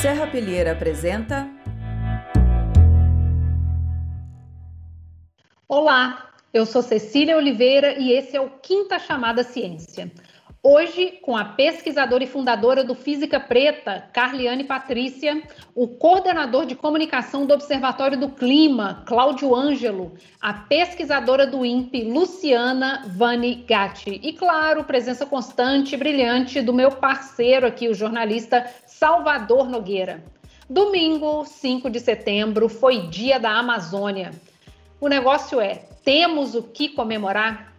Serra 0.00 0.28
Pilheira 0.28 0.70
apresenta. 0.70 1.48
Olá, 5.66 6.30
eu 6.54 6.64
sou 6.64 6.82
Cecília 6.82 7.36
Oliveira 7.36 7.98
e 7.98 8.12
esse 8.12 8.36
é 8.36 8.40
o 8.40 8.48
Quinta 8.62 9.00
Chamada 9.00 9.42
Ciência. 9.42 10.08
Hoje, 10.62 11.18
com 11.22 11.36
a 11.36 11.44
pesquisadora 11.44 12.24
e 12.24 12.26
fundadora 12.26 12.82
do 12.82 12.92
Física 12.92 13.38
Preta, 13.38 14.08
Carliane 14.12 14.64
Patrícia, 14.64 15.40
o 15.72 15.86
coordenador 15.86 16.66
de 16.66 16.74
comunicação 16.74 17.46
do 17.46 17.54
Observatório 17.54 18.18
do 18.18 18.28
Clima, 18.28 19.04
Cláudio 19.06 19.54
Ângelo, 19.54 20.14
a 20.40 20.52
pesquisadora 20.52 21.46
do 21.46 21.64
INPE, 21.64 22.02
Luciana 22.02 23.04
Vani 23.06 23.64
Gatti, 23.68 24.20
e, 24.20 24.32
claro, 24.32 24.82
presença 24.82 25.24
constante 25.24 25.94
e 25.94 25.98
brilhante 25.98 26.60
do 26.60 26.74
meu 26.74 26.90
parceiro 26.90 27.64
aqui, 27.64 27.88
o 27.88 27.94
jornalista 27.94 28.68
Salvador 28.98 29.68
Nogueira. 29.68 30.24
Domingo, 30.68 31.44
5 31.44 31.88
de 31.88 32.00
setembro, 32.00 32.68
foi 32.68 33.06
dia 33.06 33.38
da 33.38 33.52
Amazônia. 33.52 34.32
O 35.00 35.06
negócio 35.06 35.60
é: 35.60 35.76
temos 36.04 36.56
o 36.56 36.64
que 36.64 36.88
comemorar? 36.88 37.72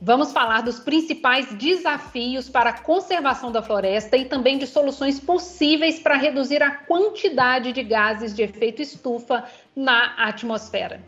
Vamos 0.00 0.32
falar 0.32 0.62
dos 0.62 0.80
principais 0.80 1.52
desafios 1.56 2.48
para 2.48 2.70
a 2.70 2.78
conservação 2.80 3.52
da 3.52 3.60
floresta 3.60 4.16
e 4.16 4.24
também 4.24 4.56
de 4.56 4.66
soluções 4.66 5.20
possíveis 5.20 6.00
para 6.00 6.16
reduzir 6.16 6.62
a 6.62 6.70
quantidade 6.70 7.70
de 7.70 7.82
gases 7.82 8.34
de 8.34 8.42
efeito 8.42 8.80
estufa 8.80 9.44
na 9.76 10.14
atmosfera. 10.16 11.02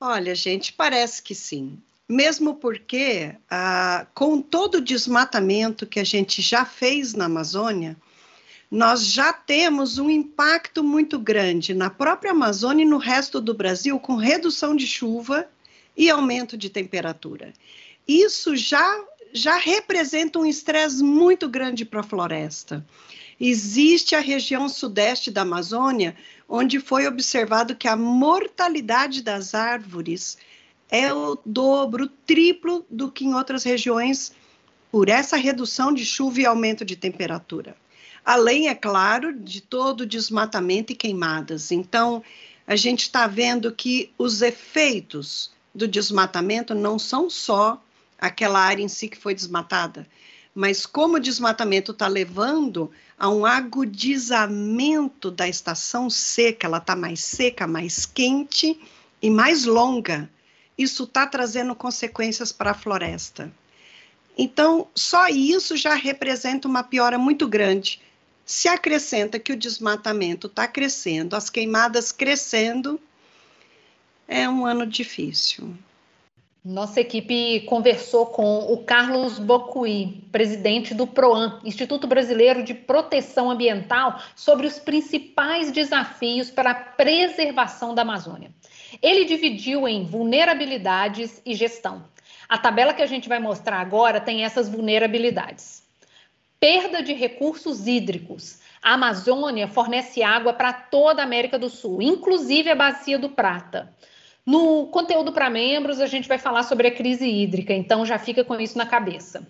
Olha, 0.00 0.34
gente, 0.34 0.72
parece 0.72 1.22
que 1.22 1.34
sim. 1.34 1.78
Mesmo 2.08 2.54
porque, 2.54 3.34
ah, 3.50 4.06
com 4.14 4.40
todo 4.40 4.76
o 4.76 4.80
desmatamento 4.80 5.86
que 5.86 6.00
a 6.00 6.04
gente 6.04 6.40
já 6.42 6.64
fez 6.64 7.14
na 7.14 7.26
Amazônia, 7.26 7.96
nós 8.74 9.06
já 9.06 9.32
temos 9.32 9.98
um 9.98 10.10
impacto 10.10 10.82
muito 10.82 11.16
grande 11.16 11.72
na 11.72 11.88
própria 11.88 12.32
Amazônia 12.32 12.82
e 12.82 12.88
no 12.88 12.98
resto 12.98 13.40
do 13.40 13.54
Brasil, 13.54 14.00
com 14.00 14.16
redução 14.16 14.74
de 14.74 14.84
chuva 14.84 15.46
e 15.96 16.10
aumento 16.10 16.56
de 16.58 16.68
temperatura. 16.68 17.52
Isso 18.06 18.56
já, 18.56 19.00
já 19.32 19.54
representa 19.58 20.40
um 20.40 20.44
estresse 20.44 21.04
muito 21.04 21.48
grande 21.48 21.84
para 21.84 22.00
a 22.00 22.02
floresta. 22.02 22.84
Existe 23.38 24.16
a 24.16 24.20
região 24.20 24.68
sudeste 24.68 25.30
da 25.30 25.42
Amazônia, 25.42 26.16
onde 26.48 26.80
foi 26.80 27.06
observado 27.06 27.76
que 27.76 27.86
a 27.86 27.94
mortalidade 27.94 29.22
das 29.22 29.54
árvores 29.54 30.36
é 30.90 31.14
o 31.14 31.38
dobro, 31.46 32.06
o 32.06 32.08
triplo 32.08 32.84
do 32.90 33.08
que 33.08 33.24
em 33.24 33.34
outras 33.34 33.62
regiões, 33.62 34.32
por 34.90 35.08
essa 35.08 35.36
redução 35.36 35.94
de 35.94 36.04
chuva 36.04 36.40
e 36.40 36.46
aumento 36.46 36.84
de 36.84 36.96
temperatura 36.96 37.76
além, 38.24 38.68
é 38.68 38.74
claro, 38.74 39.32
de 39.32 39.60
todo 39.60 40.02
o 40.02 40.06
desmatamento 40.06 40.92
e 40.92 40.96
queimadas. 40.96 41.70
Então, 41.70 42.22
a 42.66 42.74
gente 42.74 43.02
está 43.02 43.26
vendo 43.26 43.70
que 43.70 44.10
os 44.16 44.40
efeitos 44.40 45.52
do 45.74 45.86
desmatamento 45.86 46.74
não 46.74 46.98
são 46.98 47.28
só 47.28 47.82
aquela 48.18 48.60
área 48.60 48.82
em 48.82 48.88
si 48.88 49.08
que 49.08 49.18
foi 49.18 49.34
desmatada, 49.34 50.06
mas 50.54 50.86
como 50.86 51.16
o 51.16 51.20
desmatamento 51.20 51.92
está 51.92 52.06
levando 52.06 52.90
a 53.18 53.28
um 53.28 53.44
agudizamento 53.44 55.30
da 55.30 55.48
estação 55.48 56.08
seca, 56.08 56.66
ela 56.66 56.78
está 56.78 56.96
mais 56.96 57.20
seca, 57.20 57.66
mais 57.66 58.06
quente 58.06 58.80
e 59.20 59.30
mais 59.30 59.64
longa. 59.64 60.30
Isso 60.78 61.04
está 61.04 61.26
trazendo 61.26 61.74
consequências 61.74 62.50
para 62.50 62.70
a 62.70 62.74
floresta. 62.74 63.52
Então, 64.36 64.88
só 64.94 65.28
isso 65.28 65.76
já 65.76 65.94
representa 65.94 66.66
uma 66.66 66.82
piora 66.82 67.18
muito 67.18 67.46
grande 67.46 68.00
se 68.44 68.68
acrescenta 68.68 69.38
que 69.38 69.52
o 69.52 69.56
desmatamento 69.56 70.46
está 70.46 70.68
crescendo, 70.68 71.34
as 71.34 71.48
queimadas 71.48 72.12
crescendo, 72.12 73.00
é 74.28 74.48
um 74.48 74.66
ano 74.66 74.86
difícil. 74.86 75.74
Nossa 76.64 76.98
equipe 76.98 77.60
conversou 77.66 78.24
com 78.24 78.72
o 78.72 78.84
Carlos 78.84 79.38
Bocuí, 79.38 80.24
presidente 80.32 80.94
do 80.94 81.06
PROAM, 81.06 81.60
Instituto 81.62 82.06
Brasileiro 82.06 82.62
de 82.62 82.72
Proteção 82.72 83.50
Ambiental, 83.50 84.18
sobre 84.34 84.66
os 84.66 84.78
principais 84.78 85.70
desafios 85.70 86.50
para 86.50 86.70
a 86.70 86.74
preservação 86.74 87.94
da 87.94 88.00
Amazônia. 88.00 88.50
Ele 89.02 89.26
dividiu 89.26 89.86
em 89.86 90.06
vulnerabilidades 90.06 91.42
e 91.44 91.54
gestão. 91.54 92.02
A 92.48 92.56
tabela 92.56 92.94
que 92.94 93.02
a 93.02 93.06
gente 93.06 93.28
vai 93.28 93.38
mostrar 93.38 93.78
agora 93.78 94.18
tem 94.18 94.42
essas 94.42 94.66
vulnerabilidades 94.66 95.83
perda 96.64 97.02
de 97.02 97.12
recursos 97.12 97.86
hídricos. 97.86 98.58
A 98.82 98.94
Amazônia 98.94 99.68
fornece 99.68 100.22
água 100.22 100.54
para 100.54 100.72
toda 100.72 101.20
a 101.20 101.24
América 101.26 101.58
do 101.58 101.68
Sul, 101.68 102.00
inclusive 102.00 102.70
a 102.70 102.74
Bacia 102.74 103.18
do 103.18 103.28
Prata. 103.28 103.92
No 104.46 104.86
conteúdo 104.86 105.30
para 105.30 105.50
membros, 105.50 106.00
a 106.00 106.06
gente 106.06 106.26
vai 106.26 106.38
falar 106.38 106.62
sobre 106.62 106.88
a 106.88 106.90
crise 106.90 107.28
hídrica, 107.28 107.74
então 107.74 108.06
já 108.06 108.18
fica 108.18 108.42
com 108.42 108.58
isso 108.58 108.78
na 108.78 108.86
cabeça. 108.86 109.46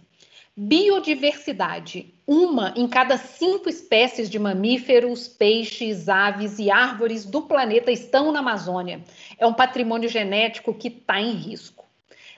Biodiversidade. 0.56 2.12
Uma 2.26 2.74
em 2.76 2.88
cada 2.88 3.16
cinco 3.16 3.68
espécies 3.68 4.28
de 4.28 4.40
mamíferos, 4.40 5.28
peixes, 5.28 6.08
aves 6.08 6.58
e 6.58 6.68
árvores 6.68 7.24
do 7.24 7.42
planeta 7.42 7.92
estão 7.92 8.32
na 8.32 8.40
Amazônia. 8.40 9.00
É 9.38 9.46
um 9.46 9.54
patrimônio 9.54 10.08
genético 10.08 10.74
que 10.74 10.88
está 10.88 11.20
em 11.20 11.30
risco. 11.30 11.83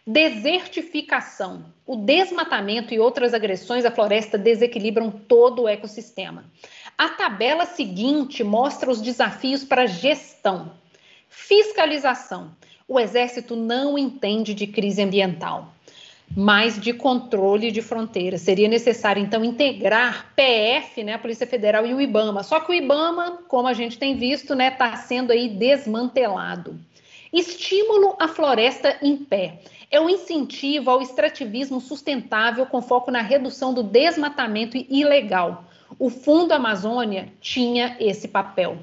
Desertificação. 0.08 1.64
O 1.84 1.96
desmatamento 1.96 2.94
e 2.94 3.00
outras 3.00 3.34
agressões 3.34 3.84
à 3.84 3.90
floresta 3.90 4.38
desequilibram 4.38 5.10
todo 5.10 5.62
o 5.62 5.68
ecossistema. 5.68 6.44
A 6.96 7.08
tabela 7.08 7.66
seguinte 7.66 8.44
mostra 8.44 8.88
os 8.88 9.02
desafios 9.02 9.64
para 9.64 9.86
gestão. 9.86 10.70
Fiscalização. 11.28 12.52
O 12.86 13.00
Exército 13.00 13.56
não 13.56 13.98
entende 13.98 14.54
de 14.54 14.68
crise 14.68 15.02
ambiental, 15.02 15.72
mas 16.36 16.80
de 16.80 16.92
controle 16.92 17.72
de 17.72 17.82
fronteiras. 17.82 18.42
Seria 18.42 18.68
necessário, 18.68 19.20
então, 19.20 19.44
integrar 19.44 20.32
PF, 20.36 21.02
né, 21.02 21.14
a 21.14 21.18
Polícia 21.18 21.48
Federal, 21.48 21.84
e 21.84 21.92
o 21.92 22.00
IBAMA. 22.00 22.44
Só 22.44 22.60
que 22.60 22.70
o 22.70 22.74
IBAMA, 22.74 23.40
como 23.48 23.66
a 23.66 23.74
gente 23.74 23.98
tem 23.98 24.16
visto, 24.16 24.52
está 24.52 24.54
né, 24.54 24.70
tá 24.70 24.94
sendo 24.98 25.32
aí 25.32 25.48
desmantelado. 25.48 26.78
Estímulo 27.32 28.14
à 28.20 28.28
floresta 28.28 28.96
em 29.02 29.16
pé 29.16 29.58
é 29.90 30.00
o 30.00 30.08
incentivo 30.08 30.90
ao 30.90 31.00
extrativismo 31.00 31.80
sustentável 31.80 32.66
com 32.66 32.82
foco 32.82 33.10
na 33.10 33.22
redução 33.22 33.72
do 33.72 33.82
desmatamento 33.82 34.76
ilegal. 34.76 35.64
o 35.98 36.10
Fundo 36.10 36.52
Amazônia 36.52 37.32
tinha 37.40 37.96
esse 38.00 38.26
papel. 38.26 38.78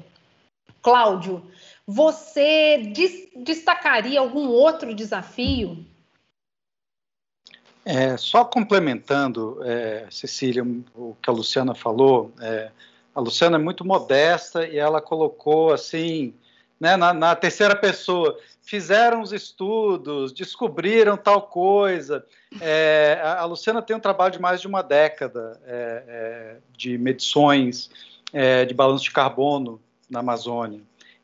Cláudio, 0.82 1.42
você 1.86 2.92
destacaria 3.36 4.18
algum 4.18 4.48
outro 4.48 4.94
desafio? 4.94 5.84
É, 7.84 8.16
só 8.16 8.44
complementando, 8.44 9.60
é, 9.62 10.06
Cecília, 10.10 10.64
o 10.94 11.14
que 11.20 11.28
a 11.28 11.32
Luciana 11.32 11.74
falou, 11.74 12.32
é, 12.40 12.70
a 13.14 13.20
Luciana 13.20 13.56
é 13.56 13.60
muito 13.60 13.84
modesta 13.84 14.66
e 14.66 14.78
ela 14.78 15.02
colocou 15.02 15.72
assim, 15.72 16.32
né, 16.80 16.96
na, 16.96 17.12
na, 17.12 17.36
terceira 17.36 17.76
pessoa, 17.76 18.38
fizeram 18.64 19.20
os 19.20 19.32
estudos, 19.32 20.32
descobriram 20.32 21.16
tal 21.16 21.42
coisa. 21.42 22.24
É, 22.60 23.20
a, 23.22 23.44
Luciana 23.44 23.82
tem 23.82 23.94
um 23.94 24.00
trabalho 24.00 24.32
de 24.32 24.40
mais 24.40 24.60
de 24.60 24.66
uma 24.66 24.82
década 24.82 25.60
é, 25.66 26.04
é, 26.08 26.56
de 26.76 26.96
medições 26.96 27.90
é, 28.32 28.64
de 28.64 28.72
balanço 28.72 29.04
de 29.04 29.10
carbono 29.10 29.80
na 30.08 30.20
Amazônia. 30.20 30.80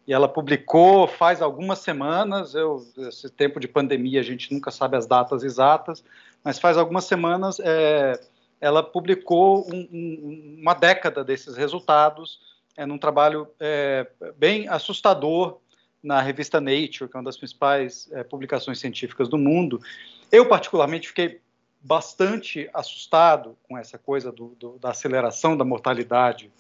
E 0.07 0.13
ela 0.13 0.29
publicou 0.29 1.07
faz 1.07 1.41
algumas 1.41 1.79
semanas, 1.79 2.55
eu, 2.55 2.87
esse 3.09 3.31
tempo 3.31 3.59
de 3.59 3.67
pandemia 3.67 4.21
a 4.21 4.25
gente 4.25 4.53
nunca 4.53 4.71
sabe 4.71 4.97
as 4.97 5.07
datas 5.07 5.43
exatas, 5.43 6.05
mas 6.45 6.59
faz 6.59 6.77
algumas 6.77 7.05
semanas 7.05 7.59
é, 7.61 8.21
ela 8.61 8.83
publicou 8.83 9.67
um, 9.73 9.89
um, 9.91 10.59
uma 10.61 10.75
década 10.75 11.25
desses 11.25 11.57
resultados 11.57 12.39
é, 12.77 12.85
num 12.85 12.99
trabalho 12.99 13.49
é, 13.59 14.07
bem 14.37 14.69
assustador 14.69 15.59
na 16.02 16.20
revista 16.20 16.61
Nature, 16.61 17.08
que 17.08 17.17
é 17.17 17.19
uma 17.19 17.25
das 17.25 17.37
principais 17.37 18.08
é, 18.12 18.23
publicações 18.23 18.79
científicas 18.79 19.29
do 19.29 19.37
mundo. 19.37 19.81
Eu, 20.32 20.47
particularmente, 20.47 21.08
fiquei 21.08 21.41
bastante 21.82 22.69
assustado 22.73 23.56
com 23.69 23.76
essa 23.76 23.99
coisa 23.99 24.31
do, 24.31 24.55
do, 24.58 24.79
da 24.79 24.91
aceleração 24.91 25.56
da 25.56 25.64
mortalidade 25.64 26.50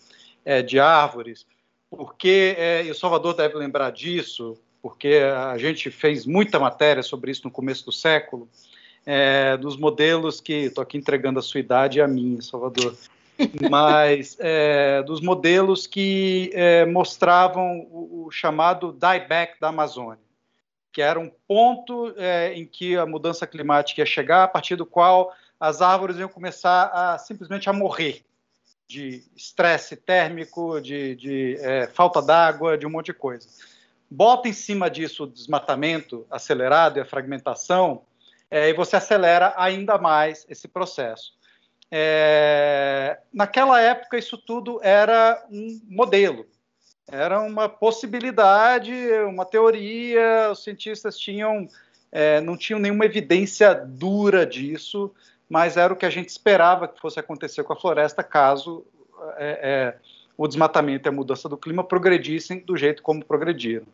é, 0.44 0.62
de 0.62 0.78
árvores, 0.78 1.46
porque, 1.90 2.54
é, 2.56 2.84
e 2.84 2.90
o 2.90 2.94
Salvador 2.94 3.34
deve 3.34 3.56
lembrar 3.56 3.90
disso, 3.90 4.56
porque 4.80 5.20
a 5.36 5.58
gente 5.58 5.90
fez 5.90 6.24
muita 6.24 6.58
matéria 6.58 7.02
sobre 7.02 7.30
isso 7.30 7.42
no 7.44 7.50
começo 7.50 7.84
do 7.84 7.92
século, 7.92 8.48
é, 9.04 9.56
dos 9.56 9.76
modelos 9.76 10.40
que 10.40 10.52
estou 10.52 10.82
aqui 10.82 10.96
entregando 10.96 11.38
a 11.38 11.42
sua 11.42 11.60
idade 11.60 11.98
e 11.98 12.02
a 12.02 12.08
minha, 12.08 12.40
Salvador, 12.40 12.94
mas 13.70 14.36
é, 14.40 15.02
dos 15.02 15.20
modelos 15.20 15.86
que 15.86 16.50
é, 16.54 16.84
mostravam 16.84 17.86
o, 17.90 18.26
o, 18.26 18.30
chamado 18.30 18.92
dieback 18.92 19.60
da 19.60 19.68
Amazônia, 19.68 20.22
que 20.92 21.00
era 21.00 21.18
um 21.18 21.30
ponto 21.46 22.14
é, 22.16 22.54
em 22.54 22.66
que 22.66 22.96
a 22.96 23.06
mudança 23.06 23.46
climática 23.46 24.00
ia 24.00 24.06
chegar, 24.06 24.44
a 24.44 24.48
partir 24.48 24.76
do 24.76 24.86
qual 24.86 25.32
as 25.58 25.82
árvores 25.82 26.16
iam 26.16 26.28
começar 26.28 26.90
a 26.92 27.18
simplesmente 27.18 27.68
a 27.68 27.72
morrer 27.72 28.24
de 28.88 29.22
estresse 29.36 29.94
térmico, 29.94 30.80
de, 30.80 31.14
de 31.14 31.56
é, 31.60 31.86
falta 31.86 32.20
d'água, 32.20 32.76
de 32.76 32.86
um 32.86 32.90
monte 32.90 33.06
de 33.06 33.14
coisa. 33.14 33.48
Bota 34.10 34.48
em 34.48 34.52
cima 34.52 34.90
disso 34.90 35.22
o 35.22 35.26
desmatamento 35.28 36.26
acelerado 36.28 36.98
e 36.98 37.00
a 37.00 37.04
fragmentação, 37.04 38.02
é, 38.50 38.68
e 38.68 38.72
você 38.72 38.96
acelera 38.96 39.54
ainda 39.56 39.96
mais 39.96 40.44
esse 40.48 40.66
processo. 40.66 41.38
É, 41.90 43.18
naquela 43.32 43.80
época, 43.80 44.16
isso 44.16 44.38
tudo 44.38 44.80
era 44.82 45.44
um 45.50 45.80
modelo, 45.88 46.46
era 47.10 47.40
uma 47.40 47.68
possibilidade, 47.68 48.92
uma 49.26 49.44
teoria, 49.44 50.50
os 50.52 50.62
cientistas 50.62 51.18
tinham, 51.18 51.66
é, 52.12 52.40
não 52.40 52.56
tinham 52.56 52.78
nenhuma 52.78 53.04
evidência 53.04 53.74
dura 53.74 54.46
disso, 54.46 55.12
mas 55.48 55.76
era 55.76 55.92
o 55.92 55.96
que 55.96 56.06
a 56.06 56.10
gente 56.10 56.28
esperava 56.28 56.86
que 56.86 57.00
fosse 57.00 57.18
acontecer 57.18 57.64
com 57.64 57.72
a 57.72 57.80
floresta 57.80 58.22
caso 58.22 58.86
é, 59.36 59.58
é 59.62 59.98
o 60.36 60.46
desmatamento 60.46 61.06
e 61.06 61.10
a 61.10 61.12
mudança 61.12 61.48
do 61.48 61.56
clima 61.56 61.84
progredissem 61.84 62.60
do 62.60 62.76
jeito 62.76 63.02
como 63.02 63.24
progrediram. 63.24 63.86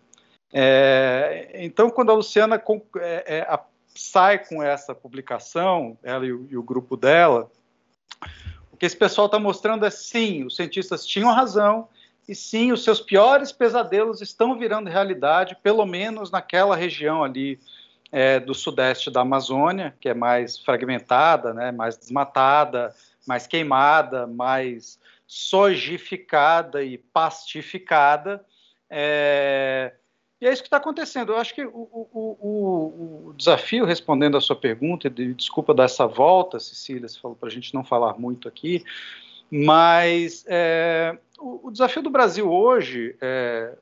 É, 0.52 1.50
então, 1.54 1.90
quando 1.90 2.10
a 2.10 2.14
Luciana 2.14 2.62
é, 3.00 3.40
a, 3.48 3.60
sai 3.94 4.38
com 4.44 4.62
essa 4.62 4.94
publicação, 4.94 5.98
ela 6.02 6.24
e 6.24 6.32
o, 6.32 6.46
e 6.50 6.56
o 6.56 6.62
grupo 6.62 6.96
dela, 6.96 7.50
o 8.72 8.76
que 8.76 8.84
esse 8.84 8.96
pessoal 8.96 9.26
está 9.26 9.38
mostrando 9.38 9.86
é 9.86 9.90
sim, 9.90 10.44
os 10.44 10.56
cientistas 10.56 11.06
tinham 11.06 11.32
razão 11.32 11.88
e 12.28 12.34
sim, 12.34 12.72
os 12.72 12.84
seus 12.84 13.00
piores 13.00 13.52
pesadelos 13.52 14.20
estão 14.20 14.58
virando 14.58 14.90
realidade, 14.90 15.56
pelo 15.62 15.86
menos 15.86 16.30
naquela 16.30 16.74
região 16.74 17.22
ali 17.22 17.58
é, 18.10 18.40
do 18.40 18.54
sudeste 18.54 19.10
da 19.10 19.20
Amazônia, 19.20 19.94
que 20.00 20.08
é 20.08 20.14
mais 20.14 20.58
fragmentada, 20.58 21.54
né, 21.54 21.72
mais 21.72 21.96
desmatada, 21.96 22.94
mais 23.26 23.46
queimada, 23.46 24.26
mais 24.26 24.98
sojificada 25.26 26.82
e 26.84 26.98
pastificada. 26.98 28.44
É, 28.90 29.94
e 30.46 30.48
é 30.48 30.52
isso 30.52 30.62
que 30.62 30.68
está 30.68 30.76
acontecendo. 30.76 31.32
Eu 31.32 31.38
acho 31.38 31.52
que 31.52 31.64
o, 31.64 31.88
o, 31.92 32.36
o, 32.40 33.28
o, 33.30 33.34
desafio, 33.36 33.84
respondendo 33.84 34.36
à 34.36 34.40
sua 34.40 34.54
pergunta, 34.54 35.08
e 35.08 35.34
desculpa 35.34 35.74
dar 35.74 35.84
essa 35.84 36.06
volta, 36.06 36.60
Cecília, 36.60 37.08
você 37.08 37.18
falou 37.18 37.36
para 37.36 37.48
a 37.48 37.52
gente 37.52 37.74
não 37.74 37.82
falar 37.82 38.16
muito 38.16 38.46
aqui, 38.46 38.84
mas 39.50 40.44
é, 40.46 41.18
o, 41.36 41.68
desafio 41.72 42.00
do 42.00 42.10
Brasil 42.10 42.48
hoje, 42.48 43.16
é, 43.20 43.76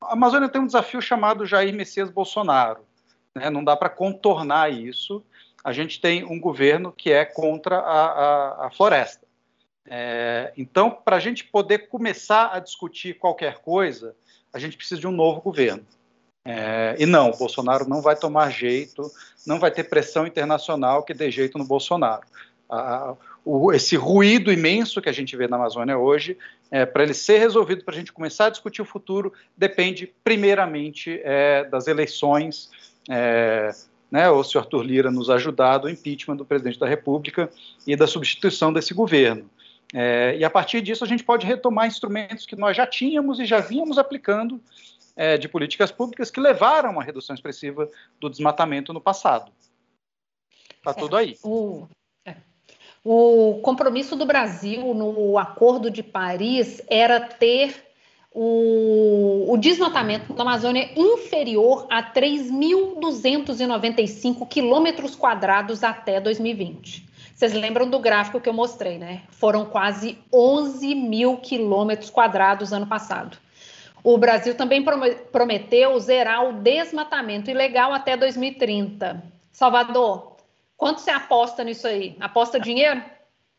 a 0.00 0.14
Amazônia 0.14 0.48
tem 0.48 0.62
um 0.62 0.66
desafio 0.66 1.02
chamado 1.02 1.44
Jair 1.44 1.74
Messias 1.74 2.08
Bolsonaro. 2.08 2.80
Né? 3.34 3.50
Não 3.50 3.62
dá 3.62 3.76
para 3.76 3.90
contornar 3.90 4.72
isso. 4.72 5.22
A 5.62 5.74
gente 5.74 6.00
tem 6.00 6.24
um 6.24 6.40
governo 6.40 6.90
que 6.90 7.12
é 7.12 7.26
contra 7.26 7.80
a, 7.80 8.06
a, 8.06 8.66
a 8.66 8.70
floresta. 8.70 9.26
É, 9.84 10.54
então, 10.56 10.90
para 10.90 11.16
a 11.16 11.20
gente 11.20 11.44
poder 11.44 11.88
começar 11.88 12.50
a 12.54 12.60
discutir 12.60 13.18
qualquer 13.18 13.58
coisa, 13.58 14.16
a 14.54 14.58
gente 14.58 14.74
precisa 14.74 14.98
de 14.98 15.06
um 15.06 15.12
novo 15.12 15.42
governo. 15.42 15.84
É, 16.44 16.96
e 16.98 17.04
não, 17.04 17.30
Bolsonaro 17.32 17.88
não 17.88 18.00
vai 18.00 18.16
tomar 18.16 18.50
jeito, 18.50 19.10
não 19.46 19.58
vai 19.58 19.70
ter 19.70 19.84
pressão 19.84 20.26
internacional 20.26 21.02
que 21.02 21.12
dê 21.12 21.30
jeito 21.30 21.58
no 21.58 21.64
Bolsonaro. 21.64 22.22
O, 23.44 23.72
esse 23.72 23.96
ruído 23.96 24.52
imenso 24.52 25.00
que 25.00 25.08
a 25.08 25.12
gente 25.12 25.36
vê 25.36 25.48
na 25.48 25.56
Amazônia 25.56 25.96
hoje, 25.96 26.36
é, 26.70 26.84
para 26.84 27.02
ele 27.02 27.14
ser 27.14 27.38
resolvido, 27.38 27.84
para 27.84 27.94
a 27.94 27.96
gente 27.98 28.12
começar 28.12 28.46
a 28.46 28.50
discutir 28.50 28.82
o 28.82 28.84
futuro, 28.84 29.32
depende 29.56 30.12
primeiramente 30.22 31.20
é, 31.24 31.64
das 31.64 31.86
eleições, 31.86 32.70
é, 33.08 33.70
né, 34.10 34.30
ou 34.30 34.44
se 34.44 34.56
o 34.56 34.60
Arthur 34.60 34.82
Lira 34.82 35.10
nos 35.10 35.30
ajudar, 35.30 35.78
do 35.78 35.88
impeachment 35.88 36.36
do 36.36 36.44
presidente 36.44 36.78
da 36.78 36.86
República 36.86 37.50
e 37.86 37.96
da 37.96 38.06
substituição 38.06 38.72
desse 38.72 38.92
governo. 38.92 39.48
É, 39.94 40.36
e 40.38 40.44
a 40.44 40.50
partir 40.50 40.82
disso 40.82 41.02
a 41.02 41.06
gente 41.06 41.24
pode 41.24 41.46
retomar 41.46 41.86
instrumentos 41.86 42.44
que 42.44 42.54
nós 42.54 42.76
já 42.76 42.86
tínhamos 42.86 43.40
e 43.40 43.46
já 43.46 43.60
vínhamos 43.60 43.96
aplicando 43.96 44.60
é, 45.18 45.36
de 45.36 45.46
políticas 45.48 45.90
públicas 45.90 46.30
que 46.30 46.38
levaram 46.38 46.90
a 46.90 46.92
uma 46.92 47.02
redução 47.02 47.34
expressiva 47.34 47.90
do 48.20 48.30
desmatamento 48.30 48.92
no 48.92 49.00
passado. 49.00 49.50
Está 50.76 50.94
tudo 50.94 51.16
aí. 51.16 51.36
O, 51.42 51.88
é. 52.24 52.36
o 53.02 53.58
compromisso 53.60 54.14
do 54.14 54.24
Brasil 54.24 54.94
no 54.94 55.36
Acordo 55.36 55.90
de 55.90 56.04
Paris 56.04 56.80
era 56.88 57.18
ter 57.18 57.88
o, 58.32 59.52
o, 59.52 59.56
desmatamento 59.56 60.32
da 60.32 60.42
Amazônia 60.42 60.88
inferior 60.94 61.88
a 61.90 62.00
3.295 62.00 64.46
quilômetros 64.46 65.16
quadrados 65.16 65.82
até 65.82 66.20
2020. 66.20 67.08
Vocês 67.34 67.54
lembram 67.54 67.90
do 67.90 67.98
gráfico 67.98 68.40
que 68.40 68.48
eu 68.48 68.52
mostrei, 68.52 68.98
né? 68.98 69.22
Foram 69.30 69.64
quase 69.64 70.16
11 70.32 70.94
mil 70.94 71.38
quilômetros 71.38 72.08
quadrados 72.08 72.72
ano 72.72 72.86
passado. 72.86 73.36
O 74.10 74.16
Brasil 74.16 74.54
também 74.54 74.82
prometeu 75.30 76.00
zerar 76.00 76.48
o 76.48 76.62
desmatamento 76.62 77.50
ilegal 77.50 77.92
até 77.92 78.16
2030. 78.16 79.22
Salvador, 79.52 80.34
quanto 80.78 81.02
você 81.02 81.10
aposta 81.10 81.62
nisso 81.62 81.86
aí? 81.86 82.16
Aposta 82.18 82.58
dinheiro? 82.58 83.02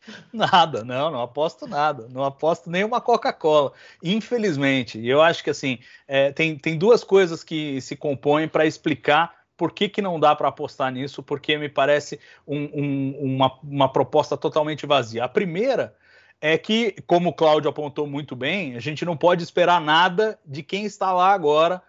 Nada, 0.32 0.82
não, 0.82 1.08
não 1.08 1.22
aposto 1.22 1.68
nada, 1.68 2.08
não 2.10 2.24
aposto 2.24 2.68
nenhuma 2.68 3.00
Coca-Cola, 3.00 3.72
infelizmente. 4.02 4.98
E 4.98 5.08
eu 5.08 5.22
acho 5.22 5.44
que 5.44 5.50
assim 5.50 5.78
é, 6.08 6.32
tem, 6.32 6.58
tem 6.58 6.76
duas 6.76 7.04
coisas 7.04 7.44
que 7.44 7.80
se 7.80 7.94
compõem 7.94 8.48
para 8.48 8.66
explicar 8.66 9.32
por 9.56 9.72
que, 9.72 9.88
que 9.88 10.02
não 10.02 10.18
dá 10.18 10.34
para 10.34 10.48
apostar 10.48 10.90
nisso? 10.90 11.22
Porque 11.22 11.58
me 11.58 11.68
parece 11.68 12.18
um, 12.48 12.62
um, 12.74 13.18
uma, 13.20 13.58
uma 13.62 13.92
proposta 13.92 14.36
totalmente 14.36 14.84
vazia. 14.84 15.22
A 15.22 15.28
primeira 15.28 15.94
é 16.40 16.56
que, 16.56 16.96
como 17.06 17.30
o 17.30 17.32
Cláudio 17.32 17.68
apontou 17.68 18.06
muito 18.06 18.34
bem, 18.34 18.76
a 18.76 18.80
gente 18.80 19.04
não 19.04 19.16
pode 19.16 19.42
esperar 19.42 19.80
nada 19.80 20.38
de 20.44 20.62
quem 20.62 20.84
está 20.84 21.12
lá 21.12 21.32
agora 21.32 21.82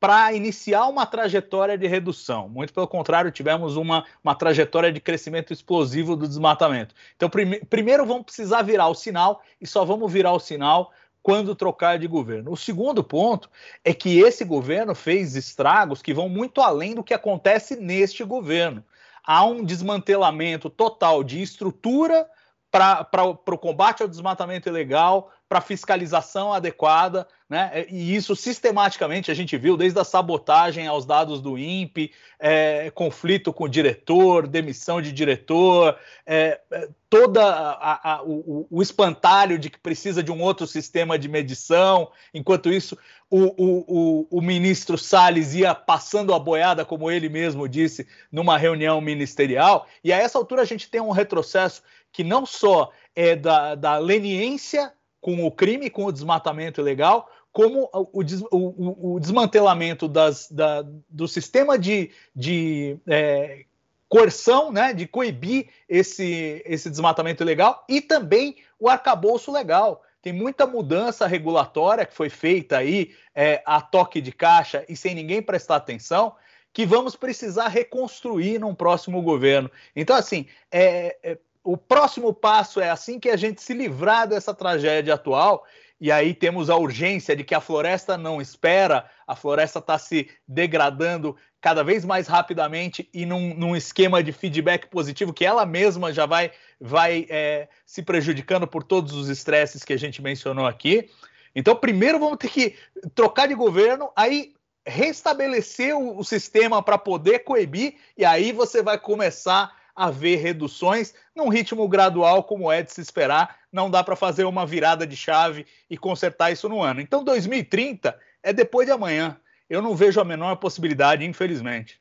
para 0.00 0.32
iniciar 0.32 0.86
uma 0.86 1.04
trajetória 1.04 1.76
de 1.76 1.86
redução. 1.86 2.48
Muito 2.48 2.72
pelo 2.72 2.86
contrário, 2.86 3.32
tivemos 3.32 3.76
uma, 3.76 4.04
uma 4.22 4.34
trajetória 4.34 4.92
de 4.92 5.00
crescimento 5.00 5.52
explosivo 5.52 6.16
do 6.16 6.26
desmatamento. 6.26 6.94
Então, 7.16 7.28
prime 7.28 7.60
primeiro 7.66 8.06
vamos 8.06 8.24
precisar 8.24 8.62
virar 8.62 8.88
o 8.88 8.94
sinal 8.94 9.42
e 9.60 9.66
só 9.66 9.84
vamos 9.84 10.10
virar 10.10 10.32
o 10.32 10.38
sinal 10.38 10.92
quando 11.20 11.54
trocar 11.54 11.98
de 11.98 12.06
governo. 12.06 12.52
O 12.52 12.56
segundo 12.56 13.02
ponto 13.02 13.50
é 13.84 13.92
que 13.92 14.20
esse 14.20 14.44
governo 14.44 14.94
fez 14.94 15.34
estragos 15.34 16.00
que 16.00 16.14
vão 16.14 16.28
muito 16.28 16.60
além 16.60 16.94
do 16.94 17.04
que 17.04 17.12
acontece 17.12 17.76
neste 17.76 18.22
governo. 18.24 18.84
Há 19.24 19.44
um 19.44 19.64
desmantelamento 19.64 20.70
total 20.70 21.22
de 21.22 21.42
estrutura 21.42 22.26
para 22.70 23.24
o 23.24 23.58
combate 23.58 24.02
ao 24.02 24.08
desmatamento 24.08 24.68
ilegal, 24.68 25.32
para 25.48 25.62
fiscalização 25.62 26.52
adequada, 26.52 27.26
né? 27.48 27.86
E 27.88 28.14
isso 28.14 28.36
sistematicamente 28.36 29.30
a 29.30 29.34
gente 29.34 29.56
viu 29.56 29.74
desde 29.74 29.98
a 29.98 30.04
sabotagem 30.04 30.86
aos 30.86 31.06
dados 31.06 31.40
do 31.40 31.56
INPE, 31.56 32.12
é, 32.38 32.90
conflito 32.90 33.50
com 33.50 33.64
o 33.64 33.68
diretor, 33.68 34.46
demissão 34.46 35.00
de 35.00 35.10
diretor, 35.10 35.98
é, 36.26 36.60
é 36.70 36.88
toda 37.08 37.42
a, 37.42 38.16
a, 38.16 38.22
o, 38.22 38.66
o, 38.70 38.82
espantalho 38.82 39.58
de 39.58 39.70
que 39.70 39.78
precisa 39.78 40.22
de 40.22 40.30
um 40.30 40.42
outro 40.42 40.66
sistema 40.66 41.18
de 41.18 41.26
medição. 41.26 42.10
Enquanto 42.34 42.70
isso, 42.70 42.98
o, 43.30 43.46
o, 43.56 44.26
o 44.30 44.42
ministro 44.42 44.98
Salles 44.98 45.54
ia 45.54 45.74
passando 45.74 46.34
a 46.34 46.38
boiada, 46.38 46.84
como 46.84 47.10
ele 47.10 47.30
mesmo 47.30 47.66
disse, 47.66 48.06
numa 48.30 48.58
reunião 48.58 49.00
ministerial. 49.00 49.86
E 50.04 50.12
a 50.12 50.18
essa 50.18 50.36
altura 50.36 50.60
a 50.60 50.66
gente 50.66 50.90
tem 50.90 51.00
um 51.00 51.10
retrocesso 51.10 51.82
que 52.18 52.24
não 52.24 52.44
só 52.44 52.90
é 53.14 53.36
da, 53.36 53.76
da 53.76 53.96
leniência 53.96 54.92
com 55.20 55.46
o 55.46 55.52
crime, 55.52 55.88
com 55.88 56.04
o 56.04 56.10
desmatamento 56.10 56.80
ilegal, 56.80 57.30
como 57.52 57.88
o, 57.92 58.20
o, 58.50 59.14
o 59.14 59.20
desmantelamento 59.20 60.08
das, 60.08 60.50
da, 60.50 60.84
do 61.08 61.28
sistema 61.28 61.78
de, 61.78 62.10
de 62.34 62.96
é, 63.06 63.66
coerção, 64.08 64.72
né, 64.72 64.92
de 64.92 65.06
coibir 65.06 65.68
esse, 65.88 66.60
esse 66.66 66.90
desmatamento 66.90 67.44
ilegal 67.44 67.84
e 67.88 68.00
também 68.00 68.56
o 68.80 68.88
arcabouço 68.88 69.52
legal. 69.52 70.02
Tem 70.20 70.32
muita 70.32 70.66
mudança 70.66 71.24
regulatória 71.24 72.04
que 72.04 72.16
foi 72.16 72.28
feita 72.28 72.78
aí 72.78 73.14
é, 73.32 73.62
a 73.64 73.80
toque 73.80 74.20
de 74.20 74.32
caixa 74.32 74.84
e 74.88 74.96
sem 74.96 75.14
ninguém 75.14 75.40
prestar 75.40 75.76
atenção, 75.76 76.34
que 76.72 76.84
vamos 76.84 77.14
precisar 77.14 77.68
reconstruir 77.68 78.58
num 78.58 78.74
próximo 78.74 79.22
governo. 79.22 79.70
Então, 79.94 80.16
assim, 80.16 80.46
é, 80.68 81.16
é 81.22 81.38
o 81.68 81.76
próximo 81.76 82.32
passo 82.32 82.80
é 82.80 82.88
assim 82.88 83.20
que 83.20 83.28
a 83.28 83.36
gente 83.36 83.60
se 83.60 83.74
livrar 83.74 84.26
dessa 84.26 84.54
tragédia 84.54 85.12
atual. 85.12 85.66
E 86.00 86.10
aí 86.10 86.32
temos 86.32 86.70
a 86.70 86.76
urgência 86.76 87.36
de 87.36 87.44
que 87.44 87.54
a 87.54 87.60
floresta 87.60 88.16
não 88.16 88.40
espera, 88.40 89.04
a 89.26 89.36
floresta 89.36 89.78
está 89.78 89.98
se 89.98 90.30
degradando 90.48 91.36
cada 91.60 91.84
vez 91.84 92.06
mais 92.06 92.26
rapidamente 92.26 93.06
e 93.12 93.26
num, 93.26 93.52
num, 93.54 93.76
esquema 93.76 94.22
de 94.22 94.32
feedback 94.32 94.86
positivo 94.86 95.30
que 95.30 95.44
ela 95.44 95.66
mesma 95.66 96.10
já 96.10 96.24
vai, 96.24 96.52
vai 96.80 97.26
é, 97.28 97.68
se 97.84 98.00
prejudicando 98.02 98.66
por 98.66 98.82
todos 98.82 99.12
os 99.12 99.28
estresses 99.28 99.84
que 99.84 99.92
a 99.92 99.98
gente 99.98 100.22
mencionou 100.22 100.64
aqui. 100.64 101.10
Então, 101.54 101.76
primeiro 101.76 102.18
vamos 102.18 102.38
ter 102.38 102.48
que 102.48 102.76
trocar 103.14 103.46
de 103.46 103.54
governo, 103.54 104.10
aí 104.16 104.54
restabelecer 104.86 105.94
o, 105.94 106.16
o 106.16 106.24
sistema 106.24 106.82
para 106.82 106.96
poder 106.96 107.40
coibir, 107.40 107.96
e 108.16 108.24
aí 108.24 108.52
você 108.52 108.82
vai 108.82 108.96
começar 108.96 109.76
haver 109.98 110.36
reduções 110.36 111.12
num 111.34 111.48
ritmo 111.48 111.88
gradual, 111.88 112.44
como 112.44 112.70
é 112.70 112.82
de 112.82 112.92
se 112.92 113.00
esperar. 113.00 113.58
Não 113.72 113.90
dá 113.90 114.04
para 114.04 114.14
fazer 114.14 114.44
uma 114.44 114.64
virada 114.64 115.04
de 115.04 115.16
chave 115.16 115.66
e 115.90 115.98
consertar 115.98 116.52
isso 116.52 116.68
no 116.68 116.80
ano. 116.80 117.00
Então, 117.00 117.24
2030 117.24 118.16
é 118.42 118.52
depois 118.52 118.86
de 118.86 118.92
amanhã. 118.92 119.36
Eu 119.68 119.82
não 119.82 119.96
vejo 119.96 120.20
a 120.20 120.24
menor 120.24 120.56
possibilidade, 120.56 121.24
infelizmente. 121.24 122.00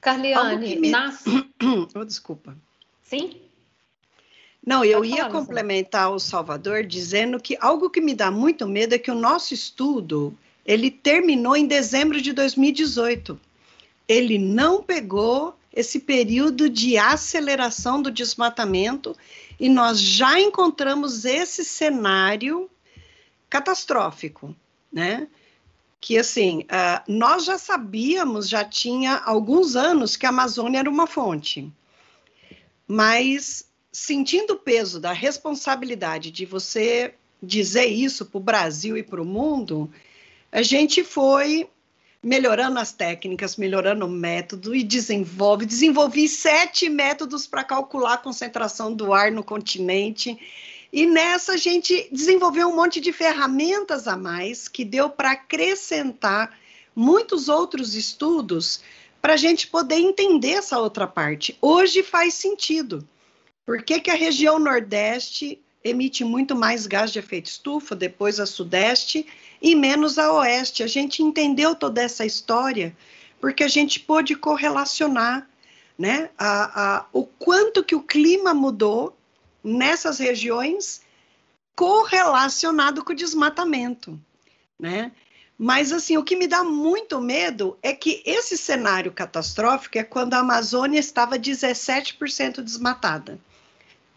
Carliane, 0.00 0.76
me... 0.76 0.90
nas... 0.90 1.22
oh, 1.94 2.04
desculpa. 2.04 2.56
Sim? 3.02 3.42
Não, 4.66 4.82
eu 4.82 5.04
ia 5.04 5.28
complementar 5.28 6.10
o 6.10 6.18
Salvador 6.18 6.84
dizendo 6.84 7.38
que 7.38 7.58
algo 7.60 7.90
que 7.90 8.00
me 8.00 8.14
dá 8.14 8.30
muito 8.30 8.66
medo 8.66 8.94
é 8.94 8.98
que 8.98 9.10
o 9.10 9.14
nosso 9.14 9.52
estudo 9.52 10.36
ele 10.64 10.90
terminou 10.90 11.54
em 11.56 11.66
dezembro 11.66 12.22
de 12.22 12.32
2018. 12.32 13.38
Ele 14.08 14.38
não 14.38 14.82
pegou 14.82 15.54
esse 15.72 16.00
período 16.00 16.68
de 16.68 16.98
aceleração 16.98 18.00
do 18.00 18.10
desmatamento 18.10 19.16
e 19.58 19.68
nós 19.68 20.00
já 20.00 20.38
encontramos 20.38 21.24
esse 21.24 21.64
cenário 21.64 22.70
catastrófico, 23.48 24.54
né? 24.92 25.28
Que 26.00 26.18
assim, 26.18 26.62
uh, 26.62 27.02
nós 27.06 27.44
já 27.44 27.56
sabíamos, 27.58 28.48
já 28.48 28.64
tinha 28.64 29.16
alguns 29.18 29.76
anos 29.76 30.16
que 30.16 30.26
a 30.26 30.30
Amazônia 30.30 30.80
era 30.80 30.90
uma 30.90 31.06
fonte, 31.06 31.72
mas 32.86 33.64
sentindo 33.92 34.54
o 34.54 34.58
peso 34.58 34.98
da 34.98 35.12
responsabilidade 35.12 36.30
de 36.30 36.44
você 36.44 37.14
dizer 37.42 37.86
isso 37.86 38.26
para 38.26 38.38
o 38.38 38.42
Brasil 38.42 38.96
e 38.96 39.02
para 39.02 39.20
o 39.20 39.24
mundo, 39.24 39.90
a 40.50 40.62
gente 40.62 41.04
foi 41.04 41.68
melhorando 42.22 42.78
as 42.78 42.92
técnicas, 42.92 43.56
melhorando 43.56 44.06
o 44.06 44.10
método 44.10 44.74
e 44.74 44.84
desenvolve. 44.84 45.66
Desenvolvi 45.66 46.28
sete 46.28 46.88
métodos 46.88 47.46
para 47.46 47.64
calcular 47.64 48.14
a 48.14 48.18
concentração 48.18 48.94
do 48.94 49.12
ar 49.12 49.32
no 49.32 49.42
continente. 49.42 50.38
E 50.92 51.04
nessa 51.06 51.54
a 51.54 51.56
gente 51.56 52.08
desenvolveu 52.12 52.68
um 52.68 52.76
monte 52.76 53.00
de 53.00 53.12
ferramentas 53.12 54.06
a 54.06 54.16
mais 54.16 54.68
que 54.68 54.84
deu 54.84 55.10
para 55.10 55.32
acrescentar 55.32 56.56
muitos 56.94 57.48
outros 57.48 57.94
estudos 57.94 58.82
para 59.20 59.34
a 59.34 59.36
gente 59.36 59.66
poder 59.66 59.96
entender 59.96 60.52
essa 60.52 60.78
outra 60.78 61.06
parte. 61.06 61.56
Hoje 61.60 62.02
faz 62.02 62.34
sentido. 62.34 63.06
Por 63.64 63.82
que, 63.82 64.00
que 64.00 64.10
a 64.10 64.14
região 64.14 64.58
Nordeste 64.58 65.58
emite 65.82 66.24
muito 66.24 66.54
mais 66.54 66.86
gás 66.86 67.10
de 67.10 67.18
efeito 67.18 67.46
estufa, 67.46 67.94
depois 67.94 68.38
a 68.38 68.46
Sudeste, 68.46 69.26
e 69.62 69.76
menos 69.76 70.18
a 70.18 70.32
Oeste. 70.32 70.82
A 70.82 70.86
gente 70.86 71.22
entendeu 71.22 71.74
toda 71.74 72.02
essa 72.02 72.26
história 72.26 72.94
porque 73.40 73.62
a 73.62 73.68
gente 73.68 74.00
pôde 74.00 74.34
correlacionar 74.34 75.48
né, 75.96 76.30
a, 76.36 76.96
a, 76.96 77.06
o 77.12 77.24
quanto 77.24 77.84
que 77.84 77.94
o 77.94 78.02
clima 78.02 78.52
mudou 78.52 79.16
nessas 79.62 80.18
regiões 80.18 81.02
correlacionado 81.76 83.04
com 83.04 83.12
o 83.12 83.16
desmatamento, 83.16 84.20
né? 84.78 85.12
Mas 85.56 85.92
assim, 85.92 86.16
o 86.16 86.24
que 86.24 86.34
me 86.34 86.48
dá 86.48 86.64
muito 86.64 87.20
medo 87.20 87.78
é 87.82 87.92
que 87.92 88.20
esse 88.26 88.58
cenário 88.58 89.12
catastrófico 89.12 89.96
é 89.96 90.02
quando 90.02 90.34
a 90.34 90.38
Amazônia 90.38 90.98
estava 90.98 91.38
17% 91.38 92.62
desmatada. 92.62 93.38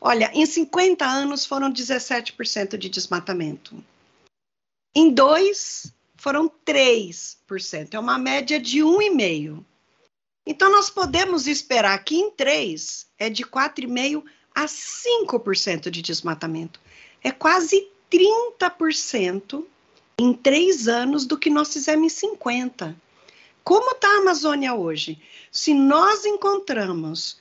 Olha, 0.02 0.32
em 0.34 0.46
50 0.46 1.06
anos 1.06 1.46
foram 1.46 1.72
17% 1.72 2.78
de 2.78 2.90
desmatamento. 2.90 3.76
Em 4.96 5.12
dois, 5.12 5.94
foram 6.16 6.50
3%. 6.66 7.94
É 7.94 8.00
uma 8.00 8.18
média 8.18 8.60
de 8.60 8.80
1,5%. 8.80 9.64
Então, 10.48 10.72
nós 10.72 10.90
podemos 10.90 11.48
esperar 11.48 12.04
que 12.04 12.16
em 12.16 12.32
três 12.32 13.08
é 13.18 13.30
de 13.30 13.44
4,5% 13.44 14.24
a 14.54 14.66
5% 14.66 15.90
de 15.90 16.02
desmatamento. 16.02 16.80
É 17.22 17.32
quase 17.32 17.90
30% 18.10 19.66
em 20.18 20.34
três 20.34 20.88
anos 20.88 21.26
do 21.26 21.38
que 21.38 21.50
nós 21.50 21.74
fizemos 21.74 22.06
em 22.06 22.10
50. 22.10 22.96
Como 23.64 23.92
está 23.92 24.08
a 24.08 24.20
Amazônia 24.20 24.74
hoje? 24.74 25.20
Se 25.52 25.74
nós 25.74 26.26
encontramos 26.26 27.38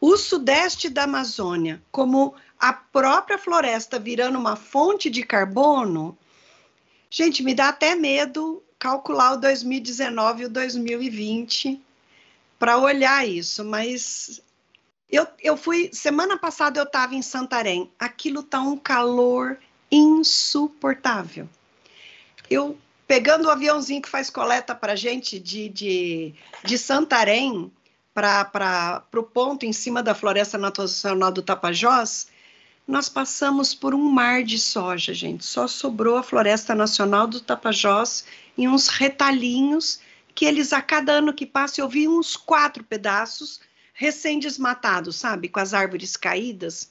o 0.00 0.16
sudeste 0.16 0.90
da 0.90 1.04
Amazônia 1.04 1.80
como 1.90 2.34
a 2.58 2.72
própria 2.72 3.38
floresta 3.38 3.98
virando 3.98 4.38
uma 4.38 4.56
fonte 4.56 5.08
de 5.08 5.22
carbono, 5.22 6.18
gente, 7.12 7.42
me 7.42 7.54
dá 7.54 7.68
até 7.68 7.94
medo 7.94 8.62
calcular 8.78 9.34
o 9.34 9.36
2019 9.36 10.42
e 10.42 10.46
o 10.46 10.48
2020 10.48 11.78
para 12.58 12.78
olhar 12.78 13.28
isso, 13.28 13.62
mas 13.62 14.40
eu, 15.10 15.26
eu 15.40 15.56
fui, 15.56 15.90
semana 15.92 16.38
passada 16.38 16.80
eu 16.80 16.84
estava 16.84 17.14
em 17.14 17.20
Santarém, 17.20 17.92
aquilo 17.98 18.42
tá 18.42 18.60
um 18.62 18.78
calor 18.78 19.58
insuportável. 19.90 21.46
Eu 22.48 22.78
pegando 23.06 23.46
o 23.46 23.50
aviãozinho 23.50 24.00
que 24.00 24.08
faz 24.08 24.30
coleta 24.30 24.74
para 24.74 24.96
gente 24.96 25.38
de, 25.38 25.68
de, 25.68 26.34
de 26.64 26.78
Santarém, 26.78 27.70
para 28.14 29.04
o 29.14 29.22
ponto 29.22 29.66
em 29.66 29.72
cima 29.72 30.02
da 30.02 30.14
Floresta 30.14 30.56
Nacional 30.56 31.30
do 31.30 31.42
Tapajós, 31.42 32.28
nós 32.86 33.08
passamos 33.08 33.74
por 33.74 33.94
um 33.94 34.10
mar 34.10 34.42
de 34.42 34.58
soja, 34.58 35.14
gente. 35.14 35.44
Só 35.44 35.68
sobrou 35.68 36.16
a 36.16 36.22
Floresta 36.22 36.74
Nacional 36.74 37.26
do 37.26 37.40
Tapajós 37.40 38.24
e 38.56 38.68
uns 38.68 38.88
retalhinhos 38.88 40.00
que 40.34 40.44
eles, 40.44 40.72
a 40.72 40.80
cada 40.80 41.12
ano 41.12 41.32
que 41.32 41.46
passa, 41.46 41.80
eu 41.80 41.88
vi 41.88 42.08
uns 42.08 42.36
quatro 42.36 42.82
pedaços 42.82 43.60
recém-desmatados, 43.92 45.16
sabe? 45.16 45.48
Com 45.48 45.60
as 45.60 45.74
árvores 45.74 46.16
caídas. 46.16 46.90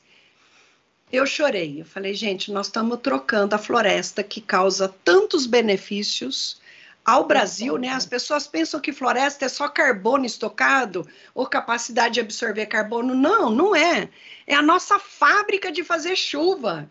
Eu 1.11 1.25
chorei. 1.25 1.81
Eu 1.81 1.85
falei, 1.85 2.13
gente, 2.13 2.51
nós 2.51 2.67
estamos 2.67 2.99
trocando 3.01 3.53
a 3.53 3.57
floresta 3.57 4.23
que 4.23 4.39
causa 4.39 4.87
tantos 5.03 5.45
benefícios 5.45 6.61
ao 7.03 7.25
Brasil, 7.25 7.77
né, 7.77 7.89
as 7.89 8.05
pessoas 8.05 8.47
pensam 8.47 8.79
que 8.79 8.93
floresta 8.93 9.45
é 9.45 9.49
só 9.49 9.67
carbono 9.67 10.25
estocado 10.25 11.07
ou 11.33 11.47
capacidade 11.47 12.15
de 12.15 12.19
absorver 12.19 12.67
carbono. 12.67 13.15
Não, 13.15 13.49
não 13.49 13.75
é. 13.75 14.09
É 14.45 14.53
a 14.53 14.61
nossa 14.61 14.99
fábrica 14.99 15.71
de 15.71 15.83
fazer 15.83 16.15
chuva. 16.15 16.89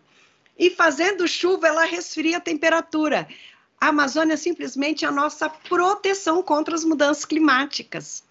E 0.57 0.69
fazendo 0.69 1.27
chuva, 1.27 1.67
ela 1.67 1.85
resfria 1.85 2.37
a 2.37 2.41
temperatura. 2.41 3.27
A 3.79 3.87
Amazônia 3.87 4.33
é 4.33 4.37
simplesmente 4.37 5.05
a 5.05 5.11
nossa 5.11 5.49
proteção 5.49 6.43
contra 6.43 6.75
as 6.75 6.83
mudanças 6.83 7.25
climáticas. 7.25 8.23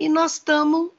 E 0.00 0.08
nós 0.08 0.32
estamos 0.32 0.90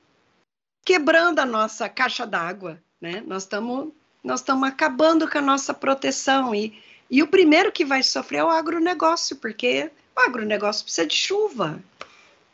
quebrando 0.86 1.40
a 1.40 1.46
nossa 1.46 1.90
caixa 1.90 2.26
d'água. 2.26 2.80
né? 3.02 3.24
Nós 3.26 3.44
estamos 3.44 3.92
nós 4.24 4.40
estamos 4.40 4.68
acabando 4.68 5.30
com 5.30 5.38
a 5.38 5.42
nossa 5.42 5.72
proteção 5.72 6.54
e, 6.56 6.82
e 7.10 7.22
o 7.22 7.28
primeiro 7.28 7.72
que 7.72 7.86
vai 7.86 8.02
sofrer 8.04 8.40
é 8.40 8.44
o 8.44 8.50
agronegócio, 8.50 9.36
porque 9.36 9.92
o 10.16 10.20
agronegócio 10.20 10.84
precisa 10.84 11.06
de 11.06 11.16
chuva, 11.16 11.84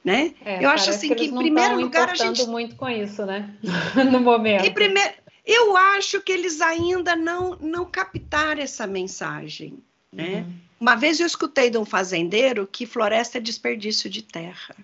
né? 0.04 0.34
É, 0.44 0.64
eu 0.64 0.70
acho 0.70 0.90
assim 0.90 1.10
que, 1.10 1.16
que 1.16 1.26
em 1.26 1.36
primeiro 1.36 1.80
lugar 1.80 2.10
a 2.10 2.16
gente 2.16 2.46
muito 2.48 2.76
com 2.76 2.90
isso, 2.90 3.26
né? 3.26 3.54
no 4.12 4.20
momento. 4.20 4.66
Em 4.66 4.74
primeiro, 4.74 5.14
eu 5.46 5.76
acho 5.78 6.22
que 6.22 6.32
eles 6.32 6.62
ainda 6.62 7.16
não 7.16 7.56
não 7.62 7.86
captaram 7.86 8.62
essa 8.62 8.86
mensagem, 8.88 9.78
né? 10.12 10.46
Uhum. 10.46 10.54
Uma 10.82 10.96
vez 10.96 11.20
eu 11.20 11.28
escutei 11.28 11.70
de 11.70 11.78
um 11.78 11.86
fazendeiro 11.86 12.68
que 12.70 12.88
floresta 12.88 13.38
é 13.38 13.42
desperdício 13.42 14.10
de 14.10 14.24
terra. 14.24 14.76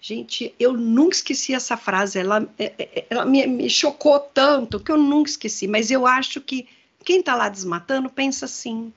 Gente, 0.00 0.52
eu 0.58 0.74
nunca 0.74 1.16
esqueci 1.16 1.54
essa 1.54 1.76
frase, 1.78 2.18
ela, 2.18 2.46
é, 2.58 2.74
é, 2.78 3.06
ela 3.08 3.24
me, 3.24 3.46
me, 3.46 3.70
chocou 3.70 4.20
tanto 4.20 4.78
que 4.78 4.92
eu 4.92 4.98
nunca 4.98 5.30
esqueci, 5.30 5.66
mas 5.66 5.90
eu 5.90 6.06
acho 6.06 6.42
que 6.42 6.68
quem 7.04 7.20
está 7.20 7.34
lá 7.34 7.48
desmatando 7.48 8.08
pensa 8.08 8.46
assim. 8.46 8.92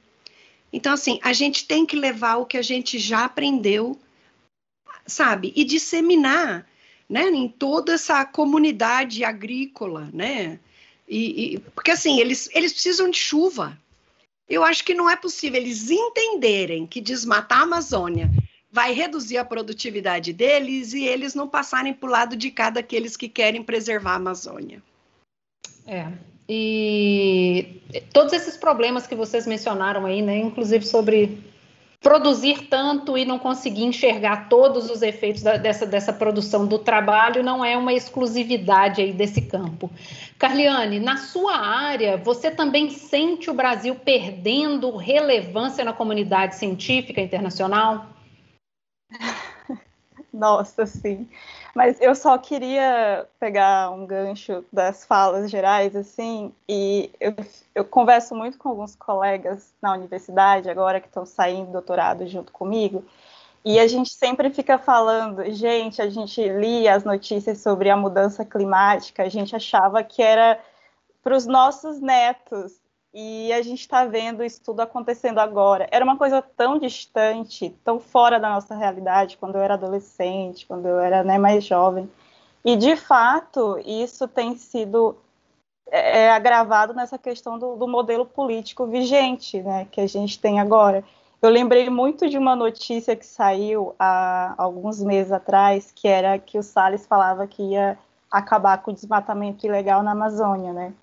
Então, 0.71 0.93
assim, 0.93 1.19
a 1.23 1.33
gente 1.33 1.65
tem 1.65 1.85
que 1.85 1.95
levar 1.95 2.37
o 2.37 2.45
que 2.45 2.57
a 2.57 2.61
gente 2.61 2.99
já 2.99 3.25
aprendeu, 3.25 3.97
sabe, 5.05 5.53
e 5.55 5.63
disseminar, 5.63 6.67
né, 7.09 7.29
em 7.29 7.47
toda 7.47 7.93
essa 7.93 8.25
comunidade 8.25 9.23
agrícola, 9.23 10.09
né, 10.13 10.59
e, 11.07 11.55
e, 11.55 11.59
porque, 11.73 11.91
assim, 11.91 12.19
eles, 12.19 12.49
eles 12.53 12.73
precisam 12.73 13.09
de 13.09 13.17
chuva. 13.17 13.79
Eu 14.47 14.63
acho 14.63 14.83
que 14.83 14.93
não 14.93 15.09
é 15.09 15.15
possível 15.15 15.59
eles 15.59 15.89
entenderem 15.89 16.85
que 16.85 16.99
desmatar 16.99 17.59
a 17.59 17.63
Amazônia 17.63 18.29
vai 18.69 18.91
reduzir 18.93 19.37
a 19.37 19.45
produtividade 19.45 20.33
deles 20.33 20.93
e 20.93 21.03
eles 21.03 21.33
não 21.33 21.47
passarem 21.47 21.93
para 21.93 22.07
o 22.07 22.11
lado 22.11 22.35
de 22.35 22.51
cada 22.51 22.81
aqueles 22.81 23.15
que 23.15 23.29
querem 23.29 23.63
preservar 23.63 24.11
a 24.11 24.15
Amazônia. 24.15 24.83
É. 25.85 26.11
E 26.49 27.81
todos 28.13 28.31
esses 28.33 28.55
problemas 28.55 29.05
que 29.05 29.15
vocês 29.15 29.45
mencionaram 29.45 30.05
aí, 30.05 30.21
né, 30.21 30.37
inclusive 30.37 30.85
sobre 30.85 31.37
produzir 32.01 32.67
tanto 32.69 33.17
e 33.17 33.25
não 33.25 33.39
conseguir 33.39 33.83
enxergar 33.83 34.47
todos 34.47 34.89
os 34.89 35.01
efeitos 35.01 35.41
da, 35.41 35.57
dessa, 35.57 35.85
dessa 35.85 36.13
produção 36.13 36.65
do 36.65 36.77
trabalho 36.77 37.43
não 37.43 37.65
é 37.65 37.75
uma 37.75 37.91
exclusividade 37.91 39.01
aí 39.01 39.11
desse 39.11 39.41
campo. 39.41 39.89
Carliane, 40.37 40.99
na 40.99 41.17
sua 41.17 41.57
área, 41.57 42.15
você 42.15 42.51
também 42.51 42.89
sente 42.91 43.49
o 43.49 43.53
Brasil 43.53 43.95
perdendo 43.95 44.95
relevância 44.95 45.83
na 45.83 45.91
comunidade 45.91 46.55
científica 46.55 47.19
internacional? 47.19 48.05
Nossa, 50.37 50.85
sim. 50.85 51.27
Mas 51.75 51.99
eu 51.99 52.13
só 52.13 52.37
queria 52.37 53.27
pegar 53.39 53.89
um 53.89 54.05
gancho 54.05 54.63
das 54.71 55.03
falas 55.03 55.49
gerais, 55.49 55.95
assim, 55.95 56.53
e 56.69 57.11
eu, 57.19 57.33
eu 57.73 57.83
converso 57.83 58.35
muito 58.35 58.57
com 58.59 58.69
alguns 58.69 58.95
colegas 58.95 59.73
na 59.81 59.93
universidade, 59.93 60.69
agora 60.69 61.01
que 61.01 61.07
estão 61.07 61.25
saindo 61.25 61.67
do 61.67 61.71
doutorado 61.73 62.27
junto 62.27 62.51
comigo, 62.51 63.03
e 63.65 63.79
a 63.79 63.87
gente 63.87 64.11
sempre 64.11 64.51
fica 64.51 64.77
falando, 64.77 65.43
gente, 65.51 66.01
a 66.03 66.09
gente 66.09 66.47
lia 66.47 66.93
as 66.93 67.03
notícias 67.03 67.59
sobre 67.59 67.89
a 67.89 67.97
mudança 67.97 68.45
climática, 68.45 69.23
a 69.23 69.29
gente 69.29 69.55
achava 69.55 70.03
que 70.03 70.21
era 70.21 70.59
para 71.23 71.35
os 71.35 71.47
nossos 71.47 71.99
netos, 71.99 72.79
e 73.19 73.51
a 73.51 73.63
gente 73.63 73.79
está 73.79 74.05
vendo 74.05 74.43
isso 74.43 74.61
tudo 74.63 74.79
acontecendo 74.81 75.39
agora. 75.39 75.87
Era 75.89 76.05
uma 76.05 76.19
coisa 76.19 76.39
tão 76.39 76.77
distante, 76.77 77.75
tão 77.83 77.99
fora 77.99 78.39
da 78.39 78.47
nossa 78.47 78.75
realidade, 78.75 79.37
quando 79.37 79.55
eu 79.55 79.61
era 79.63 79.73
adolescente, 79.73 80.67
quando 80.67 80.85
eu 80.87 80.99
era 80.99 81.23
né, 81.23 81.39
mais 81.39 81.63
jovem. 81.63 82.07
E, 82.63 82.75
de 82.75 82.95
fato, 82.95 83.79
isso 83.83 84.27
tem 84.27 84.55
sido 84.55 85.17
é, 85.89 86.25
é, 86.25 86.31
agravado 86.31 86.93
nessa 86.93 87.17
questão 87.17 87.57
do, 87.57 87.75
do, 87.75 87.87
modelo 87.87 88.23
político 88.23 88.85
vigente 88.85 89.63
né, 89.63 89.87
que 89.91 89.99
a 89.99 90.07
gente 90.07 90.39
tem 90.39 90.59
agora. 90.59 91.03
Eu 91.41 91.49
lembrei 91.49 91.89
muito 91.89 92.29
de 92.29 92.37
uma 92.37 92.55
notícia 92.55 93.15
que 93.15 93.25
saiu 93.25 93.95
há 93.97 94.53
alguns 94.59 95.01
meses 95.01 95.31
atrás, 95.31 95.91
que 95.91 96.07
era 96.07 96.37
que 96.37 96.59
o 96.59 96.61
Salles 96.61 97.07
falava 97.07 97.47
que 97.47 97.63
ia 97.63 97.97
acabar 98.29 98.77
com 98.83 98.91
o 98.91 98.93
desmatamento 98.93 99.65
ilegal 99.65 100.03
na 100.03 100.11
Amazônia, 100.11 100.71
né? 100.71 100.93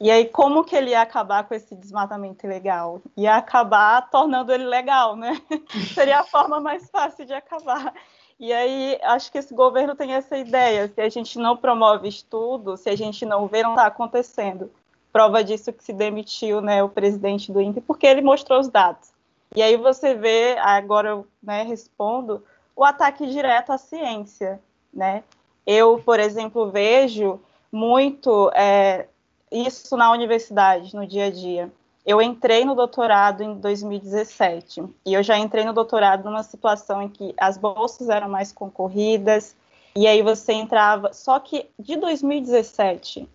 E 0.00 0.12
aí, 0.12 0.26
como 0.26 0.62
que 0.62 0.76
ele 0.76 0.90
ia 0.90 1.02
acabar 1.02 1.42
com 1.44 1.54
esse 1.54 1.74
desmatamento 1.74 2.46
ilegal? 2.46 3.02
Ia 3.16 3.34
acabar 3.36 4.08
tornando 4.10 4.52
ele 4.52 4.64
legal, 4.64 5.16
né? 5.16 5.40
Seria 5.92 6.20
a 6.20 6.24
forma 6.24 6.60
mais 6.60 6.88
fácil 6.88 7.26
de 7.26 7.32
acabar. 7.32 7.92
E 8.38 8.52
aí, 8.52 8.96
acho 9.02 9.32
que 9.32 9.38
esse 9.38 9.52
governo 9.52 9.96
tem 9.96 10.12
essa 10.12 10.38
ideia. 10.38 10.86
Se 10.86 11.00
a 11.00 11.08
gente 11.08 11.36
não 11.36 11.56
promove 11.56 12.06
estudo, 12.06 12.76
se 12.76 12.88
a 12.88 12.96
gente 12.96 13.26
não 13.26 13.48
vê, 13.48 13.64
não 13.64 13.70
está 13.70 13.86
acontecendo. 13.86 14.70
Prova 15.12 15.42
disso 15.42 15.72
que 15.72 15.82
se 15.82 15.92
demitiu 15.92 16.60
né, 16.60 16.80
o 16.80 16.88
presidente 16.88 17.50
do 17.50 17.60
INPE, 17.60 17.80
porque 17.80 18.06
ele 18.06 18.22
mostrou 18.22 18.60
os 18.60 18.68
dados. 18.68 19.10
E 19.56 19.60
aí 19.60 19.76
você 19.76 20.14
vê, 20.14 20.56
agora 20.58 21.08
eu 21.08 21.26
né, 21.42 21.64
respondo, 21.64 22.44
o 22.76 22.84
ataque 22.84 23.26
direto 23.26 23.72
à 23.72 23.78
ciência. 23.78 24.60
Né? 24.94 25.24
Eu, 25.66 26.00
por 26.04 26.20
exemplo, 26.20 26.70
vejo 26.70 27.40
muito 27.72 28.52
é, 28.54 29.08
isso 29.50 29.96
na 29.96 30.10
universidade, 30.12 30.94
no 30.94 31.06
dia 31.06 31.26
a 31.26 31.30
dia. 31.30 31.70
Eu 32.04 32.22
entrei 32.22 32.64
no 32.64 32.74
doutorado 32.74 33.42
em 33.42 33.54
2017 33.54 34.82
e 35.04 35.12
eu 35.12 35.22
já 35.22 35.36
entrei 35.36 35.64
no 35.64 35.72
doutorado 35.72 36.24
numa 36.24 36.42
situação 36.42 37.02
em 37.02 37.08
que 37.08 37.34
as 37.38 37.58
bolsas 37.58 38.08
eram 38.08 38.28
mais 38.28 38.50
concorridas 38.50 39.54
e 39.94 40.06
aí 40.06 40.22
você 40.22 40.52
entrava. 40.52 41.12
Só 41.12 41.38
que 41.38 41.68
de 41.78 41.96
2017 41.96 43.28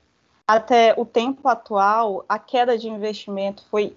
até 0.48 0.94
o 0.98 1.06
tempo 1.06 1.48
atual, 1.48 2.26
a 2.28 2.38
queda 2.40 2.78
de 2.78 2.90
investimento 2.90 3.64
foi 3.70 3.96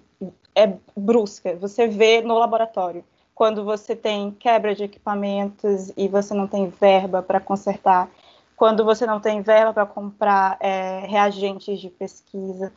é 0.55 0.73
brusca. 0.95 1.55
Você 1.55 1.87
vê 1.87 2.21
no 2.21 2.37
laboratório 2.37 3.03
quando 3.35 3.63
você 3.63 3.95
tem 3.95 4.31
quebra 4.31 4.73
de 4.73 4.83
equipamentos 4.83 5.91
e 5.95 6.07
você 6.07 6.33
não 6.33 6.47
tem 6.47 6.69
verba 6.69 7.21
para 7.21 7.39
consertar 7.39 8.09
quando 8.57 8.83
você 8.83 9.05
não 9.05 9.19
tem 9.19 9.41
verba 9.41 9.71
para 9.71 9.85
comprar 9.85 10.57
é, 10.59 11.01
reagentes 11.05 11.79
de 11.79 11.91
pesquisa. 11.91 12.73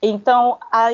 Então, 0.00 0.58
a, 0.70 0.92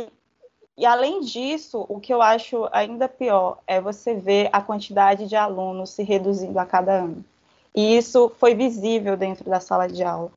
e 0.77 0.87
além 0.87 1.23
disso, 1.23 1.85
o 1.89 1.99
que 1.99 2.15
eu 2.15 2.23
acho 2.23 2.69
ainda 2.71 3.09
pior 3.09 3.59
é 3.67 3.81
você 3.81 4.15
ver 4.15 4.49
a 4.53 4.63
quantidade 4.63 5.27
de 5.27 5.35
alunos 5.35 5.91
se 5.91 6.05
reduzindo 6.05 6.57
a 6.57 6.65
cada 6.65 6.93
ano. 6.93 7.25
E 7.75 7.97
isso 7.97 8.33
foi 8.39 8.55
visível 8.55 9.17
dentro 9.17 9.51
da 9.51 9.59
sala 9.59 9.89
de 9.89 10.05
aula, 10.05 10.31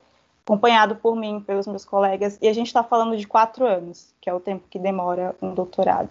acompanhado 0.44 0.96
por 0.96 1.14
mim, 1.14 1.40
pelos 1.40 1.68
meus 1.68 1.84
colegas, 1.84 2.36
e 2.42 2.48
a 2.48 2.52
gente 2.52 2.66
está 2.66 2.82
falando 2.82 3.16
de 3.16 3.26
quatro 3.26 3.64
anos, 3.64 4.12
que 4.20 4.28
é 4.28 4.34
o 4.34 4.40
tempo 4.40 4.64
que 4.68 4.80
demora 4.80 5.36
um 5.40 5.54
doutorado. 5.54 6.10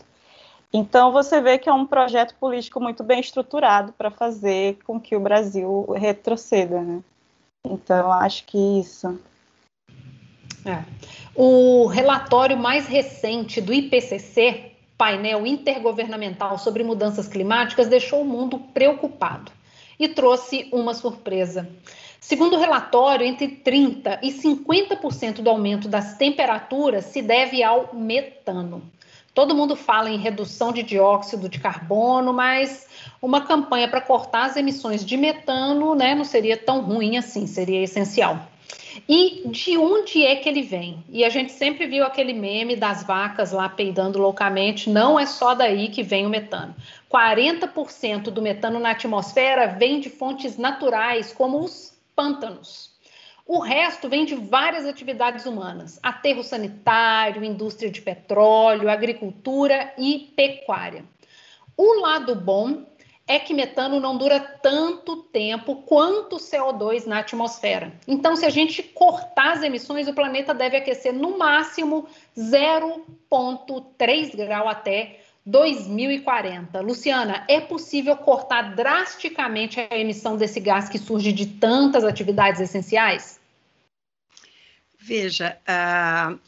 Então, 0.71 1.11
você 1.11 1.41
vê 1.41 1.57
que 1.57 1.67
é 1.67 1.73
um 1.73 1.85
projeto 1.85 2.35
político 2.39 2.79
muito 2.79 3.03
bem 3.03 3.19
estruturado 3.19 3.91
para 3.91 4.09
fazer 4.09 4.79
com 4.85 4.97
que 4.97 5.13
o 5.13 5.19
Brasil 5.19 5.87
retroceda, 5.93 6.79
né? 6.79 7.03
Então, 7.65 8.11
acho 8.11 8.45
que 8.45 8.57
isso. 8.79 9.19
É. 10.65 10.83
O 11.35 11.87
relatório 11.87 12.57
mais 12.57 12.87
recente 12.87 13.61
do 13.61 13.73
IPCC, 13.73 14.71
painel 14.97 15.47
intergovernamental 15.47 16.57
sobre 16.57 16.83
mudanças 16.83 17.27
climáticas, 17.27 17.87
deixou 17.87 18.21
o 18.21 18.25
mundo 18.25 18.59
preocupado 18.59 19.51
e 19.99 20.07
trouxe 20.07 20.67
uma 20.71 20.93
surpresa. 20.93 21.67
Segundo 22.19 22.55
o 22.55 22.59
relatório, 22.59 23.25
entre 23.25 23.47
30% 23.47 24.19
e 24.21 24.31
50% 24.31 25.41
do 25.41 25.49
aumento 25.49 25.87
das 25.87 26.17
temperaturas 26.17 27.05
se 27.05 27.21
deve 27.21 27.63
ao 27.63 27.95
metano. 27.95 28.83
Todo 29.33 29.55
mundo 29.55 29.75
fala 29.75 30.09
em 30.09 30.17
redução 30.17 30.73
de 30.73 30.83
dióxido 30.83 31.47
de 31.47 31.59
carbono, 31.59 32.33
mas 32.33 32.87
uma 33.21 33.41
campanha 33.41 33.87
para 33.87 34.01
cortar 34.01 34.45
as 34.45 34.57
emissões 34.57 35.05
de 35.05 35.15
metano 35.15 35.95
né, 35.95 36.13
não 36.13 36.25
seria 36.25 36.57
tão 36.57 36.81
ruim 36.81 37.17
assim, 37.17 37.47
seria 37.47 37.81
essencial. 37.81 38.47
E 39.07 39.43
de 39.47 39.77
onde 39.77 40.25
é 40.25 40.35
que 40.35 40.49
ele 40.49 40.61
vem? 40.61 41.03
E 41.09 41.23
a 41.23 41.29
gente 41.29 41.53
sempre 41.53 41.87
viu 41.87 42.03
aquele 42.03 42.33
meme 42.33 42.75
das 42.75 43.03
vacas 43.03 43.53
lá 43.53 43.69
peidando 43.69 44.19
loucamente, 44.19 44.89
não 44.89 45.17
é 45.17 45.25
só 45.25 45.53
daí 45.53 45.87
que 45.87 46.03
vem 46.03 46.25
o 46.25 46.29
metano. 46.29 46.75
40% 47.09 48.23
do 48.23 48.41
metano 48.41 48.79
na 48.79 48.91
atmosfera 48.91 49.67
vem 49.67 50.01
de 50.01 50.09
fontes 50.09 50.57
naturais, 50.57 51.31
como 51.31 51.63
os 51.63 51.93
pântanos. 52.13 52.90
O 53.53 53.59
resto 53.59 54.07
vem 54.07 54.23
de 54.23 54.33
várias 54.33 54.85
atividades 54.85 55.45
humanas: 55.45 55.99
aterro 56.01 56.41
sanitário, 56.41 57.43
indústria 57.43 57.91
de 57.91 58.01
petróleo, 58.01 58.89
agricultura 58.89 59.93
e 59.97 60.31
pecuária. 60.37 61.03
O 61.75 61.99
lado 61.99 62.33
bom 62.33 62.85
é 63.27 63.39
que 63.39 63.53
metano 63.53 63.99
não 63.99 64.15
dura 64.17 64.39
tanto 64.39 65.17
tempo 65.23 65.81
quanto 65.81 66.37
CO2 66.37 67.05
na 67.05 67.19
atmosfera. 67.19 67.91
Então, 68.07 68.37
se 68.37 68.45
a 68.45 68.49
gente 68.49 68.81
cortar 68.81 69.57
as 69.57 69.63
emissões, 69.63 70.07
o 70.07 70.13
planeta 70.13 70.53
deve 70.53 70.77
aquecer 70.77 71.11
no 71.11 71.37
máximo 71.37 72.07
0,3 72.37 74.33
grau 74.33 74.69
até 74.69 75.19
2040. 75.45 76.79
Luciana, 76.79 77.43
é 77.49 77.59
possível 77.59 78.15
cortar 78.15 78.73
drasticamente 78.75 79.77
a 79.77 79.97
emissão 79.97 80.37
desse 80.37 80.61
gás 80.61 80.87
que 80.87 80.97
surge 80.97 81.33
de 81.33 81.47
tantas 81.47 82.05
atividades 82.05 82.61
essenciais? 82.61 83.40
Veja, 85.03 85.57
uh, 85.67 86.39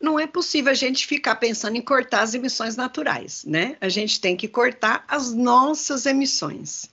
não 0.00 0.20
é 0.20 0.26
possível 0.26 0.70
a 0.70 0.74
gente 0.74 1.04
ficar 1.04 1.34
pensando 1.34 1.76
em 1.76 1.82
cortar 1.82 2.22
as 2.22 2.32
emissões 2.32 2.76
naturais, 2.76 3.44
né? 3.44 3.76
A 3.80 3.88
gente 3.88 4.20
tem 4.20 4.36
que 4.36 4.46
cortar 4.46 5.04
as 5.08 5.34
nossas 5.34 6.06
emissões. 6.06 6.88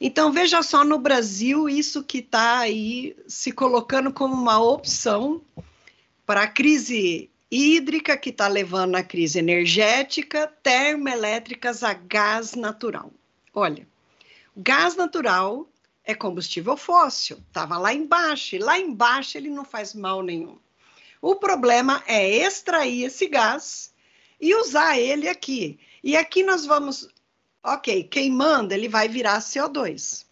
Então, 0.00 0.30
veja 0.30 0.62
só 0.62 0.84
no 0.84 0.96
Brasil, 0.96 1.68
isso 1.68 2.04
que 2.04 2.18
está 2.18 2.58
aí 2.58 3.16
se 3.26 3.50
colocando 3.50 4.12
como 4.12 4.32
uma 4.32 4.62
opção 4.62 5.42
para 6.24 6.42
a 6.42 6.48
crise 6.48 7.28
hídrica, 7.50 8.16
que 8.16 8.30
está 8.30 8.46
levando 8.46 8.94
a 8.94 9.02
crise 9.02 9.40
energética, 9.40 10.46
termoelétricas 10.62 11.82
a 11.82 11.94
gás 11.94 12.54
natural. 12.54 13.10
Olha, 13.52 13.84
gás 14.56 14.94
natural 14.94 15.68
é 16.08 16.14
combustível 16.14 16.74
fóssil, 16.74 17.36
estava 17.46 17.76
lá 17.76 17.92
embaixo, 17.92 18.56
e 18.56 18.58
lá 18.58 18.78
embaixo 18.78 19.36
ele 19.36 19.50
não 19.50 19.62
faz 19.62 19.92
mal 19.92 20.22
nenhum. 20.22 20.56
O 21.20 21.34
problema 21.34 22.02
é 22.06 22.26
extrair 22.26 23.04
esse 23.04 23.28
gás 23.28 23.92
e 24.40 24.54
usar 24.54 24.98
ele 24.98 25.28
aqui. 25.28 25.78
E 26.02 26.16
aqui 26.16 26.42
nós 26.42 26.64
vamos, 26.64 27.10
ok, 27.62 28.04
queimando 28.04 28.72
ele 28.72 28.88
vai 28.88 29.06
virar 29.06 29.38
CO2. 29.40 30.24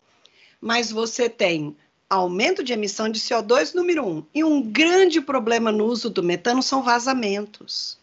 Mas 0.62 0.90
você 0.90 1.28
tem 1.28 1.76
aumento 2.08 2.64
de 2.64 2.72
emissão 2.72 3.10
de 3.10 3.20
CO2, 3.20 3.74
número 3.74 4.02
um. 4.02 4.24
E 4.34 4.42
um 4.42 4.62
grande 4.62 5.20
problema 5.20 5.70
no 5.70 5.84
uso 5.84 6.08
do 6.08 6.22
metano 6.22 6.62
são 6.62 6.82
vazamentos. 6.82 7.98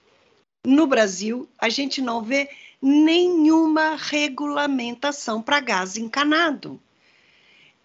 No 0.64 0.86
Brasil, 0.86 1.50
a 1.58 1.70
gente 1.70 2.04
não 2.04 2.22
vê 2.22 2.52
nenhuma 2.80 3.96
regulamentação 3.96 5.42
para 5.42 5.60
gás 5.60 5.98
encanado. 5.98 6.80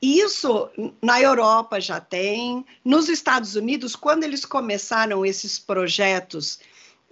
Isso 0.00 0.70
na 1.02 1.20
Europa 1.20 1.80
já 1.80 2.00
tem, 2.00 2.64
nos 2.84 3.08
Estados 3.08 3.56
Unidos, 3.56 3.96
quando 3.96 4.22
eles 4.22 4.44
começaram 4.44 5.26
esses 5.26 5.58
projetos, 5.58 6.60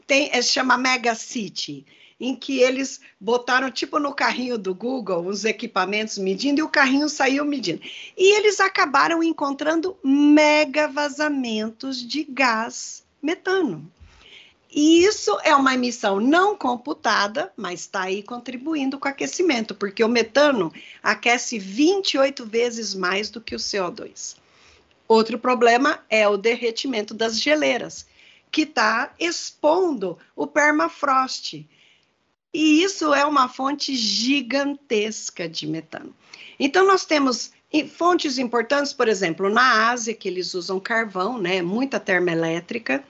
tem, 0.06 0.30
é, 0.32 0.40
chama 0.40 0.78
Mega 0.78 1.14
City, 1.16 1.84
em 2.18 2.34
que 2.34 2.60
eles 2.60 3.00
botaram 3.20 3.70
tipo 3.70 3.98
no 3.98 4.14
carrinho 4.14 4.56
do 4.56 4.74
Google 4.74 5.26
os 5.26 5.44
equipamentos 5.44 6.16
medindo 6.16 6.60
e 6.60 6.62
o 6.62 6.68
carrinho 6.68 7.08
saiu 7.08 7.44
medindo. 7.44 7.82
E 8.16 8.36
eles 8.36 8.60
acabaram 8.60 9.22
encontrando 9.22 9.96
mega 10.02 10.86
vazamentos 10.86 12.00
de 12.00 12.22
gás 12.22 13.04
metano. 13.20 13.90
E 14.70 15.04
isso 15.04 15.38
é 15.44 15.54
uma 15.54 15.74
emissão 15.74 16.20
não 16.20 16.56
computada, 16.56 17.52
mas 17.56 17.80
está 17.80 18.02
aí 18.02 18.22
contribuindo 18.22 18.98
com 18.98 19.06
o 19.06 19.10
aquecimento, 19.10 19.74
porque 19.74 20.02
o 20.02 20.08
metano 20.08 20.72
aquece 21.02 21.58
28 21.58 22.44
vezes 22.44 22.94
mais 22.94 23.30
do 23.30 23.40
que 23.40 23.54
o 23.54 23.58
CO2. 23.58 24.36
Outro 25.08 25.38
problema 25.38 26.00
é 26.10 26.28
o 26.28 26.36
derretimento 26.36 27.14
das 27.14 27.40
geleiras, 27.40 28.06
que 28.50 28.62
está 28.62 29.14
expondo 29.20 30.18
o 30.34 30.46
permafrost. 30.46 31.64
E 32.52 32.82
isso 32.82 33.14
é 33.14 33.24
uma 33.24 33.48
fonte 33.48 33.94
gigantesca 33.94 35.48
de 35.48 35.66
metano. 35.66 36.14
Então, 36.58 36.86
nós 36.86 37.04
temos 37.04 37.52
fontes 37.94 38.38
importantes, 38.38 38.92
por 38.92 39.08
exemplo, 39.08 39.48
na 39.50 39.90
Ásia, 39.90 40.14
que 40.14 40.26
eles 40.26 40.54
usam 40.54 40.80
carvão, 40.80 41.38
né, 41.38 41.60
muita 41.62 42.00
termoelétrica 42.00 43.04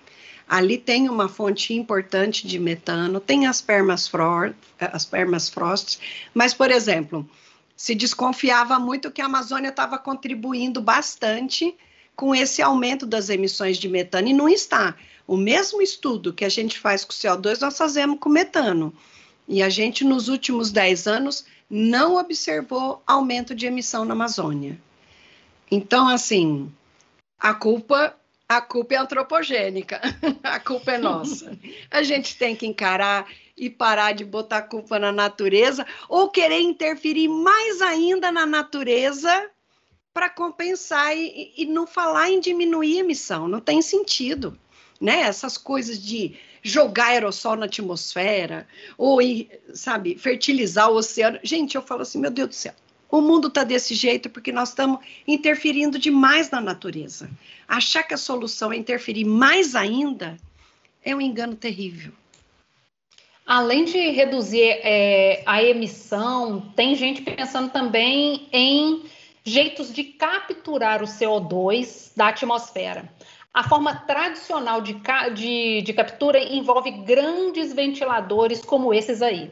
Ali 0.49 0.79
tem 0.79 1.09
uma 1.09 1.29
fonte 1.29 1.75
importante 1.75 2.47
de 2.47 2.59
metano, 2.59 3.19
tem 3.19 3.47
as 3.47 3.61
permafrost, 3.61 4.57
as 4.79 5.11
mas, 6.33 6.55
por 6.55 6.71
exemplo, 6.71 7.29
se 7.77 7.95
desconfiava 7.95 8.79
muito 8.79 9.11
que 9.11 9.21
a 9.21 9.27
Amazônia 9.27 9.71
estava 9.71 9.99
contribuindo 9.99 10.81
bastante 10.81 11.75
com 12.15 12.35
esse 12.35 12.63
aumento 12.63 13.05
das 13.05 13.29
emissões 13.29 13.77
de 13.77 13.89
metano, 13.89 14.29
e 14.29 14.33
não 14.33 14.49
está. 14.49 14.97
O 15.27 15.37
mesmo 15.37 15.83
estudo 15.83 16.33
que 16.33 16.45
a 16.45 16.49
gente 16.49 16.79
faz 16.79 17.05
com 17.05 17.13
CO2, 17.13 17.61
nós 17.61 17.77
fazemos 17.77 18.19
com 18.19 18.29
metano. 18.29 18.95
E 19.49 19.63
a 19.63 19.69
gente, 19.69 20.05
nos 20.05 20.29
últimos 20.29 20.71
10 20.71 21.07
anos, 21.07 21.45
não 21.69 22.17
observou 22.17 23.03
aumento 23.07 23.55
de 23.55 23.67
emissão 23.67 24.05
na 24.05 24.15
Amazônia. 24.15 24.79
Então, 25.71 26.09
assim, 26.09 26.73
a 27.39 27.53
culpa 27.53 28.17
a 28.49 28.61
culpa 28.61 28.95
é 28.95 28.99
antropogênica, 28.99 30.01
a 30.43 30.61
culpa 30.61 30.93
é 30.93 30.99
nossa. 30.99 31.57
A 31.91 32.03
gente 32.03 32.37
tem 32.37 32.55
que 32.55 32.67
encarar 32.67 33.27
e 33.57 33.69
parar 33.69 34.13
de 34.13 34.25
botar 34.25 34.59
a 34.59 34.63
culpa 34.63 34.99
na 34.99 35.11
natureza 35.11 35.87
ou 36.09 36.31
querer 36.31 36.61
interferir 36.61 37.29
mais 37.29 37.81
ainda 37.83 38.31
na 38.31 38.47
natureza 38.47 39.51
para 40.15 40.31
compensar 40.31 41.17
e, 41.17 41.53
e, 41.57 41.67
não 41.67 41.87
falar 41.87 42.31
em 42.31 42.41
diminuir 42.41 42.99
a 42.99 43.01
emissão. 43.01 43.49
Não 43.49 43.61
tem 43.61 43.83
sentido. 43.83 44.59
Né? 45.01 45.21
Essas 45.21 45.59
coisas 45.59 46.03
de 46.03 46.39
jogar 46.63 47.09
aerossol 47.09 47.57
na 47.57 47.67
atmosfera 47.67 48.67
ou, 48.97 49.19
sabe, 49.75 50.17
fertilizar 50.17 50.91
o 50.91 50.97
oceano. 50.97 51.39
Gente, 51.43 51.75
eu 51.75 51.83
falo 51.83 52.03
assim, 52.03 52.19
meu 52.19 52.31
Deus 52.31 52.49
do 52.49 52.55
céu 52.55 52.75
o 53.11 53.21
mundo 53.21 53.49
está 53.49 53.64
desse 53.64 53.95
jeito 53.95 54.29
porque 54.29 54.53
nós 54.53 54.71
estamos 54.71 54.99
interferindo 55.27 55.99
demais 55.99 56.51
na 56.51 56.61
natureza. 56.61 57.31
Achar 57.69 58.03
que 58.03 58.14
a 58.14 58.19
solução 58.19 58.73
é 58.73 58.77
interferir 58.77 59.25
mais 59.25 59.75
ainda 59.75 60.37
é 61.05 61.14
um 61.14 61.21
engano 61.21 61.55
terrível. 61.55 62.12
Além 63.47 63.85
de 63.85 64.11
reduzir 64.11 64.81
é, 64.83 65.45
a 65.47 65.62
emissão, 65.62 66.61
tem 66.75 66.97
gente 66.97 67.23
pensando 67.23 67.71
também 67.71 68.49
em 68.53 69.05
jeitos 69.45 69.92
de 69.92 70.03
capturar 70.03 71.01
o 71.01 71.07
CO2 71.07 72.11
da 72.16 72.29
atmosfera. 72.29 73.09
A 73.55 73.66
forma 73.66 73.95
tradicional 73.95 74.81
de, 74.81 75.01
de, 75.35 75.81
de 75.83 75.92
captura 75.92 76.42
envolve 76.42 76.90
grandes 76.90 77.73
ventiladores 77.73 78.62
como 78.64 78.92
esses 78.92 79.23
aí. 79.23 79.51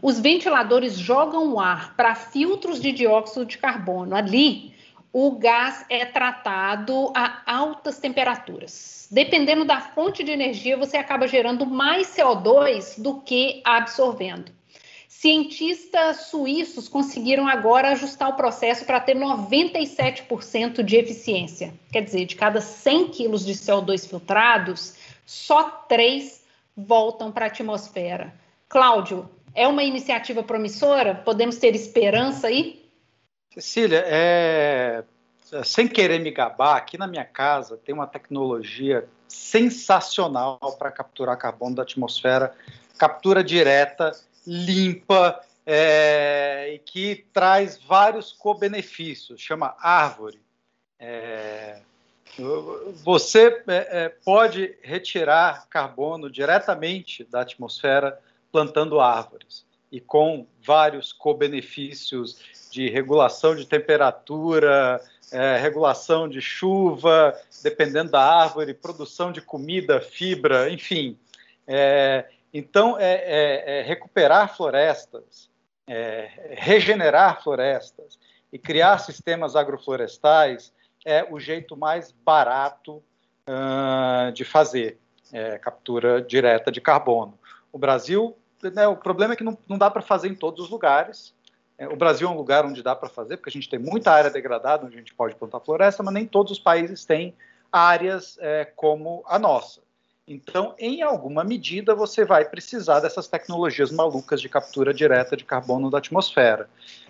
Os 0.00 0.20
ventiladores 0.20 0.96
jogam 0.96 1.54
o 1.54 1.60
ar 1.60 1.94
para 1.96 2.14
filtros 2.14 2.80
de 2.80 2.92
dióxido 2.92 3.44
de 3.44 3.58
carbono. 3.58 4.14
Ali, 4.14 4.74
o 5.12 5.32
gás 5.32 5.84
é 5.88 6.04
tratado 6.04 7.12
a 7.14 7.42
altas 7.46 7.98
temperaturas. 7.98 9.08
Dependendo 9.10 9.64
da 9.64 9.80
fonte 9.80 10.22
de 10.22 10.30
energia, 10.30 10.76
você 10.76 10.96
acaba 10.96 11.26
gerando 11.26 11.66
mais 11.66 12.14
CO2 12.14 13.00
do 13.00 13.20
que 13.20 13.60
absorvendo. 13.64 14.52
Cientistas 15.08 16.26
suíços 16.26 16.88
conseguiram 16.88 17.48
agora 17.48 17.88
ajustar 17.88 18.28
o 18.28 18.36
processo 18.36 18.84
para 18.84 19.00
ter 19.00 19.16
97% 19.16 20.82
de 20.82 20.96
eficiência. 20.96 21.74
Quer 21.90 22.02
dizer, 22.02 22.26
de 22.26 22.36
cada 22.36 22.60
100 22.60 23.08
quilos 23.08 23.44
de 23.44 23.54
CO2 23.54 24.08
filtrados, 24.08 24.94
só 25.26 25.64
3 25.88 26.44
voltam 26.76 27.32
para 27.32 27.46
a 27.46 27.48
atmosfera. 27.48 28.32
Cláudio, 28.68 29.28
é 29.58 29.66
uma 29.66 29.82
iniciativa 29.82 30.40
promissora? 30.40 31.16
Podemos 31.16 31.56
ter 31.56 31.74
esperança 31.74 32.46
aí? 32.46 32.88
Cecília, 33.52 34.04
é... 34.06 35.02
sem 35.64 35.88
querer 35.88 36.20
me 36.20 36.30
gabar, 36.30 36.76
aqui 36.76 36.96
na 36.96 37.08
minha 37.08 37.24
casa 37.24 37.76
tem 37.76 37.92
uma 37.92 38.06
tecnologia 38.06 39.08
sensacional 39.26 40.58
para 40.78 40.92
capturar 40.92 41.36
carbono 41.36 41.74
da 41.74 41.82
atmosfera, 41.82 42.54
captura 42.96 43.42
direta, 43.42 44.12
limpa, 44.46 45.40
é... 45.66 46.74
e 46.74 46.78
que 46.78 47.26
traz 47.32 47.82
vários 47.82 48.32
co-benefícios, 48.32 49.40
chama 49.40 49.74
árvore. 49.80 50.40
É... 51.00 51.80
Você 53.02 53.64
é, 53.66 54.04
é, 54.04 54.08
pode 54.08 54.76
retirar 54.82 55.66
carbono 55.68 56.30
diretamente 56.30 57.24
da 57.24 57.40
atmosfera 57.40 58.20
plantando 58.50 59.00
árvores 59.00 59.66
e 59.90 60.00
com 60.00 60.46
vários 60.64 61.12
co-benefícios 61.12 62.38
de 62.70 62.88
regulação 62.90 63.54
de 63.54 63.66
temperatura, 63.66 65.00
é, 65.32 65.56
regulação 65.58 66.28
de 66.28 66.40
chuva, 66.40 67.38
dependendo 67.62 68.12
da 68.12 68.22
árvore, 68.22 68.74
produção 68.74 69.32
de 69.32 69.40
comida, 69.40 70.00
fibra, 70.00 70.70
enfim. 70.70 71.18
É, 71.66 72.26
então, 72.52 72.98
é, 72.98 73.14
é, 73.14 73.78
é 73.78 73.82
recuperar 73.82 74.54
florestas, 74.56 75.50
é, 75.86 76.30
regenerar 76.50 77.42
florestas 77.42 78.18
e 78.52 78.58
criar 78.58 78.98
sistemas 78.98 79.56
agroflorestais 79.56 80.72
é 81.04 81.26
o 81.30 81.38
jeito 81.38 81.76
mais 81.76 82.10
barato 82.10 83.02
uh, 83.46 84.32
de 84.32 84.44
fazer 84.44 84.98
captura 85.60 86.22
direta 86.22 86.72
de 86.72 86.80
carbono. 86.80 87.37
O 87.72 87.78
Brasil, 87.78 88.36
né, 88.62 88.86
o 88.86 88.96
problema 88.96 89.34
é 89.34 89.36
que 89.36 89.44
não, 89.44 89.56
não 89.68 89.78
dá 89.78 89.90
para 89.90 90.02
fazer 90.02 90.28
em 90.28 90.34
todos 90.34 90.64
os 90.64 90.70
lugares. 90.70 91.34
É, 91.78 91.86
o 91.88 91.96
Brasil 91.96 92.26
é 92.26 92.30
um 92.30 92.36
lugar 92.36 92.66
onde 92.66 92.82
dá 92.82 92.94
para 92.94 93.08
fazer, 93.08 93.36
porque 93.36 93.50
a 93.50 93.52
gente 93.52 93.68
tem 93.68 93.78
muita 93.78 94.10
área 94.10 94.30
degradada 94.30 94.84
onde 94.84 94.96
a 94.96 94.98
gente 94.98 95.14
pode 95.14 95.34
plantar 95.36 95.60
floresta, 95.60 96.02
mas 96.02 96.12
nem 96.12 96.26
todos 96.26 96.52
os 96.52 96.58
países 96.58 97.04
têm 97.04 97.34
áreas 97.72 98.36
é, 98.40 98.64
como 98.64 99.22
a 99.26 99.38
nossa. 99.38 99.80
Então, 100.26 100.74
em 100.78 101.00
alguma 101.00 101.42
medida, 101.42 101.94
você 101.94 102.24
vai 102.24 102.44
precisar 102.44 103.00
dessas 103.00 103.28
tecnologias 103.28 103.90
malucas 103.90 104.42
de 104.42 104.48
captura 104.48 104.92
direta 104.92 105.34
de 105.36 105.44
carbono 105.44 105.90
da 105.90 105.98
atmosfera. 105.98 106.68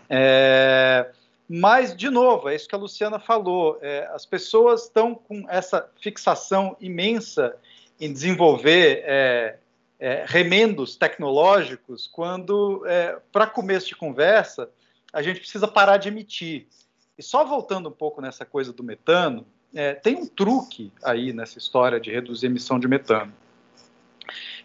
É, 0.08 1.10
Mas, 1.48 1.96
de 1.96 2.10
novo, 2.10 2.48
é 2.48 2.54
isso 2.54 2.68
que 2.68 2.74
a 2.74 2.78
Luciana 2.78 3.18
falou: 3.18 3.76
é, 3.82 4.08
as 4.12 4.24
pessoas 4.24 4.84
estão 4.84 5.14
com 5.14 5.44
essa 5.48 5.88
fixação 6.00 6.76
imensa 6.80 7.56
em 8.00 8.12
desenvolver 8.12 9.02
é, 9.98 10.24
remendos 10.26 10.96
tecnológicos, 10.96 12.06
quando, 12.06 12.84
é, 12.86 13.18
para 13.32 13.46
começo 13.46 13.88
de 13.88 13.96
conversa, 13.96 14.70
a 15.12 15.22
gente 15.22 15.40
precisa 15.40 15.66
parar 15.66 15.96
de 15.96 16.08
emitir. 16.08 16.66
E 17.16 17.22
só 17.22 17.44
voltando 17.44 17.88
um 17.88 17.92
pouco 17.92 18.20
nessa 18.20 18.44
coisa 18.44 18.72
do 18.72 18.82
metano, 18.82 19.44
é, 19.74 19.94
tem 19.94 20.16
um 20.16 20.26
truque 20.26 20.92
aí 21.02 21.32
nessa 21.32 21.58
história 21.58 21.98
de 21.98 22.10
reduzir 22.10 22.46
a 22.46 22.50
emissão 22.50 22.78
de 22.78 22.86
metano. 22.86 23.32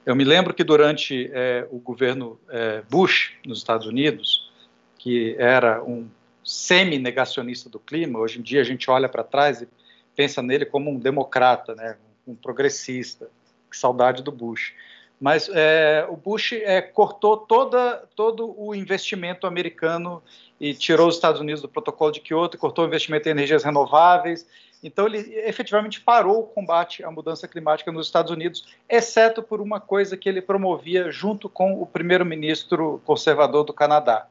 Eu 0.05 0.15
me 0.15 0.23
lembro 0.23 0.53
que 0.53 0.63
durante 0.63 1.31
é, 1.33 1.67
o 1.71 1.79
governo 1.79 2.39
é, 2.49 2.81
Bush 2.89 3.33
nos 3.45 3.59
Estados 3.59 3.87
Unidos, 3.87 4.51
que 4.97 5.35
era 5.39 5.81
um 5.83 6.07
semi-negacionista 6.43 7.69
do 7.69 7.79
clima, 7.79 8.19
hoje 8.19 8.39
em 8.39 8.41
dia 8.41 8.61
a 8.61 8.65
gente 8.65 8.91
olha 8.91 9.07
para 9.07 9.23
trás 9.23 9.61
e 9.61 9.67
pensa 10.13 10.41
nele 10.41 10.65
como 10.65 10.91
um 10.91 10.99
democrata, 10.99 11.73
né, 11.73 11.97
um 12.27 12.35
progressista. 12.35 13.29
Que 13.71 13.77
saudade 13.77 14.21
do 14.21 14.31
Bush. 14.31 14.73
Mas 15.23 15.49
é, 15.53 16.05
o 16.09 16.17
Bush 16.17 16.51
é, 16.51 16.81
cortou 16.81 17.37
toda, 17.37 18.03
todo 18.13 18.53
o 18.59 18.75
investimento 18.75 19.47
americano 19.47 20.21
e 20.59 20.73
tirou 20.73 21.07
os 21.07 21.15
Estados 21.15 21.39
Unidos 21.39 21.61
do 21.61 21.69
protocolo 21.69 22.11
de 22.11 22.19
Kyoto, 22.19 22.57
cortou 22.57 22.83
o 22.83 22.87
investimento 22.87 23.29
em 23.29 23.31
energias 23.31 23.63
renováveis 23.63 24.45
então, 24.83 25.07
ele 25.07 25.19
efetivamente 25.39 26.01
parou 26.01 26.41
o 26.41 26.47
combate 26.47 27.05
à 27.05 27.09
mudança 27.09 27.47
climática 27.47 27.89
nos 27.89 28.05
Estados 28.05 28.29
Unidos, 28.29 28.67
exceto 28.89 29.41
por 29.41 29.61
uma 29.61 29.79
coisa 29.79 30.17
que 30.17 30.27
ele 30.27 30.41
promovia 30.41 31.09
junto 31.09 31.47
com 31.47 31.81
o 31.81 31.87
primeiro-ministro 31.87 33.01
conservador 33.05 33.63
do 33.63 33.73
Canadá: 33.73 34.27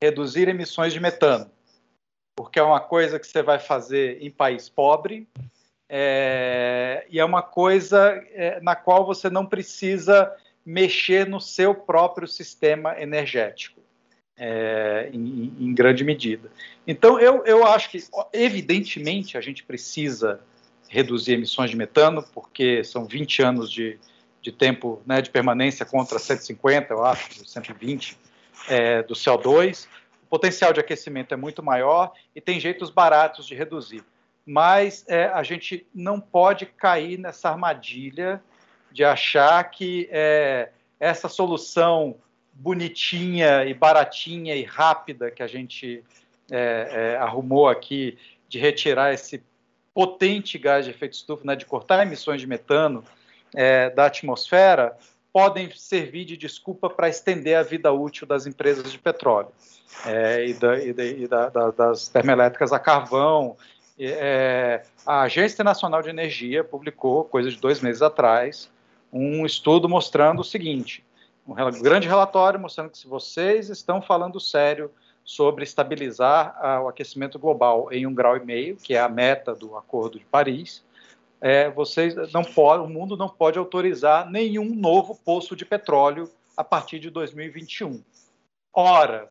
reduzir 0.00 0.48
emissões 0.48 0.92
de 0.92 1.00
metano. 1.00 1.50
Porque 2.38 2.60
é 2.60 2.62
uma 2.62 2.78
coisa 2.78 3.18
que 3.18 3.26
você 3.26 3.42
vai 3.42 3.58
fazer 3.58 4.22
em 4.22 4.30
país 4.30 4.68
pobre 4.68 5.28
é, 5.92 7.04
e 7.10 7.18
é 7.18 7.24
uma 7.24 7.42
coisa 7.42 8.22
é, 8.32 8.60
na 8.60 8.76
qual 8.76 9.04
você 9.04 9.28
não 9.28 9.44
precisa 9.44 10.32
mexer 10.64 11.26
no 11.26 11.40
seu 11.40 11.74
próprio 11.74 12.28
sistema 12.28 13.00
energético 13.00 13.80
é, 14.38 15.10
em, 15.12 15.52
em, 15.58 15.74
grande 15.74 16.04
medida. 16.04 16.48
Então, 16.86 17.18
eu, 17.18 17.44
eu 17.44 17.66
acho 17.66 17.90
que, 17.90 18.04
evidentemente, 18.32 19.36
a 19.36 19.40
gente 19.40 19.64
precisa 19.64 20.40
reduzir 20.88 21.32
emissões 21.32 21.70
de 21.70 21.76
metano, 21.76 22.24
porque 22.32 22.84
são 22.84 23.04
20 23.04 23.42
anos 23.42 23.70
de, 23.70 23.98
de 24.40 24.52
tempo 24.52 25.02
né, 25.04 25.20
de 25.20 25.28
permanência 25.28 25.84
contra 25.84 26.20
150, 26.20 26.92
eu 26.92 27.04
acho, 27.04 27.44
120 27.44 28.16
é, 28.68 29.02
do 29.02 29.14
CO2. 29.14 29.88
O 30.22 30.26
potencial 30.30 30.72
de 30.72 30.78
aquecimento 30.78 31.34
é 31.34 31.36
muito 31.36 31.64
maior 31.64 32.12
e 32.34 32.40
tem 32.40 32.60
jeitos 32.60 32.90
baratos 32.90 33.44
de 33.44 33.56
reduzir. 33.56 34.04
Mas 34.46 35.04
é, 35.08 35.26
a 35.26 35.42
gente 35.42 35.86
não 35.94 36.20
pode 36.20 36.66
cair 36.66 37.18
nessa 37.18 37.50
armadilha 37.50 38.42
de 38.90 39.04
achar 39.04 39.62
que 39.70 40.08
é, 40.10 40.70
essa 40.98 41.28
solução 41.28 42.16
bonitinha 42.52 43.64
e 43.64 43.72
baratinha 43.72 44.54
e 44.54 44.64
rápida 44.64 45.30
que 45.30 45.42
a 45.42 45.46
gente 45.46 46.04
é, 46.50 47.14
é, 47.14 47.16
arrumou 47.16 47.68
aqui 47.68 48.18
de 48.48 48.58
retirar 48.58 49.14
esse 49.14 49.42
potente 49.94 50.58
gás 50.58 50.84
de 50.84 50.90
efeito 50.90 51.14
estufa, 51.14 51.44
né, 51.44 51.56
de 51.56 51.64
cortar 51.64 52.02
emissões 52.02 52.40
de 52.40 52.46
metano 52.46 53.04
é, 53.54 53.90
da 53.90 54.06
atmosfera, 54.06 54.96
podem 55.32 55.70
servir 55.74 56.24
de 56.24 56.36
desculpa 56.36 56.90
para 56.90 57.08
estender 57.08 57.56
a 57.56 57.62
vida 57.62 57.92
útil 57.92 58.26
das 58.26 58.46
empresas 58.46 58.90
de 58.90 58.98
petróleo 58.98 59.50
é, 60.06 60.46
e, 60.46 60.54
da, 60.54 60.78
e, 60.78 60.92
da, 60.92 61.04
e 61.04 61.28
da, 61.28 61.70
das 61.70 62.08
termoelétricas 62.08 62.72
a 62.72 62.78
carvão. 62.78 63.56
É, 64.02 64.82
a 65.04 65.22
Agência 65.22 65.62
Nacional 65.62 66.00
de 66.00 66.08
Energia 66.08 66.64
publicou, 66.64 67.24
coisa 67.24 67.50
de 67.50 67.58
dois 67.58 67.80
meses 67.80 68.00
atrás, 68.00 68.70
um 69.12 69.44
estudo 69.44 69.88
mostrando 69.88 70.40
o 70.40 70.44
seguinte: 70.44 71.04
um 71.46 71.82
grande 71.82 72.08
relatório 72.08 72.58
mostrando 72.58 72.90
que 72.90 72.98
se 72.98 73.06
vocês 73.06 73.68
estão 73.68 74.00
falando 74.00 74.40
sério 74.40 74.90
sobre 75.22 75.64
estabilizar 75.64 76.56
o 76.82 76.88
aquecimento 76.88 77.38
global 77.38 77.92
em 77.92 78.06
um 78.06 78.14
grau 78.14 78.36
e 78.36 78.44
meio, 78.44 78.76
que 78.76 78.94
é 78.94 79.00
a 79.00 79.08
meta 79.08 79.54
do 79.54 79.76
Acordo 79.76 80.18
de 80.18 80.24
Paris, 80.24 80.82
é, 81.40 81.70
vocês 81.70 82.14
não 82.32 82.42
pode, 82.42 82.82
o 82.84 82.88
mundo 82.88 83.16
não 83.16 83.28
pode 83.28 83.58
autorizar 83.58 84.30
nenhum 84.30 84.74
novo 84.74 85.18
poço 85.24 85.54
de 85.54 85.64
petróleo 85.64 86.30
a 86.56 86.64
partir 86.64 86.98
de 86.98 87.10
2021. 87.10 88.02
Ora, 88.72 89.28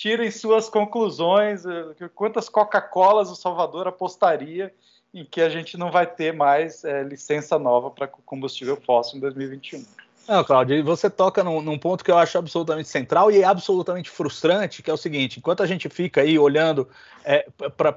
tirem 0.00 0.30
suas 0.30 0.70
conclusões. 0.70 1.66
Eh, 1.66 2.08
quantas 2.14 2.48
Coca-Colas 2.48 3.30
o 3.30 3.36
Salvador 3.36 3.86
apostaria 3.86 4.72
em 5.12 5.26
que 5.26 5.42
a 5.42 5.50
gente 5.50 5.76
não 5.76 5.90
vai 5.90 6.06
ter 6.06 6.32
mais 6.32 6.84
é, 6.84 7.02
licença 7.02 7.58
nova 7.58 7.90
para 7.90 8.08
combustível 8.08 8.76
fóssil 8.76 9.18
em 9.18 9.20
2021? 9.20 9.84
Não, 10.26 10.42
Claudio, 10.42 10.82
você 10.82 11.10
toca 11.10 11.44
num, 11.44 11.60
num, 11.60 11.78
ponto 11.78 12.02
que 12.02 12.10
eu 12.10 12.16
acho 12.16 12.38
absolutamente 12.38 12.88
central 12.88 13.30
e 13.30 13.42
é 13.42 13.44
absolutamente 13.44 14.08
frustrante, 14.08 14.82
que 14.82 14.88
é 14.90 14.94
o 14.94 14.96
seguinte: 14.96 15.38
enquanto 15.38 15.62
a 15.62 15.66
gente 15.66 15.86
fica 15.90 16.22
aí 16.22 16.38
olhando 16.38 16.88
é, 17.22 17.46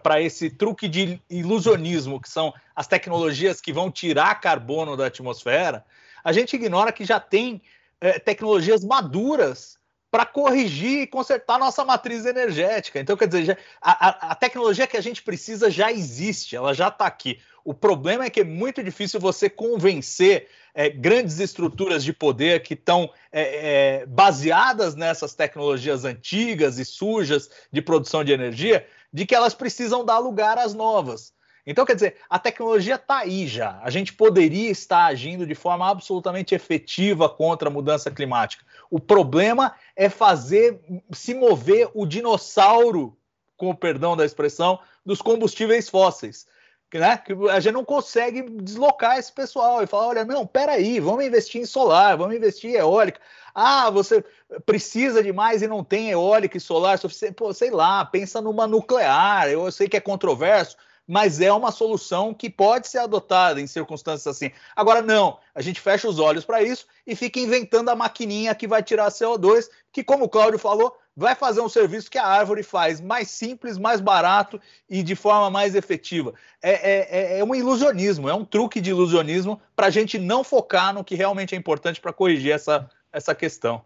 para 0.01 0.19
esse 0.19 0.49
truque 0.49 0.89
de 0.89 1.21
ilusionismo, 1.29 2.19
que 2.19 2.27
são 2.27 2.53
as 2.75 2.85
tecnologias 2.85 3.61
que 3.61 3.71
vão 3.71 3.89
tirar 3.89 4.41
carbono 4.41 4.97
da 4.97 5.05
atmosfera, 5.05 5.85
a 6.21 6.33
gente 6.33 6.55
ignora 6.55 6.91
que 6.91 7.05
já 7.05 7.19
tem 7.19 7.61
é, 8.01 8.19
tecnologias 8.19 8.83
maduras 8.83 9.81
para 10.13 10.27
corrigir 10.27 11.01
e 11.01 11.07
consertar 11.07 11.57
nossa 11.57 11.83
matriz 11.83 12.23
energética. 12.23 12.99
Então, 12.99 13.17
quer 13.17 13.27
dizer, 13.27 13.45
já, 13.45 13.57
a, 13.81 14.31
a, 14.33 14.35
tecnologia 14.35 14.85
que 14.85 14.95
a 14.95 15.01
gente 15.01 15.23
precisa 15.23 15.71
já 15.71 15.91
existe, 15.91 16.55
ela 16.55 16.71
já 16.71 16.89
está 16.89 17.07
aqui. 17.07 17.39
O 17.65 17.73
problema 17.73 18.23
é 18.23 18.29
que 18.29 18.41
é 18.41 18.43
muito 18.43 18.83
difícil 18.83 19.19
você 19.19 19.49
convencer 19.49 20.47
é, 20.75 20.87
grandes 20.87 21.39
estruturas 21.39 22.03
de 22.03 22.13
poder 22.13 22.61
que 22.61 22.75
estão 22.75 23.09
é, 23.31 24.01
é, 24.01 24.05
baseadas 24.05 24.93
nessas 24.93 25.33
tecnologias 25.33 26.05
antigas 26.05 26.77
e 26.77 26.85
sujas 26.85 27.49
de 27.71 27.81
produção 27.81 28.23
de 28.23 28.31
energia, 28.31 28.85
de 29.11 29.25
que 29.25 29.33
elas 29.33 29.55
precisam 29.55 30.05
dar 30.05 30.19
lugar 30.19 30.59
às 30.59 30.75
novas. 30.75 31.33
Então, 31.65 31.85
quer 31.85 31.95
dizer, 31.95 32.17
a 32.29 32.37
tecnologia 32.37 32.95
está 32.95 33.19
aí 33.19 33.47
já. 33.47 33.79
A 33.81 33.89
gente 33.89 34.13
poderia 34.13 34.69
estar 34.69 35.05
agindo 35.05 35.45
de 35.45 35.55
forma 35.55 35.89
absolutamente 35.89 36.53
efetiva 36.53 37.29
contra 37.29 37.69
a 37.69 37.71
mudança 37.71 38.11
climática. 38.11 38.65
O 38.89 38.99
problema 38.99 39.73
é 39.95 40.09
fazer 40.09 40.81
se 41.11 41.33
mover 41.33 41.89
o 41.93 42.05
dinossauro, 42.05 43.17
com 43.55 43.69
o 43.69 43.75
perdão 43.75 44.17
da 44.17 44.25
expressão, 44.25 44.79
dos 45.05 45.21
combustíveis 45.21 45.89
fósseis. 45.89 46.45
Né? 46.93 47.17
Que 47.17 47.33
a 47.49 47.59
gente 47.59 47.73
não 47.73 47.83
consegue 47.83 48.43
deslocar 48.61 49.17
esse 49.17 49.31
pessoal 49.31 49.81
e 49.81 49.87
falar: 49.87 50.09
olha, 50.09 50.25
não, 50.25 50.45
peraí, 50.45 50.99
vamos 50.99 51.25
investir 51.25 51.59
em 51.59 51.65
solar, 51.65 52.15
vamos 52.17 52.35
investir 52.35 52.71
em 52.71 52.75
eólica. 52.75 53.19
Ah, 53.55 53.89
você 53.89 54.23
precisa 54.65 55.23
de 55.23 55.33
mais 55.33 55.63
e 55.63 55.67
não 55.67 55.83
tem 55.83 56.11
eólica 56.11 56.55
e 56.57 56.61
solar 56.61 56.99
suficiente. 56.99 57.33
Pô, 57.33 57.51
sei 57.51 57.71
lá, 57.71 58.05
pensa 58.05 58.41
numa 58.41 58.67
nuclear. 58.67 59.49
Eu 59.49 59.71
sei 59.71 59.87
que 59.87 59.97
é 59.97 59.99
controverso, 59.99 60.77
mas 61.07 61.41
é 61.41 61.51
uma 61.51 61.71
solução 61.71 62.33
que 62.33 62.49
pode 62.49 62.87
ser 62.87 62.99
adotada 62.99 63.59
em 63.59 63.67
circunstâncias 63.67 64.35
assim. 64.35 64.51
Agora, 64.75 65.01
não, 65.01 65.37
a 65.53 65.61
gente 65.61 65.81
fecha 65.81 66.07
os 66.07 66.19
olhos 66.19 66.45
para 66.45 66.63
isso 66.63 66.85
e 67.05 67.15
fica 67.15 67.39
inventando 67.39 67.89
a 67.89 67.95
maquininha 67.95 68.55
que 68.55 68.67
vai 68.67 68.81
tirar 68.81 69.11
CO2, 69.11 69.69
que, 69.91 70.03
como 70.03 70.25
o 70.25 70.29
Cláudio 70.29 70.59
falou, 70.59 70.97
vai 71.15 71.35
fazer 71.35 71.61
um 71.61 71.69
serviço 71.69 72.09
que 72.09 72.17
a 72.17 72.25
árvore 72.25 72.63
faz 72.63 72.99
mais 72.99 73.29
simples, 73.29 73.77
mais 73.77 74.01
barato 74.01 74.59
e 74.89 75.03
de 75.03 75.15
forma 75.15 75.49
mais 75.49 75.75
efetiva. 75.75 76.33
É, 76.61 76.71
é, 76.71 77.35
é, 77.35 77.39
é 77.39 77.43
um 77.43 77.53
ilusionismo, 77.53 78.29
é 78.29 78.33
um 78.33 78.45
truque 78.45 78.81
de 78.81 78.89
ilusionismo 78.89 79.61
para 79.75 79.87
a 79.87 79.91
gente 79.91 80.17
não 80.17 80.43
focar 80.43 80.93
no 80.93 81.03
que 81.03 81.15
realmente 81.15 81.53
é 81.53 81.57
importante 81.57 82.01
para 82.01 82.13
corrigir 82.13 82.51
essa, 82.51 82.89
essa 83.11 83.35
questão. 83.35 83.83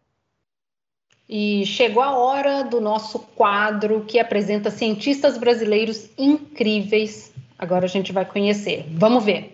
E 1.30 1.66
chegou 1.66 2.02
a 2.02 2.18
hora 2.18 2.64
do 2.64 2.80
nosso 2.80 3.20
quadro 3.20 4.06
que 4.06 4.18
apresenta 4.18 4.72
cientistas 4.72 5.38
brasileiros 5.38 6.10
incríveis. 6.18 7.34
Agora 7.58 7.84
a 7.84 7.90
gente 7.90 8.14
vai 8.14 8.26
conhecer. 8.26 8.86
Vamos 8.94 9.26
ver. 9.26 9.52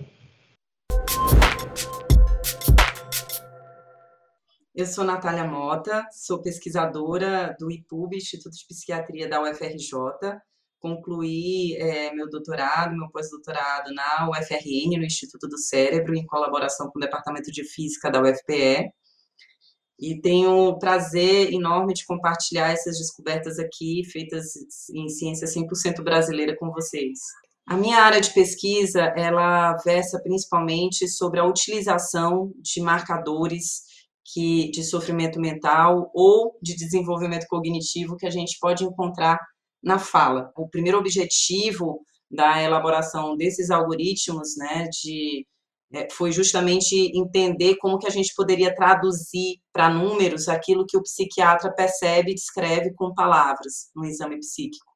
Eu 4.75 4.85
sou 4.85 5.03
Natália 5.03 5.45
Mota, 5.45 6.05
sou 6.11 6.43
pesquisadora 6.43 7.55
do 7.59 7.71
IPUB, 7.71 8.17
Instituto 8.17 8.53
de 8.53 8.67
Psiquiatria 8.67 9.27
da 9.27 9.41
UFRJ. 9.41 10.37
Concluí 10.79 11.75
é, 11.77 12.13
meu 12.13 12.29
doutorado, 12.29 12.95
meu 12.95 13.09
pós-doutorado 13.09 13.91
na 13.95 14.29
UFRN, 14.29 14.97
no 14.97 15.05
Instituto 15.05 15.47
do 15.47 15.57
Cérebro, 15.57 16.15
em 16.15 16.25
colaboração 16.25 16.91
com 16.91 16.99
o 16.99 17.01
Departamento 17.01 17.51
de 17.51 17.63
Física 17.63 18.11
da 18.11 18.21
UFPE 18.21 18.91
e 19.99 20.19
tenho 20.19 20.69
o 20.69 20.79
prazer 20.79 21.53
enorme 21.53 21.93
de 21.93 22.05
compartilhar 22.05 22.71
essas 22.71 22.97
descobertas 22.97 23.59
aqui, 23.59 24.03
feitas 24.11 24.53
em 24.93 25.07
ciência 25.09 25.47
100% 25.47 26.03
brasileira 26.03 26.55
com 26.57 26.71
vocês. 26.71 27.19
A 27.65 27.77
minha 27.77 27.99
área 27.99 28.19
de 28.19 28.33
pesquisa, 28.33 29.01
ela 29.15 29.77
versa 29.85 30.19
principalmente 30.21 31.07
sobre 31.07 31.39
a 31.39 31.45
utilização 31.45 32.51
de 32.57 32.81
marcadores 32.81 33.83
que, 34.25 34.69
de 34.71 34.83
sofrimento 34.83 35.39
mental 35.39 36.11
ou 36.13 36.57
de 36.61 36.75
desenvolvimento 36.75 37.45
cognitivo 37.47 38.17
que 38.17 38.25
a 38.25 38.29
gente 38.29 38.57
pode 38.59 38.83
encontrar 38.83 39.39
na 39.81 39.97
fala. 39.99 40.51
O 40.57 40.67
primeiro 40.67 40.97
objetivo 40.97 42.01
da 42.29 42.61
elaboração 42.61 43.37
desses 43.37 43.69
algoritmos, 43.69 44.57
né, 44.57 44.87
de 44.89 45.45
foi 46.11 46.31
justamente 46.31 46.95
entender 47.15 47.75
como 47.77 47.99
que 47.99 48.07
a 48.07 48.11
gente 48.11 48.33
poderia 48.35 48.73
traduzir 48.73 49.59
para 49.71 49.89
números 49.89 50.47
aquilo 50.47 50.85
que 50.87 50.97
o 50.97 51.03
psiquiatra 51.03 51.73
percebe 51.73 52.31
e 52.31 52.35
descreve 52.35 52.93
com 52.95 53.13
palavras 53.13 53.89
no 53.95 54.05
exame 54.05 54.39
psíquico. 54.39 54.91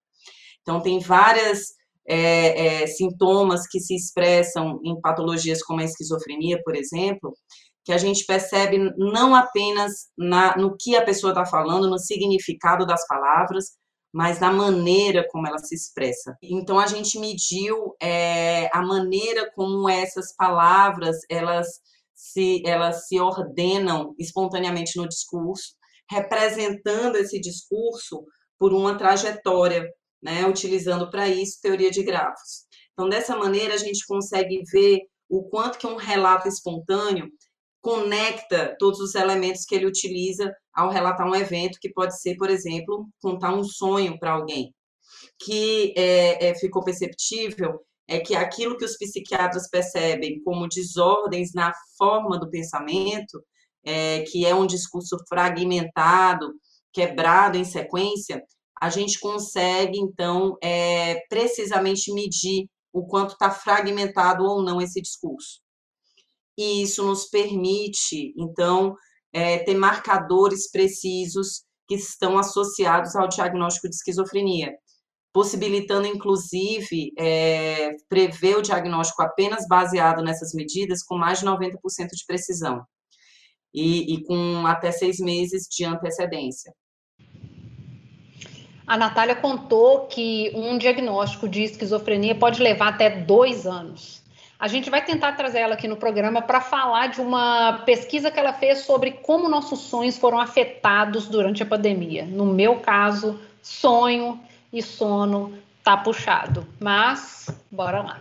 Então, 0.62 0.82
tem 0.82 1.00
várias 1.00 1.78
é, 2.08 2.84
é, 2.84 2.88
sintomas 2.88 3.68
que 3.68 3.80
se 3.80 3.96
expressam 3.96 4.80
em 4.84 5.00
patologias 5.00 5.62
como 5.62 5.82
a 5.82 5.84
esquizofrenia, 5.84 6.62
por 6.64 6.76
exemplo, 6.76 7.34
que 7.86 7.94
a 7.94 7.98
gente 7.98 8.26
percebe 8.26 8.78
não 8.98 9.36
apenas 9.36 10.08
na, 10.18 10.58
no 10.58 10.76
que 10.78 10.96
a 10.96 11.06
pessoa 11.06 11.32
está 11.32 11.46
falando, 11.46 11.90
no 11.90 11.98
significado 11.98 12.86
das 12.86 13.06
palavras, 13.08 13.78
mas 14.14 14.40
na 14.40 14.52
maneira 14.52 15.28
como 15.30 15.48
ela 15.48 15.60
se 15.60 15.76
expressa. 15.76 16.38
Então 16.42 16.80
a 16.80 16.88
gente 16.88 17.20
mediu 17.20 17.96
é, 18.02 18.70
a 18.74 18.82
maneira 18.82 19.52
como 19.54 19.90
essas 19.90 20.36
palavras 20.36 21.18
elas 21.30 21.68
se 22.14 22.64
elas 22.66 23.08
se 23.08 23.20
ordenam 23.20 24.16
espontaneamente 24.18 24.98
no 24.98 25.08
discurso, 25.08 25.76
representando 26.10 27.16
esse 27.18 27.40
discurso 27.40 28.26
por 28.58 28.74
uma 28.74 28.98
trajetória, 28.98 29.88
né, 30.22 30.48
utilizando 30.48 31.12
para 31.12 31.28
isso 31.28 31.60
teoria 31.62 31.92
de 31.92 32.02
grafos. 32.04 32.66
Então 32.94 33.08
dessa 33.08 33.36
maneira 33.36 33.76
a 33.76 33.78
gente 33.78 34.04
consegue 34.08 34.64
ver 34.72 35.02
o 35.30 35.44
quanto 35.44 35.78
que 35.78 35.86
um 35.86 35.96
relato 35.96 36.48
espontâneo 36.48 37.30
conecta 37.82 38.76
todos 38.80 39.00
os 39.00 39.16
elementos 39.16 39.66
que 39.66 39.76
ele 39.76 39.86
utiliza 39.86 40.54
ao 40.74 40.90
relatar 40.90 41.28
um 41.28 41.36
evento, 41.36 41.80
que 41.80 41.90
pode 41.90 42.20
ser, 42.20 42.36
por 42.36 42.50
exemplo, 42.50 43.08
contar 43.22 43.54
um 43.54 43.64
sonho 43.64 44.18
para 44.20 44.32
alguém. 44.32 44.74
Que 45.40 45.94
é, 45.98 46.50
é, 46.50 46.56
ficou 46.56 46.84
perceptível 46.84 47.80
é 48.10 48.20
que 48.20 48.36
aquilo 48.36 48.78
que 48.78 48.86
os 48.86 48.98
psiquiatras 48.98 49.70
percebem 49.70 50.42
como 50.44 50.68
desordens 50.68 51.52
na 51.54 51.74
forma 51.98 52.40
do 52.40 52.50
pensamento, 52.50 53.44
é, 53.86 54.22
que 54.22 54.46
é 54.46 54.56
um 54.56 54.66
discurso 54.66 55.18
fragmentado, 55.28 56.54
quebrado 56.94 57.58
em 57.58 57.66
sequência, 57.66 58.42
a 58.80 58.90
gente 58.90 59.20
consegue, 59.20 60.00
então, 60.00 60.58
é, 60.64 61.22
precisamente 61.30 62.14
medir 62.14 62.70
o 62.94 63.06
quanto 63.06 63.34
está 63.34 63.52
fragmentado 63.52 64.44
ou 64.46 64.62
não 64.62 64.82
esse 64.82 65.02
discurso 65.02 65.67
e 66.58 66.82
isso 66.82 67.06
nos 67.06 67.26
permite, 67.26 68.34
então, 68.38 68.96
é, 69.32 69.60
ter 69.60 69.76
marcadores 69.76 70.70
precisos 70.72 71.64
que 71.88 71.96
estão 71.96 72.38
associados 72.38 73.16
ao 73.16 73.28
diagnóstico 73.28 73.88
de 73.88 73.96
esquizofrenia, 73.96 74.74
possibilitando, 75.32 76.08
inclusive, 76.08 77.12
é, 77.18 77.96
prever 78.10 78.58
o 78.58 78.62
diagnóstico 78.62 79.22
apenas 79.22 79.68
baseado 79.68 80.24
nessas 80.24 80.54
medidas 80.54 81.04
com 81.04 81.18
mais 81.18 81.40
de 81.40 81.46
90% 81.46 81.72
de 82.12 82.26
precisão 82.26 82.84
e, 83.74 84.16
e 84.16 84.24
com 84.24 84.66
até 84.66 84.92
seis 84.92 85.20
meses 85.20 85.68
de 85.70 85.86
antecedência. 85.86 86.74
A 88.88 88.98
Natália 88.98 89.36
contou 89.36 90.08
que 90.08 90.52
um 90.56 90.78
diagnóstico 90.78 91.48
de 91.48 91.64
esquizofrenia 91.64 92.34
pode 92.34 92.62
levar 92.62 92.94
até 92.94 93.10
dois 93.10 93.68
anos. 93.68 94.24
A 94.60 94.68
gente 94.68 94.90
vai 94.90 95.06
tentar 95.06 95.34
trazer 95.34 95.60
ela 95.60 95.76
aqui 95.76 95.88
no 95.88 95.98
programa 95.98 96.42
para 96.42 96.60
falar 96.60 97.08
de 97.08 97.22
uma 97.22 97.84
pesquisa 97.86 98.32
que 98.32 98.40
ela 98.40 98.54
fez 98.54 98.80
sobre 98.80 99.12
como 99.12 99.48
nossos 99.48 99.82
sonhos 99.82 100.18
foram 100.18 100.40
afetados 100.40 101.28
durante 101.28 101.62
a 101.62 101.66
pandemia. 101.66 102.26
No 102.26 102.46
meu 102.46 102.78
caso, 102.78 103.40
sonho 103.62 104.40
e 104.74 104.82
sono 104.82 105.54
tá 105.84 105.96
puxado. 105.96 106.68
Mas 106.80 107.50
bora 107.72 108.02
lá. 108.02 108.20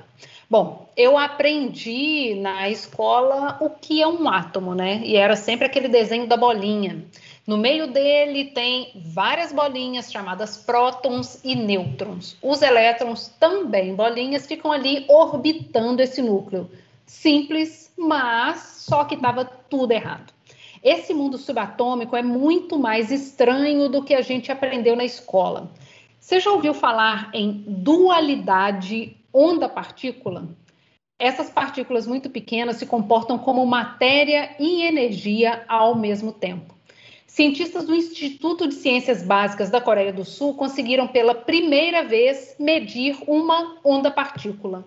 Bom, 0.48 0.88
eu 0.94 1.16
aprendi 1.16 2.34
na 2.36 2.68
escola 2.68 3.56
o 3.58 3.70
que 3.70 4.02
é 4.02 4.06
um 4.06 4.28
átomo, 4.28 4.74
né? 4.74 5.00
E 5.04 5.16
era 5.16 5.34
sempre 5.34 5.66
aquele 5.66 5.88
desenho 5.88 6.26
da 6.26 6.36
bolinha. 6.36 7.02
No 7.46 7.56
meio 7.56 7.86
dele 7.86 8.46
tem 8.46 8.90
várias 8.96 9.52
bolinhas 9.52 10.10
chamadas 10.10 10.56
prótons 10.56 11.38
e 11.44 11.54
nêutrons. 11.54 12.36
Os 12.42 12.60
elétrons, 12.60 13.28
também 13.38 13.94
bolinhas, 13.94 14.46
ficam 14.46 14.72
ali 14.72 15.04
orbitando 15.08 16.02
esse 16.02 16.20
núcleo. 16.20 16.68
Simples, 17.06 17.92
mas 17.96 18.84
só 18.88 19.04
que 19.04 19.14
estava 19.14 19.44
tudo 19.44 19.92
errado. 19.92 20.34
Esse 20.82 21.14
mundo 21.14 21.38
subatômico 21.38 22.16
é 22.16 22.22
muito 22.22 22.80
mais 22.80 23.12
estranho 23.12 23.88
do 23.88 24.02
que 24.02 24.14
a 24.14 24.22
gente 24.22 24.50
aprendeu 24.50 24.96
na 24.96 25.04
escola. 25.04 25.70
Você 26.18 26.40
já 26.40 26.50
ouviu 26.50 26.74
falar 26.74 27.30
em 27.32 27.64
dualidade 27.68 29.16
onda-partícula? 29.32 30.48
Essas 31.16 31.48
partículas 31.48 32.08
muito 32.08 32.28
pequenas 32.28 32.76
se 32.76 32.86
comportam 32.86 33.38
como 33.38 33.64
matéria 33.64 34.56
e 34.58 34.82
energia 34.82 35.64
ao 35.68 35.94
mesmo 35.94 36.32
tempo. 36.32 36.75
Cientistas 37.36 37.84
do 37.84 37.94
Instituto 37.94 38.66
de 38.66 38.72
Ciências 38.72 39.22
Básicas 39.22 39.68
da 39.68 39.78
Coreia 39.78 40.10
do 40.10 40.24
Sul 40.24 40.54
conseguiram 40.54 41.06
pela 41.06 41.34
primeira 41.34 42.02
vez 42.02 42.56
medir 42.58 43.14
uma 43.26 43.76
onda-partícula. 43.84 44.86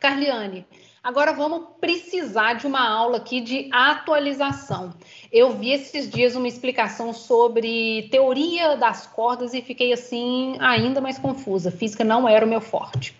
Carliane, 0.00 0.66
agora 1.00 1.32
vamos 1.32 1.68
precisar 1.80 2.54
de 2.54 2.66
uma 2.66 2.84
aula 2.84 3.18
aqui 3.18 3.40
de 3.40 3.68
atualização. 3.70 4.92
Eu 5.30 5.56
vi 5.56 5.70
esses 5.70 6.10
dias 6.10 6.34
uma 6.34 6.48
explicação 6.48 7.12
sobre 7.12 8.08
teoria 8.10 8.76
das 8.76 9.06
cordas 9.06 9.54
e 9.54 9.62
fiquei 9.62 9.92
assim 9.92 10.56
ainda 10.58 11.00
mais 11.00 11.20
confusa. 11.20 11.70
Física 11.70 12.02
não 12.02 12.28
era 12.28 12.44
o 12.44 12.48
meu 12.48 12.60
forte. 12.60 13.14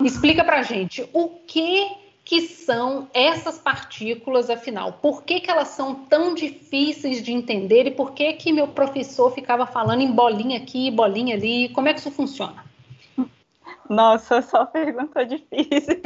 Explica 0.00 0.44
pra 0.44 0.62
gente 0.62 1.04
o 1.12 1.28
que 1.44 2.05
que 2.26 2.40
são 2.48 3.08
essas 3.14 3.56
partículas, 3.56 4.50
afinal? 4.50 4.94
Por 4.94 5.22
que, 5.22 5.38
que 5.38 5.48
elas 5.48 5.68
são 5.68 5.94
tão 5.94 6.34
difíceis 6.34 7.22
de 7.22 7.32
entender 7.32 7.86
e 7.86 7.92
por 7.92 8.10
que, 8.10 8.32
que 8.32 8.52
meu 8.52 8.66
professor 8.66 9.32
ficava 9.32 9.64
falando 9.64 10.00
em 10.00 10.10
bolinha 10.10 10.58
aqui, 10.58 10.90
bolinha 10.90 11.36
ali? 11.36 11.68
Como 11.68 11.86
é 11.86 11.94
que 11.94 12.00
isso 12.00 12.10
funciona? 12.10 12.64
Nossa, 13.88 14.42
só 14.42 14.66
pergunta 14.66 15.24
difícil. 15.24 16.02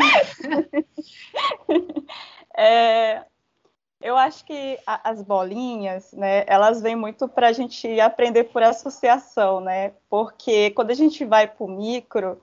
é, 2.54 3.24
eu 4.02 4.14
acho 4.14 4.44
que 4.44 4.78
a, 4.86 5.08
as 5.08 5.22
bolinhas, 5.22 6.12
né, 6.12 6.44
elas 6.46 6.82
vêm 6.82 6.96
muito 6.96 7.28
para 7.28 7.48
a 7.48 7.52
gente 7.52 7.98
aprender 7.98 8.44
por 8.44 8.62
associação, 8.62 9.62
né? 9.62 9.92
Porque 10.10 10.70
quando 10.72 10.90
a 10.90 10.94
gente 10.94 11.24
vai 11.24 11.48
para 11.48 11.64
o 11.64 11.68
micro, 11.68 12.38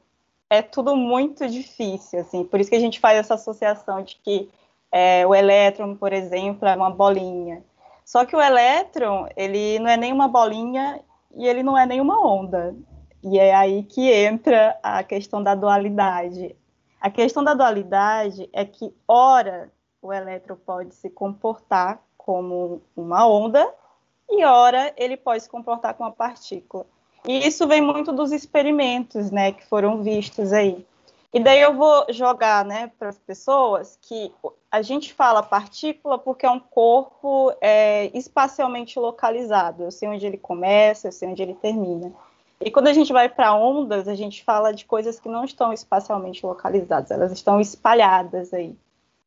é 0.49 0.62
tudo 0.62 0.95
muito 0.95 1.47
difícil, 1.47 2.19
assim. 2.19 2.43
Por 2.45 2.60
isso 2.60 2.69
que 2.69 2.75
a 2.75 2.79
gente 2.79 2.99
faz 2.99 3.17
essa 3.17 3.36
associação 3.36 4.01
de 4.03 4.15
que 4.17 4.49
é, 4.91 5.25
o 5.25 5.36
elétron, 5.36 5.95
por 5.95 6.13
exemplo, 6.13 6.67
é 6.67 6.75
uma 6.75 6.89
bolinha. 6.89 7.63
Só 8.05 8.25
que 8.25 8.36
o 8.36 8.41
elétron, 8.41 9.27
ele 9.36 9.79
não 9.79 9.89
é 9.89 9.97
nem 9.97 10.13
uma 10.13 10.27
bolinha 10.27 11.01
e 11.36 11.45
ele 11.45 11.62
não 11.62 11.77
é 11.77 11.86
nenhuma 11.86 12.25
onda. 12.25 12.75
E 13.21 13.38
é 13.38 13.53
aí 13.53 13.83
que 13.83 14.10
entra 14.10 14.77
a 14.81 15.03
questão 15.03 15.43
da 15.43 15.53
dualidade. 15.53 16.55
A 17.01 17.10
questão 17.10 17.43
da 17.43 17.53
dualidade 17.53 18.49
é 18.53 18.63
que, 18.63 18.95
ora, 19.07 19.71
o 20.01 20.13
elétron 20.13 20.55
pode 20.55 20.95
se 20.95 21.10
comportar 21.10 22.01
como 22.17 22.81
uma 22.95 23.27
onda 23.27 23.73
e, 24.29 24.43
ora, 24.43 24.93
ele 24.97 25.17
pode 25.17 25.43
se 25.43 25.49
comportar 25.49 25.93
como 25.93 26.10
uma 26.10 26.15
partícula. 26.15 26.86
E 27.27 27.45
isso 27.45 27.67
vem 27.67 27.81
muito 27.81 28.13
dos 28.13 28.31
experimentos, 28.31 29.29
né, 29.29 29.51
que 29.51 29.65
foram 29.65 30.01
vistos 30.01 30.53
aí. 30.53 30.85
E 31.33 31.41
daí 31.41 31.59
eu 31.59 31.73
vou 31.73 32.05
jogar, 32.09 32.63
né, 32.63 32.89
para 32.97 33.09
as 33.09 33.17
pessoas 33.19 33.99
que 34.01 34.31
a 34.71 34.81
gente 34.81 35.13
fala 35.13 35.43
partícula 35.43 36.17
porque 36.17 36.45
é 36.45 36.49
um 36.49 36.59
corpo 36.59 37.53
é, 37.59 38.09
espacialmente 38.17 38.97
localizado. 38.97 39.83
Eu 39.83 39.91
sei 39.91 40.07
onde 40.07 40.25
ele 40.25 40.37
começa, 40.37 41.09
eu 41.09 41.11
sei 41.11 41.27
onde 41.27 41.41
ele 41.41 41.53
termina. 41.53 42.13
E 42.61 42.71
quando 42.71 42.87
a 42.87 42.93
gente 42.93 43.11
vai 43.11 43.27
para 43.27 43.53
ondas, 43.53 44.07
a 44.07 44.15
gente 44.15 44.41
fala 44.43 44.73
de 44.73 44.85
coisas 44.85 45.19
que 45.19 45.27
não 45.27 45.43
estão 45.43 45.73
espacialmente 45.73 46.45
localizadas, 46.45 47.12
elas 47.12 47.31
estão 47.33 47.60
espalhadas 47.60 48.54
aí. 48.54 48.73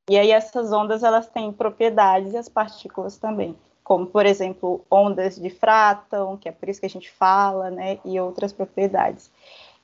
E 0.09 0.19
aí 0.19 0.31
essas 0.31 0.73
ondas 0.73 1.03
elas 1.03 1.29
têm 1.29 1.53
propriedades 1.53 2.33
e 2.33 2.39
as 2.39 2.49
partículas 2.49 3.19
também 3.19 3.55
como, 3.91 4.07
por 4.07 4.25
exemplo, 4.25 4.85
ondas 4.89 5.35
de 5.35 5.51
fráton, 5.51 6.37
que 6.37 6.49
é 6.49 6.53
por 6.53 6.69
isso 6.69 6.79
que 6.79 6.87
a 6.87 6.89
gente 6.89 7.11
fala, 7.11 7.73
né, 7.73 7.99
e 8.05 8.21
outras 8.21 8.53
propriedades. 8.53 9.29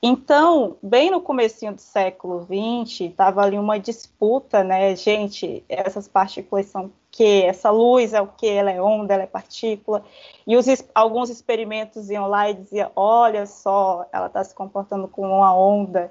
Então, 0.01 0.77
bem 0.81 1.11
no 1.11 1.19
comecinho 1.19 1.73
do 1.73 1.81
século 1.81 2.39
XX, 2.39 3.01
estava 3.01 3.41
ali 3.41 3.59
uma 3.59 3.77
disputa, 3.77 4.63
né, 4.63 4.95
gente, 4.95 5.61
essas 5.67 6.07
partículas 6.07 6.67
são 6.67 6.85
o 6.85 6.91
quê? 7.11 7.43
Essa 7.45 7.69
luz 7.69 8.13
é 8.13 8.21
o 8.21 8.27
quê? 8.27 8.47
Ela 8.47 8.71
é 8.71 8.81
onda, 8.81 9.13
ela 9.13 9.23
é 9.23 9.27
partícula? 9.27 10.01
E 10.47 10.55
os, 10.55 10.67
alguns 10.95 11.29
experimentos 11.29 12.09
iam 12.09 12.29
lá 12.29 12.49
e 12.49 12.53
diziam, 12.53 12.89
olha 12.95 13.45
só, 13.45 14.05
ela 14.13 14.27
está 14.27 14.41
se 14.41 14.55
comportando 14.55 15.09
como 15.09 15.33
uma 15.33 15.53
onda. 15.53 16.09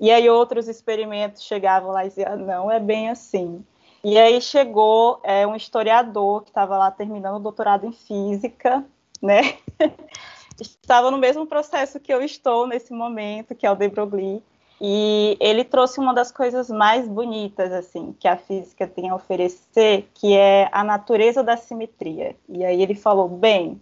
E 0.00 0.10
aí 0.10 0.30
outros 0.30 0.66
experimentos 0.66 1.42
chegavam 1.42 1.90
lá 1.90 2.06
e 2.06 2.08
diziam, 2.08 2.38
não 2.38 2.70
é 2.70 2.80
bem 2.80 3.10
assim. 3.10 3.62
E 4.04 4.18
aí 4.18 4.38
chegou 4.40 5.18
é, 5.22 5.46
um 5.46 5.56
historiador 5.56 6.42
que 6.42 6.50
estava 6.50 6.76
lá 6.76 6.90
terminando 6.90 7.36
o 7.36 7.40
doutorado 7.40 7.86
em 7.86 7.92
física, 7.92 8.84
né? 9.22 9.56
estava 10.60 11.10
no 11.10 11.16
mesmo 11.16 11.46
processo 11.46 11.98
que 11.98 12.12
eu 12.12 12.22
estou 12.22 12.66
nesse 12.66 12.92
momento, 12.92 13.54
que 13.54 13.66
é 13.66 13.70
o 13.70 13.74
de 13.74 13.88
Broglie, 13.88 14.42
e 14.78 15.38
ele 15.40 15.64
trouxe 15.64 15.98
uma 16.00 16.12
das 16.12 16.30
coisas 16.30 16.68
mais 16.68 17.08
bonitas 17.08 17.72
assim 17.72 18.14
que 18.20 18.28
a 18.28 18.36
física 18.36 18.86
tem 18.86 19.08
a 19.08 19.14
oferecer, 19.14 20.06
que 20.12 20.36
é 20.36 20.68
a 20.70 20.84
natureza 20.84 21.42
da 21.42 21.56
simetria. 21.56 22.36
E 22.46 22.62
aí 22.62 22.82
ele 22.82 22.94
falou: 22.94 23.26
bem, 23.26 23.80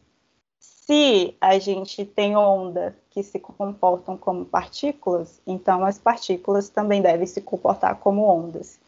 se 0.61 1.35
a 1.41 1.59
gente 1.59 2.05
tem 2.05 2.37
ondas 2.37 2.95
que 3.11 3.23
se 3.23 3.41
comportam 3.41 4.17
como 4.17 4.45
partículas, 4.45 5.41
então 5.45 5.85
as 5.85 5.99
partículas 5.99 6.69
também 6.69 7.03
devem 7.03 7.27
se 7.27 7.41
comportar 7.41 7.97
como 7.97 8.23
ondas. 8.23 8.79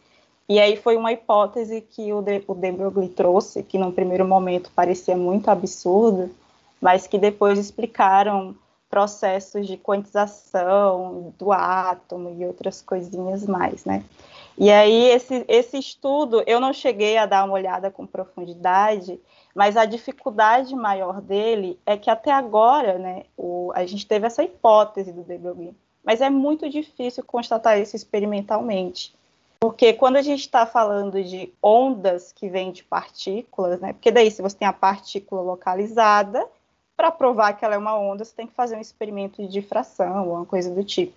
E 0.48 0.60
aí 0.60 0.76
foi 0.76 0.96
uma 0.96 1.12
hipótese 1.12 1.80
que 1.80 2.12
o 2.12 2.20
de, 2.20 2.42
o 2.46 2.54
Broglie 2.54 3.08
trouxe, 3.08 3.62
que 3.62 3.78
num 3.78 3.90
primeiro 3.90 4.26
momento 4.26 4.70
parecia 4.74 5.16
muito 5.16 5.50
absurdo, 5.50 6.30
mas 6.80 7.06
que 7.06 7.18
depois 7.18 7.58
explicaram 7.58 8.54
processos 8.90 9.66
de 9.66 9.76
quantização 9.76 11.34
do 11.38 11.50
átomo 11.50 12.36
e 12.38 12.44
outras 12.44 12.82
coisinhas 12.82 13.46
mais, 13.46 13.84
né? 13.84 14.04
E 14.56 14.70
aí 14.70 15.10
esse, 15.10 15.44
esse 15.48 15.78
estudo 15.78 16.44
eu 16.46 16.60
não 16.60 16.72
cheguei 16.72 17.16
a 17.16 17.26
dar 17.26 17.44
uma 17.44 17.54
olhada 17.54 17.90
com 17.90 18.06
profundidade, 18.06 19.18
mas 19.54 19.76
a 19.76 19.84
dificuldade 19.84 20.76
maior 20.76 21.20
dele 21.20 21.78
é 21.84 21.96
que 21.96 22.08
até 22.08 22.30
agora, 22.30 22.98
né, 22.98 23.24
o, 23.36 23.72
a 23.74 23.84
gente 23.84 24.06
teve 24.06 24.26
essa 24.26 24.44
hipótese 24.44 25.10
do 25.10 25.24
de 25.24 25.38
Broglie, 25.38 25.74
mas 26.04 26.20
é 26.20 26.30
muito 26.30 26.68
difícil 26.68 27.24
constatar 27.24 27.80
isso 27.80 27.96
experimentalmente. 27.96 29.12
Porque 29.64 29.94
quando 29.94 30.16
a 30.16 30.22
gente 30.22 30.40
está 30.40 30.66
falando 30.66 31.24
de 31.24 31.50
ondas 31.62 32.30
que 32.30 32.50
vêm 32.50 32.70
de 32.70 32.84
partículas, 32.84 33.80
né? 33.80 33.94
Porque 33.94 34.10
daí, 34.10 34.30
se 34.30 34.42
você 34.42 34.58
tem 34.58 34.68
a 34.68 34.74
partícula 34.74 35.40
localizada, 35.40 36.46
para 36.94 37.10
provar 37.10 37.54
que 37.54 37.64
ela 37.64 37.74
é 37.74 37.78
uma 37.78 37.98
onda, 37.98 38.26
você 38.26 38.34
tem 38.34 38.46
que 38.46 38.52
fazer 38.52 38.76
um 38.76 38.80
experimento 38.82 39.40
de 39.40 39.48
difração 39.48 40.28
ou 40.28 40.34
uma 40.34 40.44
coisa 40.44 40.70
do 40.70 40.84
tipo. 40.84 41.14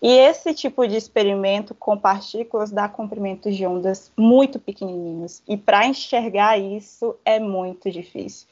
E 0.00 0.12
esse 0.12 0.54
tipo 0.54 0.86
de 0.86 0.94
experimento 0.94 1.74
com 1.74 1.98
partículas 1.98 2.70
dá 2.70 2.88
comprimentos 2.88 3.56
de 3.56 3.66
ondas 3.66 4.12
muito 4.16 4.60
pequenininhos. 4.60 5.42
E 5.48 5.56
para 5.56 5.84
enxergar 5.84 6.56
isso 6.58 7.16
é 7.24 7.40
muito 7.40 7.90
difícil. 7.90 8.46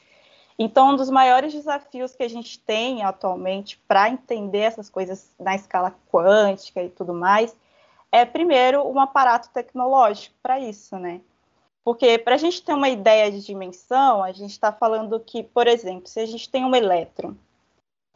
Então, 0.59 0.89
um 0.89 0.97
dos 0.97 1.09
maiores 1.09 1.53
desafios 1.53 2.13
que 2.13 2.23
a 2.23 2.29
gente 2.29 2.59
tem 2.59 3.01
atualmente 3.01 3.81
para 3.87 4.09
entender 4.09 4.59
essas 4.59 4.89
coisas 4.89 5.31
na 5.39 5.55
escala 5.55 5.95
quântica 6.11 6.83
e 6.83 6.89
tudo 6.89 7.13
mais 7.13 7.55
é, 8.11 8.25
primeiro, 8.25 8.85
um 8.87 8.99
aparato 8.99 9.49
tecnológico 9.49 10.35
para 10.41 10.59
isso, 10.59 10.97
né? 10.97 11.21
Porque 11.83 12.17
para 12.17 12.35
a 12.35 12.37
gente 12.37 12.61
ter 12.61 12.73
uma 12.73 12.89
ideia 12.89 13.31
de 13.31 13.41
dimensão, 13.41 14.23
a 14.23 14.31
gente 14.31 14.51
está 14.51 14.71
falando 14.71 15.19
que, 15.19 15.41
por 15.41 15.67
exemplo, 15.67 16.07
se 16.07 16.19
a 16.19 16.25
gente 16.25 16.49
tem 16.49 16.63
um 16.63 16.75
elétron 16.75 17.33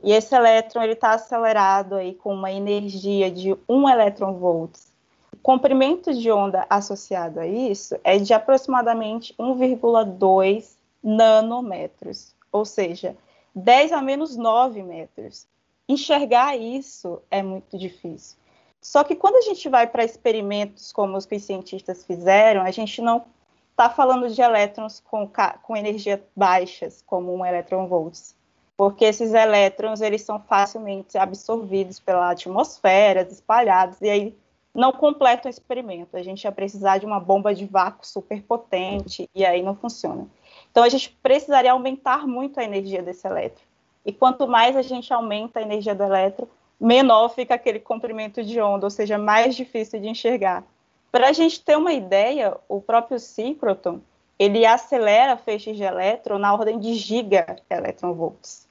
e 0.04 0.12
esse 0.12 0.36
elétron 0.36 0.84
ele 0.84 0.93
está 0.93 1.14
acelerado 1.14 1.96
aí 1.96 2.14
com 2.14 2.34
uma 2.34 2.52
energia 2.52 3.32
de 3.32 3.58
1 3.68 3.89
elétron-volts, 3.89 4.93
o 5.34 5.38
comprimento 5.38 6.14
de 6.14 6.32
onda 6.32 6.66
associado 6.70 7.39
a 7.39 7.48
isso 7.48 7.96
é 8.04 8.18
de 8.18 8.34
aproximadamente 8.34 9.34
1,2 9.39 10.76
nanômetros, 11.04 12.36
ou 12.52 12.66
seja, 12.66 13.16
10 13.56 13.93
a 13.93 14.02
menos 14.02 14.36
9 14.36 14.84
metros. 14.84 15.48
Enxergar 15.88 16.58
isso 16.58 17.22
é 17.32 17.41
muito 17.41 17.78
difícil. 17.78 18.38
Só 18.86 19.04
que 19.04 19.16
quando 19.16 19.38
a 19.38 19.42
gente 19.42 19.68
vai 19.68 19.88
para 19.88 20.06
experimentos 20.06 20.92
como 20.92 21.18
os 21.18 21.26
que 21.26 21.38
os 21.38 21.44
cientistas 21.44 22.06
fizeram, 22.06 22.62
a 22.62 22.70
gente 22.70 23.02
não 23.02 23.26
está 23.72 23.90
falando 23.90 24.30
de 24.30 24.40
elétrons 24.40 25.00
com, 25.00 25.28
com 25.64 25.76
energia 25.76 26.24
baixas, 26.36 27.04
como 27.08 27.34
um 27.34 27.44
elétron 27.44 27.88
volts, 27.88 28.36
porque 28.78 29.04
esses 29.04 29.34
elétrons 29.34 30.02
eles 30.02 30.22
são 30.22 30.40
facilmente 30.40 31.18
absorvidos 31.18 32.00
pela 32.00 32.30
atmosfera, 32.30 33.24
espalhados, 33.24 34.00
e 34.02 34.08
aí 34.08 34.38
não 34.72 34.92
completam 34.92 35.50
o 35.50 35.54
experimento. 35.54 36.16
A 36.16 36.22
gente 36.22 36.44
ia 36.44 36.52
precisar 36.52 37.00
de 37.00 37.08
uma 37.08 37.20
bomba 37.20 37.56
de 37.56 37.66
vácuo 37.66 38.06
super 38.06 38.44
potente, 38.44 39.28
e 39.34 39.44
aí 39.44 39.64
não 39.64 39.76
funciona. 39.76 40.28
Então 40.70 40.84
a 40.84 40.90
gente 40.90 41.10
precisaria 41.24 41.72
aumentar 41.72 42.28
muito 42.28 42.60
a 42.60 42.64
energia 42.64 43.02
desse 43.02 43.26
elétron. 43.26 43.66
E 44.06 44.14
quanto 44.14 44.48
mais 44.48 44.78
a 44.78 44.84
gente 44.84 45.12
aumenta 45.12 45.60
a 45.60 45.64
energia 45.64 45.96
do 45.96 46.04
elétron, 46.04 46.48
menor 46.80 47.30
fica 47.30 47.55
aquele 47.55 47.80
comprimento 47.80 48.43
de 48.43 48.59
onda, 48.59 48.86
ou 48.86 48.89
seja, 48.89 49.17
mais 49.17 49.55
difícil 49.55 49.99
de 49.99 50.09
enxergar. 50.09 50.63
Para 51.11 51.30
a 51.30 51.34
gente 51.34 51.63
ter 51.63 51.78
uma 51.78 51.93
ideia, 51.93 52.57
o 52.67 52.82
próprio 52.82 53.19
síncroton, 53.19 54.01
ele 54.38 54.65
acelera 54.65 55.38
feixes 55.38 55.78
de 55.78 55.84
elétron 55.84 56.38
na 56.38 56.53
ordem 56.53 56.78
de 56.78 56.93
giga 56.93 57.55
electronvolts. 57.69 58.67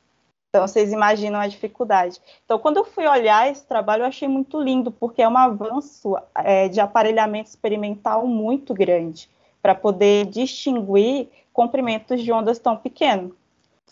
Então, 0.50 0.68
vocês 0.68 0.92
imaginam 0.92 1.40
a 1.40 1.48
dificuldade. 1.48 2.20
Então, 2.44 2.60
quando 2.60 2.76
eu 2.76 2.84
fui 2.84 3.06
olhar 3.08 3.50
esse 3.50 3.66
trabalho, 3.66 4.02
eu 4.02 4.06
achei 4.06 4.28
muito 4.28 4.60
lindo, 4.60 4.92
porque 4.92 5.20
é 5.20 5.28
um 5.28 5.36
avanço 5.36 6.16
é, 6.34 6.68
de 6.68 6.80
aparelhamento 6.80 7.48
experimental 7.48 8.26
muito 8.26 8.72
grande, 8.72 9.28
para 9.60 9.74
poder 9.74 10.26
distinguir 10.26 11.28
comprimentos 11.52 12.22
de 12.22 12.30
ondas 12.30 12.58
tão 12.58 12.76
pequenos. 12.76 13.32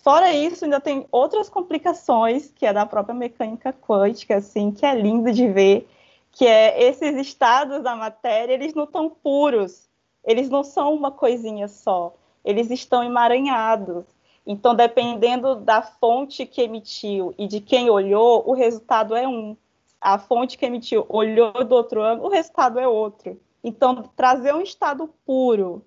Fora 0.03 0.33
isso, 0.33 0.65
ainda 0.65 0.81
tem 0.81 1.07
outras 1.13 1.49
complicações, 1.49 2.51
que 2.51 2.67
é 2.67 2.73
da 2.73 2.85
própria 2.85 3.15
mecânica 3.15 3.73
quântica, 3.73 4.37
assim, 4.37 4.73
que 4.73 4.85
é 4.85 4.95
lindo 4.95 5.33
de 5.33 5.49
ver, 5.49 5.89
que 6.33 6.47
é 6.47 6.83
esses 6.83 7.17
estados 7.17 7.83
da 7.83 7.95
matéria, 7.95 8.55
eles 8.55 8.75
não 8.75 8.85
estão 8.85 9.09
puros, 9.09 9.89
eles 10.25 10.49
não 10.51 10.65
são 10.65 10.93
uma 10.93 11.13
coisinha 11.13 11.69
só, 11.69 12.15
eles 12.45 12.71
estão 12.71 13.05
emaranhados. 13.05 14.05
Então, 14.45 14.75
dependendo 14.75 15.55
da 15.55 15.83
fonte 15.83 16.47
que 16.47 16.63
emitiu 16.63 17.33
e 17.39 17.47
de 17.47 17.61
quem 17.61 17.89
olhou, 17.89 18.43
o 18.49 18.55
resultado 18.55 19.15
é 19.15 19.27
um. 19.27 19.57
A 20.01 20.19
fonte 20.19 20.59
que 20.59 20.67
emitiu 20.67 21.07
olhou 21.09 21.65
do 21.65 21.77
outro 21.77 22.03
ângulo, 22.03 22.29
o 22.29 22.33
resultado 22.33 22.81
é 22.81 22.89
outro. 22.89 23.41
Então, 23.63 24.11
trazer 24.17 24.53
um 24.53 24.61
estado 24.61 25.09
puro 25.25 25.85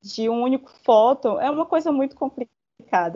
de 0.00 0.28
um 0.28 0.42
único 0.42 0.70
fóton 0.84 1.40
é 1.40 1.50
uma 1.50 1.66
coisa 1.66 1.90
muito 1.90 2.14
complicada 2.14 2.57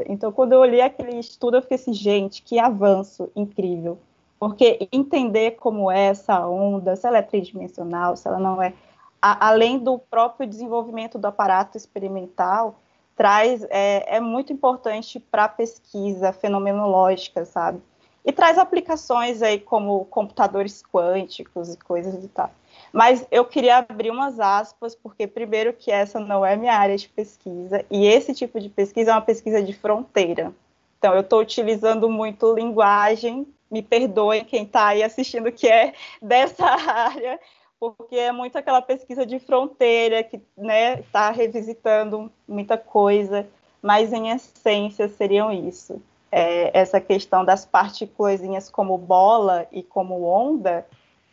Então, 0.09 0.33
quando 0.33 0.53
eu 0.53 0.61
olhei 0.61 0.81
aquele 0.81 1.19
estudo, 1.19 1.57
eu 1.57 1.63
fiquei 1.63 1.77
assim, 1.77 1.93
gente, 1.93 2.43
que 2.43 2.59
avanço 2.59 3.31
incrível. 3.35 3.99
Porque 4.39 4.89
entender 4.91 5.53
como 5.53 5.91
é 5.91 6.07
essa 6.07 6.47
onda, 6.47 6.97
se 6.97 7.07
ela 7.07 7.19
é 7.19 7.23
tridimensional, 7.23 8.17
se 8.17 8.27
ela 8.27 8.39
não 8.39 8.61
é, 8.61 8.73
a, 9.21 9.49
além 9.49 9.79
do 9.79 9.99
próprio 9.99 10.49
desenvolvimento 10.49 11.19
do 11.19 11.27
aparato 11.27 11.77
experimental, 11.77 12.81
traz 13.15 13.63
é, 13.71 14.17
é 14.17 14.21
muito 14.21 14.53
importante 14.53 15.21
para 15.21 15.45
a 15.45 15.49
pesquisa 15.49 16.33
fenomenológica, 16.33 17.45
sabe? 17.45 17.81
E 18.25 18.33
traz 18.33 18.59
aplicações 18.59 19.43
aí 19.43 19.59
como 19.61 20.05
computadores 20.07 20.83
quânticos 20.83 21.75
e 21.75 21.79
coisas 21.79 22.25
e 22.25 22.29
tal. 22.29 22.51
Mas 22.93 23.27
eu 23.31 23.45
queria 23.45 23.79
abrir 23.79 24.11
umas 24.11 24.39
aspas, 24.39 24.95
porque, 24.95 25.27
primeiro, 25.27 25.73
que 25.73 25.91
essa 25.91 26.21
não 26.21 26.45
é 26.45 26.57
minha 26.57 26.75
área 26.75 26.97
de 26.97 27.09
pesquisa, 27.09 27.85
e 27.91 28.07
esse 28.07 28.35
tipo 28.35 28.61
de 28.61 28.69
pesquisa 28.69 29.11
é 29.11 29.15
uma 29.15 29.21
pesquisa 29.21 29.63
de 29.63 29.73
fronteira. 29.73 30.53
Então, 30.99 31.15
eu 31.15 31.21
estou 31.21 31.41
utilizando 31.41 32.09
muito 32.09 32.53
linguagem, 32.55 33.47
me 33.71 33.83
perdoem 33.83 34.45
quem 34.45 34.65
está 34.65 34.89
aí 34.89 35.03
assistindo 35.03 35.51
que 35.51 35.67
é 35.67 35.95
dessa 36.21 36.67
área, 36.67 37.41
porque 37.81 38.15
é 38.15 38.31
muito 38.31 38.57
aquela 38.57 38.81
pesquisa 38.81 39.27
de 39.27 39.41
fronteira 39.41 40.23
que 40.23 40.37
está 40.37 40.63
né, 40.63 41.03
tá 41.11 41.31
revisitando 41.31 42.31
muita 42.47 42.79
coisa, 42.79 43.49
mas 43.83 44.13
em 44.13 44.31
essência 44.31 45.09
seriam 45.09 45.51
isso. 45.51 46.01
É, 46.31 46.71
essa 46.79 47.01
questão 47.01 47.45
das 47.45 47.67
partículas 47.67 48.71
como 48.71 48.97
bola 48.97 49.67
e 49.73 49.83
como 49.83 50.23
onda, 50.23 50.87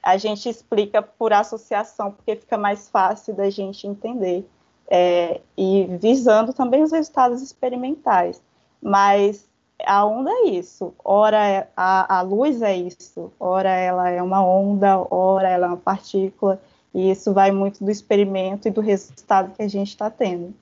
a 0.10 0.18
gente 0.18 0.49
explica 0.49 1.01
por 1.01 1.34
associação, 1.34 2.12
porque 2.12 2.36
fica 2.36 2.57
mais 2.57 2.89
fácil 2.89 3.34
da 3.34 3.49
gente 3.49 3.88
entender. 3.88 4.45
É, 4.91 5.41
e 5.55 5.86
visando 6.01 6.51
também 6.51 6.82
os 6.82 6.91
resultados 6.91 7.41
experimentais. 7.43 8.41
Mas 8.82 9.47
a 9.86 10.05
onda 10.05 10.32
é 10.32 10.49
isso, 10.49 10.93
ora 11.03 11.47
é, 11.47 11.68
a, 11.76 12.18
a 12.18 12.22
luz 12.22 12.62
é 12.62 12.76
isso, 12.76 13.32
ora 13.39 13.70
ela 13.70 14.10
é 14.10 14.22
uma 14.22 14.45
onda, 14.45 14.97
ora 15.10 15.47
ela 15.47 15.68
é 15.68 15.70
uma 15.70 15.78
partícula, 15.78 16.62
e 16.93 17.12
isso 17.12 17.34
vai 17.34 17.51
muito 17.51 17.84
do 17.84 17.91
experimento 17.91 18.68
e 18.68 18.72
do 18.72 18.82
resultado 18.82 19.53
que 19.55 19.62
a 19.62 19.68
gente 19.68 19.89
está 19.89 20.10
tendo. 20.10 20.53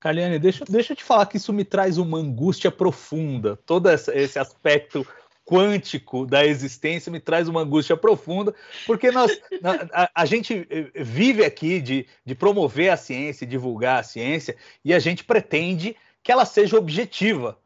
Kaliane, 0.00 0.38
deixa, 0.38 0.64
deixa 0.68 0.92
eu 0.92 0.96
te 0.96 1.02
falar 1.02 1.26
que 1.26 1.36
isso 1.36 1.52
me 1.52 1.64
traz 1.64 1.98
uma 1.98 2.18
angústia 2.18 2.70
profunda, 2.70 3.58
todo 3.66 3.90
esse 3.90 4.38
aspecto 4.38 5.06
quântico 5.44 6.26
da 6.26 6.44
existência 6.44 7.12
me 7.12 7.20
traz 7.20 7.48
uma 7.48 7.60
angústia 7.60 7.96
profunda, 7.96 8.54
porque 8.86 9.10
nós, 9.10 9.30
a, 9.92 10.10
a, 10.14 10.24
gente 10.24 10.66
eh, 10.70 10.90
vive 10.94 11.44
aqui 11.44 11.80
de, 11.80 12.06
de 12.24 12.34
promover 12.34 12.90
a 12.90 12.96
ciência, 12.96 13.46
divulgar 13.46 14.00
a 14.00 14.02
ciência, 14.02 14.56
e 14.84 14.94
a 14.94 14.98
gente 14.98 15.22
pretende 15.22 15.94
que 16.22 16.32
ela 16.32 16.46
seja 16.46 16.78
objetiva. 16.78 17.58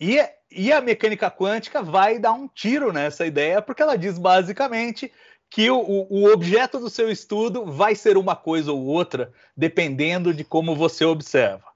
E, 0.00 0.18
e 0.50 0.72
a 0.72 0.80
mecânica 0.80 1.30
quântica 1.30 1.82
vai 1.82 2.18
dar 2.18 2.32
um 2.32 2.48
tiro 2.48 2.92
nessa 2.92 3.24
ideia, 3.24 3.62
porque 3.62 3.82
ela 3.82 3.96
diz 3.96 4.18
basicamente 4.18 5.12
que 5.48 5.70
o, 5.70 6.06
o 6.10 6.32
objeto 6.32 6.80
do 6.80 6.90
seu 6.90 7.10
estudo 7.10 7.66
vai 7.66 7.94
ser 7.94 8.16
uma 8.16 8.34
coisa 8.34 8.72
ou 8.72 8.84
outra, 8.84 9.32
dependendo 9.56 10.34
de 10.34 10.42
como 10.42 10.74
você 10.74 11.04
observa. 11.04 11.70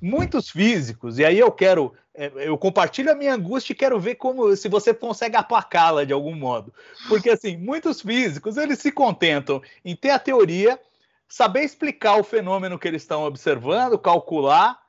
Muitos 0.00 0.50
físicos, 0.50 1.18
e 1.18 1.24
aí 1.24 1.38
eu 1.38 1.52
quero 1.52 1.92
eu 2.34 2.58
compartilho 2.58 3.12
a 3.12 3.14
minha 3.14 3.34
angústia 3.34 3.72
e 3.72 3.76
quero 3.76 3.98
ver 4.00 4.16
como 4.16 4.54
se 4.56 4.68
você 4.68 4.92
consegue 4.92 5.36
aplacá-la 5.36 6.04
de 6.04 6.12
algum 6.12 6.34
modo. 6.34 6.74
Porque 7.08 7.30
assim, 7.30 7.56
muitos 7.56 8.00
físicos 8.00 8.56
eles 8.56 8.80
se 8.80 8.90
contentam 8.90 9.62
em 9.84 9.94
ter 9.94 10.10
a 10.10 10.18
teoria, 10.18 10.80
saber 11.28 11.62
explicar 11.62 12.16
o 12.16 12.24
fenômeno 12.24 12.78
que 12.78 12.88
eles 12.88 13.02
estão 13.02 13.22
observando, 13.22 13.96
calcular 13.98 14.80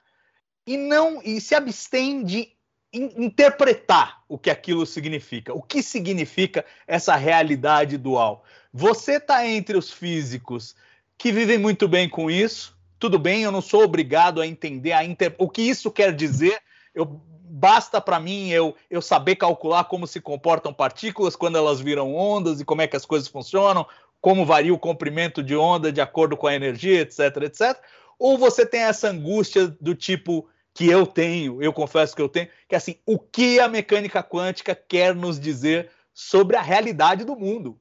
e 0.65 0.75
não 0.75 1.21
e 1.23 1.39
se 1.39 1.53
abstém 1.53 2.23
de 2.23 2.51
in, 2.91 3.11
interpretar 3.17 4.23
o 4.27 4.37
que 4.37 4.49
aquilo 4.49 4.85
significa, 4.85 5.53
o 5.53 5.61
que 5.61 5.83
significa 5.83 6.65
essa 6.87 7.15
realidade 7.15 7.95
dual. 7.95 8.43
Você 8.73 9.13
está 9.17 9.45
entre 9.45 9.77
os 9.77 9.91
físicos 9.91 10.75
que 11.15 11.31
vivem 11.31 11.59
muito 11.59 11.87
bem 11.87 12.09
com 12.09 12.31
isso. 12.31 12.75
Tudo 12.97 13.19
bem, 13.19 13.43
eu 13.43 13.51
não 13.51 13.61
sou 13.61 13.83
obrigado 13.83 14.41
a 14.41 14.47
entender 14.47 14.93
a 14.93 15.03
inter... 15.03 15.35
o 15.37 15.47
que 15.47 15.61
isso 15.61 15.91
quer 15.91 16.13
dizer 16.15 16.59
eu 16.93 17.05
basta 17.49 17.99
para 17.99 18.19
mim 18.19 18.49
eu, 18.49 18.75
eu 18.89 19.01
saber 19.01 19.35
calcular 19.35 19.83
como 19.85 20.05
se 20.05 20.21
comportam 20.21 20.73
partículas 20.73 21.35
quando 21.35 21.57
elas 21.57 21.79
viram 21.79 22.15
ondas 22.15 22.61
e 22.61 22.65
como 22.65 22.81
é 22.81 22.87
que 22.87 22.95
as 22.95 23.05
coisas 23.05 23.27
funcionam, 23.27 23.85
como 24.21 24.45
varia 24.45 24.73
o 24.73 24.79
comprimento 24.79 25.41
de 25.41 25.55
onda 25.55 25.91
de 25.91 26.01
acordo 26.01 26.37
com 26.37 26.47
a 26.47 26.55
energia, 26.55 27.01
etc, 27.01 27.19
etc. 27.43 27.77
Ou 28.17 28.37
você 28.37 28.65
tem 28.65 28.81
essa 28.81 29.09
angústia 29.09 29.67
do 29.79 29.95
tipo 29.95 30.47
que 30.73 30.87
eu 30.87 31.05
tenho, 31.05 31.61
eu 31.61 31.73
confesso 31.73 32.15
que 32.15 32.21
eu 32.21 32.29
tenho, 32.29 32.47
que 32.67 32.75
é 32.75 32.77
assim, 32.77 32.95
o 33.05 33.17
que 33.17 33.59
a 33.59 33.67
mecânica 33.67 34.23
quântica 34.23 34.75
quer 34.75 35.15
nos 35.15 35.39
dizer 35.39 35.89
sobre 36.13 36.55
a 36.55 36.61
realidade 36.61 37.25
do 37.25 37.35
mundo? 37.35 37.77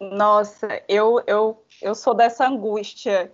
Nossa, 0.00 0.82
eu, 0.88 1.22
eu, 1.26 1.62
eu 1.82 1.94
sou 1.94 2.14
dessa 2.14 2.46
angústia. 2.48 3.30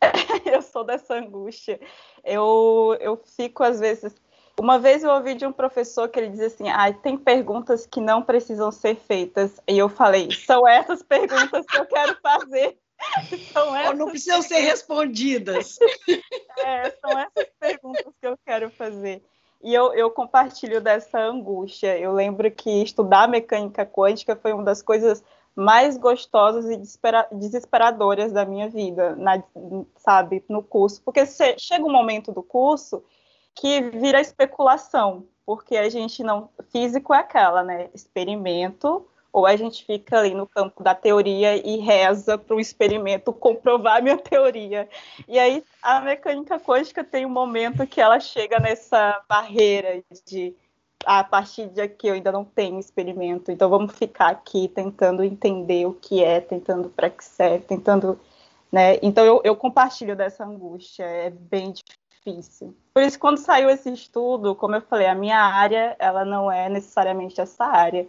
eu 0.44 0.60
sou 0.60 0.84
dessa 0.84 1.14
angústia. 1.14 1.80
Eu, 2.22 2.96
eu 3.00 3.16
fico, 3.16 3.62
às 3.62 3.80
vezes, 3.80 4.14
uma 4.60 4.78
vez 4.78 5.02
eu 5.02 5.10
ouvi 5.10 5.34
de 5.34 5.46
um 5.46 5.52
professor 5.52 6.06
que 6.08 6.20
ele 6.20 6.28
dizia 6.28 6.48
assim: 6.48 6.68
ah, 6.68 6.92
tem 6.92 7.16
perguntas 7.16 7.86
que 7.86 8.00
não 8.00 8.22
precisam 8.22 8.70
ser 8.70 8.94
feitas. 8.94 9.58
E 9.66 9.78
eu 9.78 9.88
falei: 9.88 10.30
são 10.30 10.68
essas 10.68 11.02
perguntas 11.02 11.64
que 11.64 11.78
eu 11.78 11.86
quero 11.86 12.16
fazer. 12.22 12.78
São 13.54 13.74
essas 13.74 13.92
Ou 13.92 13.96
não 13.96 14.10
precisam 14.10 14.42
ser 14.42 14.60
respondidas. 14.60 15.78
É, 16.62 16.90
são 16.90 17.18
essas 17.18 17.50
perguntas 17.58 18.12
que 18.20 18.26
eu 18.26 18.38
quero 18.44 18.70
fazer. 18.72 19.22
E 19.62 19.72
eu, 19.72 19.94
eu 19.94 20.10
compartilho 20.10 20.78
dessa 20.78 21.18
angústia. 21.18 21.98
Eu 21.98 22.12
lembro 22.12 22.50
que 22.50 22.82
estudar 22.82 23.26
mecânica 23.26 23.86
quântica 23.86 24.36
foi 24.36 24.52
uma 24.52 24.62
das 24.62 24.82
coisas 24.82 25.24
mais 25.56 25.96
gostosas 25.96 26.66
e 26.66 26.76
desesperadoras 27.34 28.30
da 28.30 28.44
minha 28.44 28.68
vida, 28.68 29.16
na, 29.16 29.42
sabe, 29.96 30.44
no 30.50 30.62
curso. 30.62 31.00
Porque 31.02 31.24
chega 31.24 31.82
um 31.82 31.90
momento 31.90 32.30
do 32.30 32.42
curso 32.42 33.02
que 33.60 33.82
vira 33.90 34.22
especulação, 34.22 35.26
porque 35.44 35.76
a 35.76 35.90
gente 35.90 36.22
não. 36.22 36.48
Físico 36.72 37.12
é 37.12 37.18
aquela, 37.18 37.62
né? 37.62 37.90
Experimento, 37.94 39.06
ou 39.30 39.44
a 39.44 39.54
gente 39.54 39.84
fica 39.84 40.18
ali 40.18 40.32
no 40.32 40.46
campo 40.46 40.82
da 40.82 40.94
teoria 40.94 41.54
e 41.56 41.76
reza 41.76 42.38
para 42.38 42.56
o 42.56 42.60
experimento 42.60 43.34
comprovar 43.34 44.02
minha 44.02 44.16
teoria. 44.16 44.88
E 45.28 45.38
aí 45.38 45.62
a 45.82 46.00
mecânica 46.00 46.58
quântica 46.58 47.04
tem 47.04 47.26
um 47.26 47.30
momento 47.30 47.86
que 47.86 48.00
ela 48.00 48.18
chega 48.18 48.58
nessa 48.58 49.22
barreira 49.28 50.02
de 50.26 50.56
a 51.04 51.22
partir 51.22 51.68
de 51.68 51.80
aqui 51.80 52.08
eu 52.08 52.14
ainda 52.14 52.32
não 52.32 52.44
tenho 52.44 52.78
experimento, 52.78 53.50
então 53.50 53.70
vamos 53.70 53.94
ficar 53.94 54.28
aqui 54.28 54.68
tentando 54.68 55.24
entender 55.24 55.86
o 55.86 55.94
que 55.94 56.22
é, 56.22 56.40
tentando 56.40 56.90
para 56.90 57.08
que 57.08 57.24
serve, 57.24 57.64
tentando, 57.64 58.20
né? 58.70 58.98
Então 59.02 59.24
eu, 59.24 59.40
eu 59.42 59.56
compartilho 59.56 60.14
dessa 60.14 60.44
angústia, 60.44 61.04
é 61.04 61.30
bem 61.30 61.72
difícil. 62.24 62.76
Por 62.92 63.02
isso, 63.02 63.18
quando 63.18 63.38
saiu 63.38 63.70
esse 63.70 63.92
estudo, 63.92 64.54
como 64.54 64.74
eu 64.74 64.82
falei, 64.82 65.06
a 65.06 65.14
minha 65.14 65.38
área, 65.38 65.96
ela 65.98 66.24
não 66.24 66.50
é 66.50 66.68
necessariamente 66.68 67.40
essa 67.40 67.64
área. 67.64 68.06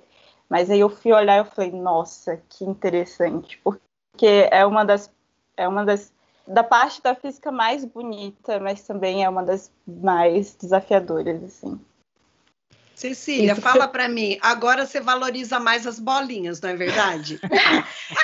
Mas 0.49 0.69
aí 0.69 0.79
eu 0.79 0.89
fui 0.89 1.13
olhar 1.13 1.37
e 1.37 1.39
eu 1.39 1.45
falei, 1.45 1.71
nossa, 1.71 2.41
que 2.49 2.65
interessante, 2.65 3.59
porque 3.63 4.49
é 4.51 4.65
uma 4.65 4.83
das, 4.83 5.09
é 5.55 5.67
uma 5.67 5.85
das 5.85 6.11
da 6.45 6.63
parte 6.63 7.01
da 7.01 7.15
física 7.15 7.51
mais 7.51 7.85
bonita, 7.85 8.59
mas 8.59 8.81
também 8.81 9.23
é 9.23 9.29
uma 9.29 9.43
das 9.43 9.71
mais 9.87 10.53
desafiadoras, 10.55 11.41
assim. 11.43 11.79
Cecília, 12.93 13.53
Isso 13.53 13.61
fala 13.61 13.87
para 13.87 14.07
mim, 14.09 14.37
agora 14.41 14.85
você 14.85 14.99
valoriza 14.99 15.59
mais 15.59 15.87
as 15.87 15.97
bolinhas, 15.97 16.59
não 16.59 16.69
é 16.69 16.75
verdade? 16.75 17.39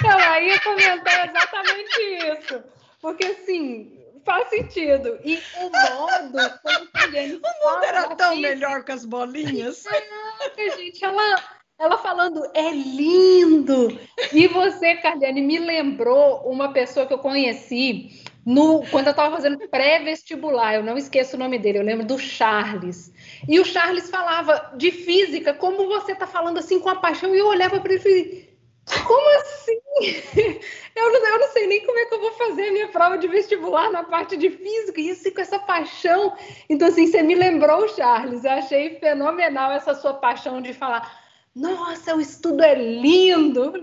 eu 0.04 0.44
ia 0.44 0.62
comentar 0.62 1.30
exatamente 1.30 2.02
isso. 2.02 2.64
Porque, 3.02 3.26
assim, 3.26 3.97
faz 4.28 4.50
sentido. 4.50 5.18
E 5.24 5.42
o 5.58 5.70
modo 5.72 6.60
como 6.62 7.08
O 7.18 7.74
mundo 7.74 7.84
era 7.84 8.16
tão 8.16 8.32
física, 8.32 8.50
melhor 8.50 8.84
com 8.84 8.92
as 8.92 9.06
bolinhas. 9.06 9.84
Caraca, 9.84 10.78
gente, 10.78 11.04
ela, 11.04 11.44
ela 11.80 11.98
falando 11.98 12.44
é 12.54 12.70
lindo. 12.72 13.98
E 14.34 14.48
você, 14.48 14.98
Carliane, 14.98 15.42
me 15.42 15.58
lembrou 15.58 16.42
uma 16.46 16.74
pessoa 16.74 17.08
que 17.08 17.14
eu 17.14 17.20
conheci 17.20 18.22
no, 18.46 18.86
quando 18.92 19.08
eu 19.08 19.12
estava 19.12 19.36
fazendo 19.36 19.58
pré-vestibular, 19.70 20.76
eu 20.76 20.84
não 20.84 20.98
esqueço 20.98 21.36
o 21.36 21.40
nome 21.40 21.60
dele, 21.60 21.80
eu 21.80 21.84
lembro 21.84 22.06
do 22.06 22.18
Charles. 22.18 23.12
E 23.48 23.60
o 23.60 23.66
Charles 23.66 24.10
falava 24.10 24.74
de 24.78 24.92
física, 24.92 25.54
como 25.54 25.88
você 25.88 26.14
está 26.14 26.28
falando 26.28 26.58
assim 26.58 26.80
com 26.80 26.90
a 26.90 26.96
paixão, 26.96 27.36
e 27.36 27.40
eu 27.40 27.48
olhava 27.48 27.80
para 27.80 27.94
ele 27.94 28.00
e 28.00 28.57
como 29.06 29.30
assim? 29.40 29.80
Eu 30.98 31.14
não, 31.14 31.28
eu 31.28 31.40
não, 31.40 31.48
sei 31.50 31.68
nem 31.68 31.86
como 31.86 32.00
é 32.00 32.06
que 32.06 32.16
eu 32.16 32.20
vou 32.20 32.32
fazer 32.32 32.70
a 32.70 32.72
minha 32.72 32.88
prova 32.88 33.20
de 33.20 33.28
vestibular 33.28 33.92
na 33.92 34.04
parte 34.04 34.36
de 34.36 34.50
física, 34.50 35.00
e 35.00 35.12
assim, 35.12 35.30
com 35.30 35.42
essa 35.42 35.60
paixão. 35.60 36.36
Então, 36.68 36.88
assim, 36.88 37.06
você 37.06 37.22
me 37.22 37.36
lembrou, 37.36 37.88
Charles, 37.90 38.44
eu 38.44 38.50
achei 38.50 39.00
fenomenal 39.00 39.72
essa 39.72 39.94
sua 39.94 40.16
paixão 40.16 40.60
de 40.60 40.74
falar, 40.74 41.24
nossa, 41.56 42.16
o 42.16 42.20
estudo 42.20 42.64
é 42.64 42.74
lindo. 42.74 43.74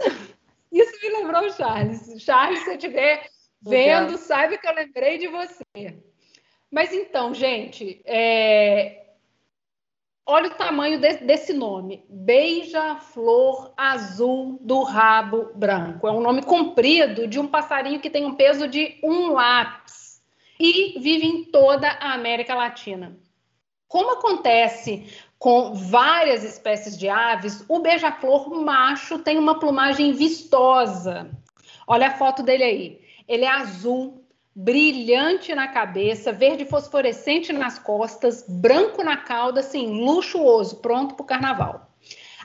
Isso 0.72 0.98
me 1.02 1.08
lembrou, 1.10 1.50
Charles. 1.50 2.22
Charles, 2.22 2.60
se 2.60 2.64
você 2.64 2.74
estiver 2.76 3.28
vendo, 3.60 4.16
saiba 4.16 4.56
que 4.56 4.66
eu 4.66 4.74
lembrei 4.74 5.18
de 5.18 5.28
você. 5.28 5.94
Mas 6.70 6.92
então, 6.92 7.34
gente, 7.34 8.00
é, 8.06 9.05
Olha 10.28 10.48
o 10.48 10.54
tamanho 10.54 10.98
de, 10.98 11.18
desse 11.18 11.52
nome: 11.52 12.04
Beija-flor 12.08 13.72
azul 13.76 14.58
do 14.60 14.82
rabo 14.82 15.52
branco. 15.54 16.08
É 16.08 16.10
um 16.10 16.20
nome 16.20 16.42
comprido 16.42 17.28
de 17.28 17.38
um 17.38 17.46
passarinho 17.46 18.00
que 18.00 18.10
tem 18.10 18.26
um 18.26 18.34
peso 18.34 18.66
de 18.66 18.98
um 19.04 19.32
lápis 19.32 20.20
e 20.58 20.98
vive 20.98 21.26
em 21.26 21.44
toda 21.44 21.88
a 21.88 22.14
América 22.14 22.56
Latina. 22.56 23.16
Como 23.86 24.14
acontece 24.14 25.06
com 25.38 25.74
várias 25.74 26.42
espécies 26.42 26.98
de 26.98 27.08
aves, 27.08 27.64
o 27.68 27.78
beija-flor 27.78 28.50
macho 28.50 29.20
tem 29.20 29.38
uma 29.38 29.60
plumagem 29.60 30.12
vistosa. 30.12 31.30
Olha 31.86 32.08
a 32.08 32.16
foto 32.18 32.42
dele 32.42 32.64
aí. 32.64 33.00
Ele 33.28 33.44
é 33.44 33.50
azul, 33.50 34.25
brilhante 34.58 35.54
na 35.54 35.68
cabeça, 35.68 36.32
verde 36.32 36.64
fosforescente 36.64 37.52
nas 37.52 37.78
costas, 37.78 38.42
branco 38.48 39.04
na 39.04 39.18
cauda, 39.18 39.60
assim, 39.60 40.02
luxuoso, 40.02 40.76
pronto 40.76 41.14
para 41.14 41.22
o 41.22 41.26
carnaval. 41.26 41.90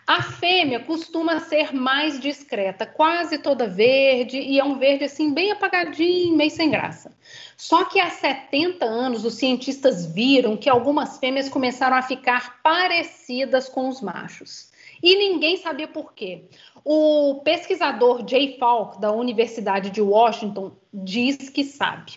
A 0.06 0.22
fêmea 0.22 0.82
costuma 0.82 1.40
ser 1.40 1.74
mais 1.74 2.20
discreta, 2.20 2.86
quase 2.86 3.38
toda 3.38 3.66
verde, 3.66 4.38
e 4.38 4.60
é 4.60 4.64
um 4.64 4.78
verde 4.78 5.06
assim 5.06 5.34
bem 5.34 5.52
apagadinho, 5.52 6.36
meio 6.36 6.52
sem 6.52 6.70
graça. 6.70 7.16
Só 7.56 7.86
que 7.86 7.98
há 7.98 8.10
70 8.10 8.84
anos 8.84 9.24
os 9.24 9.36
cientistas 9.36 10.06
viram 10.06 10.58
que 10.58 10.70
algumas 10.70 11.18
fêmeas 11.18 11.48
começaram 11.48 11.96
a 11.96 12.02
ficar 12.02 12.62
parecidas 12.62 13.70
com 13.70 13.88
os 13.88 14.02
machos. 14.02 14.71
E 15.02 15.16
ninguém 15.16 15.58
sabia 15.58 15.88
por 15.88 16.14
quê. 16.14 16.46
O 16.84 17.42
pesquisador 17.44 18.28
Jay 18.28 18.58
Falk, 18.58 19.00
da 19.00 19.12
Universidade 19.12 19.90
de 19.90 20.02
Washington, 20.02 20.76
diz 20.94 21.50
que 21.50 21.64
sabe. 21.64 22.14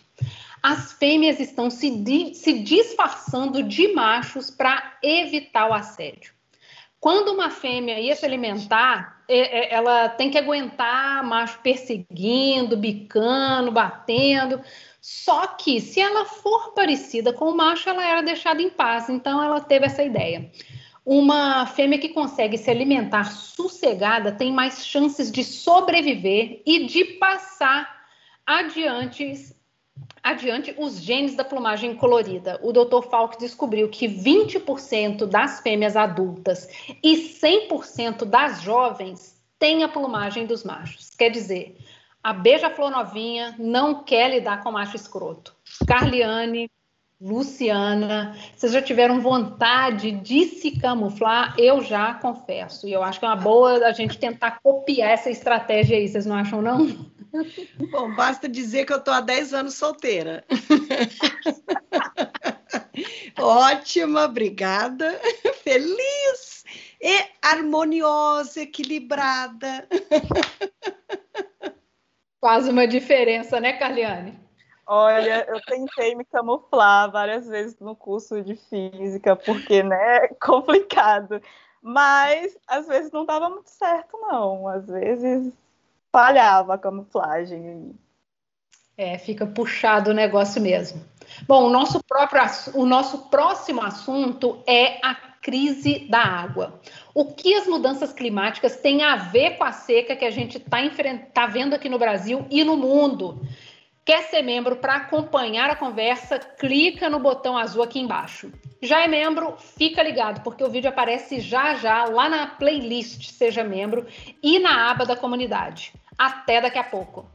As 0.62 0.93
fêmeas 0.95 1.41
estão 1.41 1.68
se, 1.68 1.91
di 1.91 2.35
se 2.35 2.61
disfarçando 2.61 3.62
de 3.62 3.93
machos 3.93 4.51
para 4.51 4.97
evitar 5.03 5.68
o 5.68 5.74
assédio. 5.74 6.32
Quando 6.99 7.35
uma 7.35 7.51
fêmea 7.51 8.01
ia 8.01 8.16
se 8.16 8.24
alimentar, 8.24 9.22
ela 9.28 10.09
tem 10.09 10.30
que 10.30 10.39
aguentar 10.39 11.22
macho 11.22 11.59
perseguindo, 11.62 12.78
bicando, 12.78 13.70
batendo. 13.70 14.59
Só 15.03 15.49
que 15.49 15.82
se 15.82 16.01
ela 16.01 16.24
for 16.24 16.72
parecida 16.72 17.30
com 17.30 17.51
o 17.51 17.55
macho, 17.55 17.91
ela 17.91 18.03
era 18.03 18.22
deixada 18.22 18.62
em 18.62 18.70
paz. 18.70 19.11
Então 19.11 19.43
ela 19.43 19.61
teve 19.61 19.85
essa 19.85 20.03
ideia. 20.03 20.51
Uma 21.05 21.67
fêmea 21.67 21.99
que 21.99 22.09
consegue 22.09 22.57
se 22.57 22.71
alimentar 22.71 23.31
sossegada 23.31 24.33
tem 24.33 24.53
mais 24.53 24.87
chances 24.87 25.31
de 25.31 25.45
sobreviver 25.45 26.63
e 26.65 26.87
de 26.87 27.05
passar 27.05 28.07
adiante, 28.47 29.55
adiante 30.23 30.75
os 30.79 30.99
genes 31.01 31.35
da 31.35 31.45
plumagem 31.45 31.95
colorida. 31.95 32.59
O 32.63 32.73
Dr. 32.73 33.03
Falk 33.11 33.39
descobriu 33.39 33.91
que 33.91 34.09
20% 34.09 35.27
das 35.27 35.61
fêmeas 35.61 35.95
adultas 35.95 36.69
e 37.03 37.17
100% 37.17 38.25
das 38.25 38.63
jovens 38.63 39.39
têm 39.59 39.85
a 39.85 39.89
plumagem 39.89 40.47
dos 40.47 40.65
machos. 40.65 41.11
Quer 41.11 41.29
dizer, 41.29 41.77
a 42.23 42.33
beija-flor 42.33 42.91
novinha 42.91 43.55
não 43.59 44.03
quer 44.03 44.31
lidar 44.31 44.63
com 44.63 44.73
macho 44.73 44.97
escroto. 44.97 45.55
Carliane, 45.87 46.71
Luciana, 47.21 48.37
vocês 48.57 48.73
já 48.73 48.83
tiveram 48.83 49.21
vontade 49.21 50.11
de 50.11 50.47
se 50.47 50.73
camuflar? 50.73 51.55
Eu 51.59 51.83
já 51.83 52.15
confesso. 52.15 52.87
E 52.87 52.93
eu 52.93 53.03
acho 53.03 53.19
que 53.19 53.25
é 53.25 53.29
uma 53.29 53.37
boa 53.37 53.87
a 53.87 53.93
gente 53.93 54.19
tentar 54.19 54.59
copiar 54.62 55.12
essa 55.12 55.31
estratégia 55.31 55.97
aí, 55.97 56.09
vocês 56.09 56.27
não 56.27 56.37
acham, 56.37 56.61
não? 56.61 56.87
Bom, 57.91 58.15
basta 58.15 58.49
dizer 58.49 58.85
que 58.85 58.93
eu 58.93 58.99
estou 58.99 59.15
há 59.15 59.21
10 59.21 59.55
anos 59.55 59.75
solteira. 59.75 60.45
Ótima, 63.39 64.25
obrigada. 64.25 65.19
Feliz 65.62 66.65
e 67.01 67.25
harmoniosa, 67.43 68.62
equilibrada. 68.62 69.89
Faz 72.41 72.69
uma 72.69 72.87
diferença, 72.87 73.61
né, 73.61 73.73
Carliane? 73.73 74.44
Olha, 74.87 75.47
eu 75.49 75.61
tentei 75.62 76.14
me 76.14 76.24
camuflar 76.24 77.11
várias 77.11 77.47
vezes 77.47 77.78
no 77.80 77.97
curso 77.97 78.43
de 78.43 78.57
física, 78.57 79.35
porque, 79.35 79.82
né, 79.82 80.16
é 80.16 80.28
complicado. 80.41 81.41
Mas 81.82 82.57
às 82.66 82.87
vezes 82.87 83.12
não 83.12 83.24
dava 83.24 83.49
muito 83.49 83.70
certo, 83.70 84.16
não. 84.18 84.68
Às 84.68 84.87
vezes 84.87 85.53
falhava 86.12 86.74
a 86.74 86.78
camuflagem. 86.78 87.95
É, 88.97 89.18
fica 89.18 89.45
puxado 89.45 90.11
o 90.11 90.14
negócio 90.14 90.62
mesmo. 90.62 91.05
Bom, 91.49 91.64
o 91.64 91.70
nosso, 91.70 92.03
próprio, 92.05 92.41
o 92.74 92.87
nosso 92.87 93.28
próximo 93.28 93.82
assunto 93.82 94.62
é 94.66 94.99
a 95.05 95.14
crise 95.43 96.07
da 96.09 96.20
água. 96.20 96.80
O 97.12 97.35
que 97.35 97.55
as 97.55 97.66
mudanças 97.66 98.12
climáticas 98.12 98.76
têm 98.76 99.03
a 99.03 99.16
ver 99.16 99.59
com 99.59 99.64
a 99.64 99.72
seca 99.72 100.16
que 100.16 100.24
a 100.24 100.30
gente 100.30 100.57
está 100.57 100.78
tá 101.32 101.47
vendo 101.47 101.74
aqui 101.74 101.89
no 101.89 101.99
Brasil 101.99 102.47
e 102.51 102.64
no 102.64 102.76
mundo? 102.76 103.41
Quer 104.05 104.25
ser 104.25 104.43
membro 104.43 104.77
para 104.77 104.97
acompanhar 104.97 105.71
a 105.71 105.77
conversa? 105.77 106.39
Clica 106.39 107.09
no 107.09 107.19
botão 107.19 107.57
azul 107.57 107.83
aqui 107.83 107.99
embaixo. 107.99 108.53
Já 108.83 109.03
é 109.03 109.09
membro? 109.09 109.57
Fica 109.57 110.03
ligado, 110.03 110.43
porque 110.43 110.63
o 110.63 110.69
vídeo 110.69 110.91
aparece 110.91 111.41
já 111.41 111.75
já 111.77 112.05
lá 112.05 112.29
na 112.29 112.47
playlist 112.47 113.31
Seja 113.31 113.65
Membro 113.65 114.07
e 114.43 114.59
na 114.59 114.91
aba 114.91 115.07
da 115.07 115.17
comunidade. 115.17 115.95
Até 116.19 116.61
daqui 116.61 116.79
a 116.79 116.85
pouco. 116.85 117.27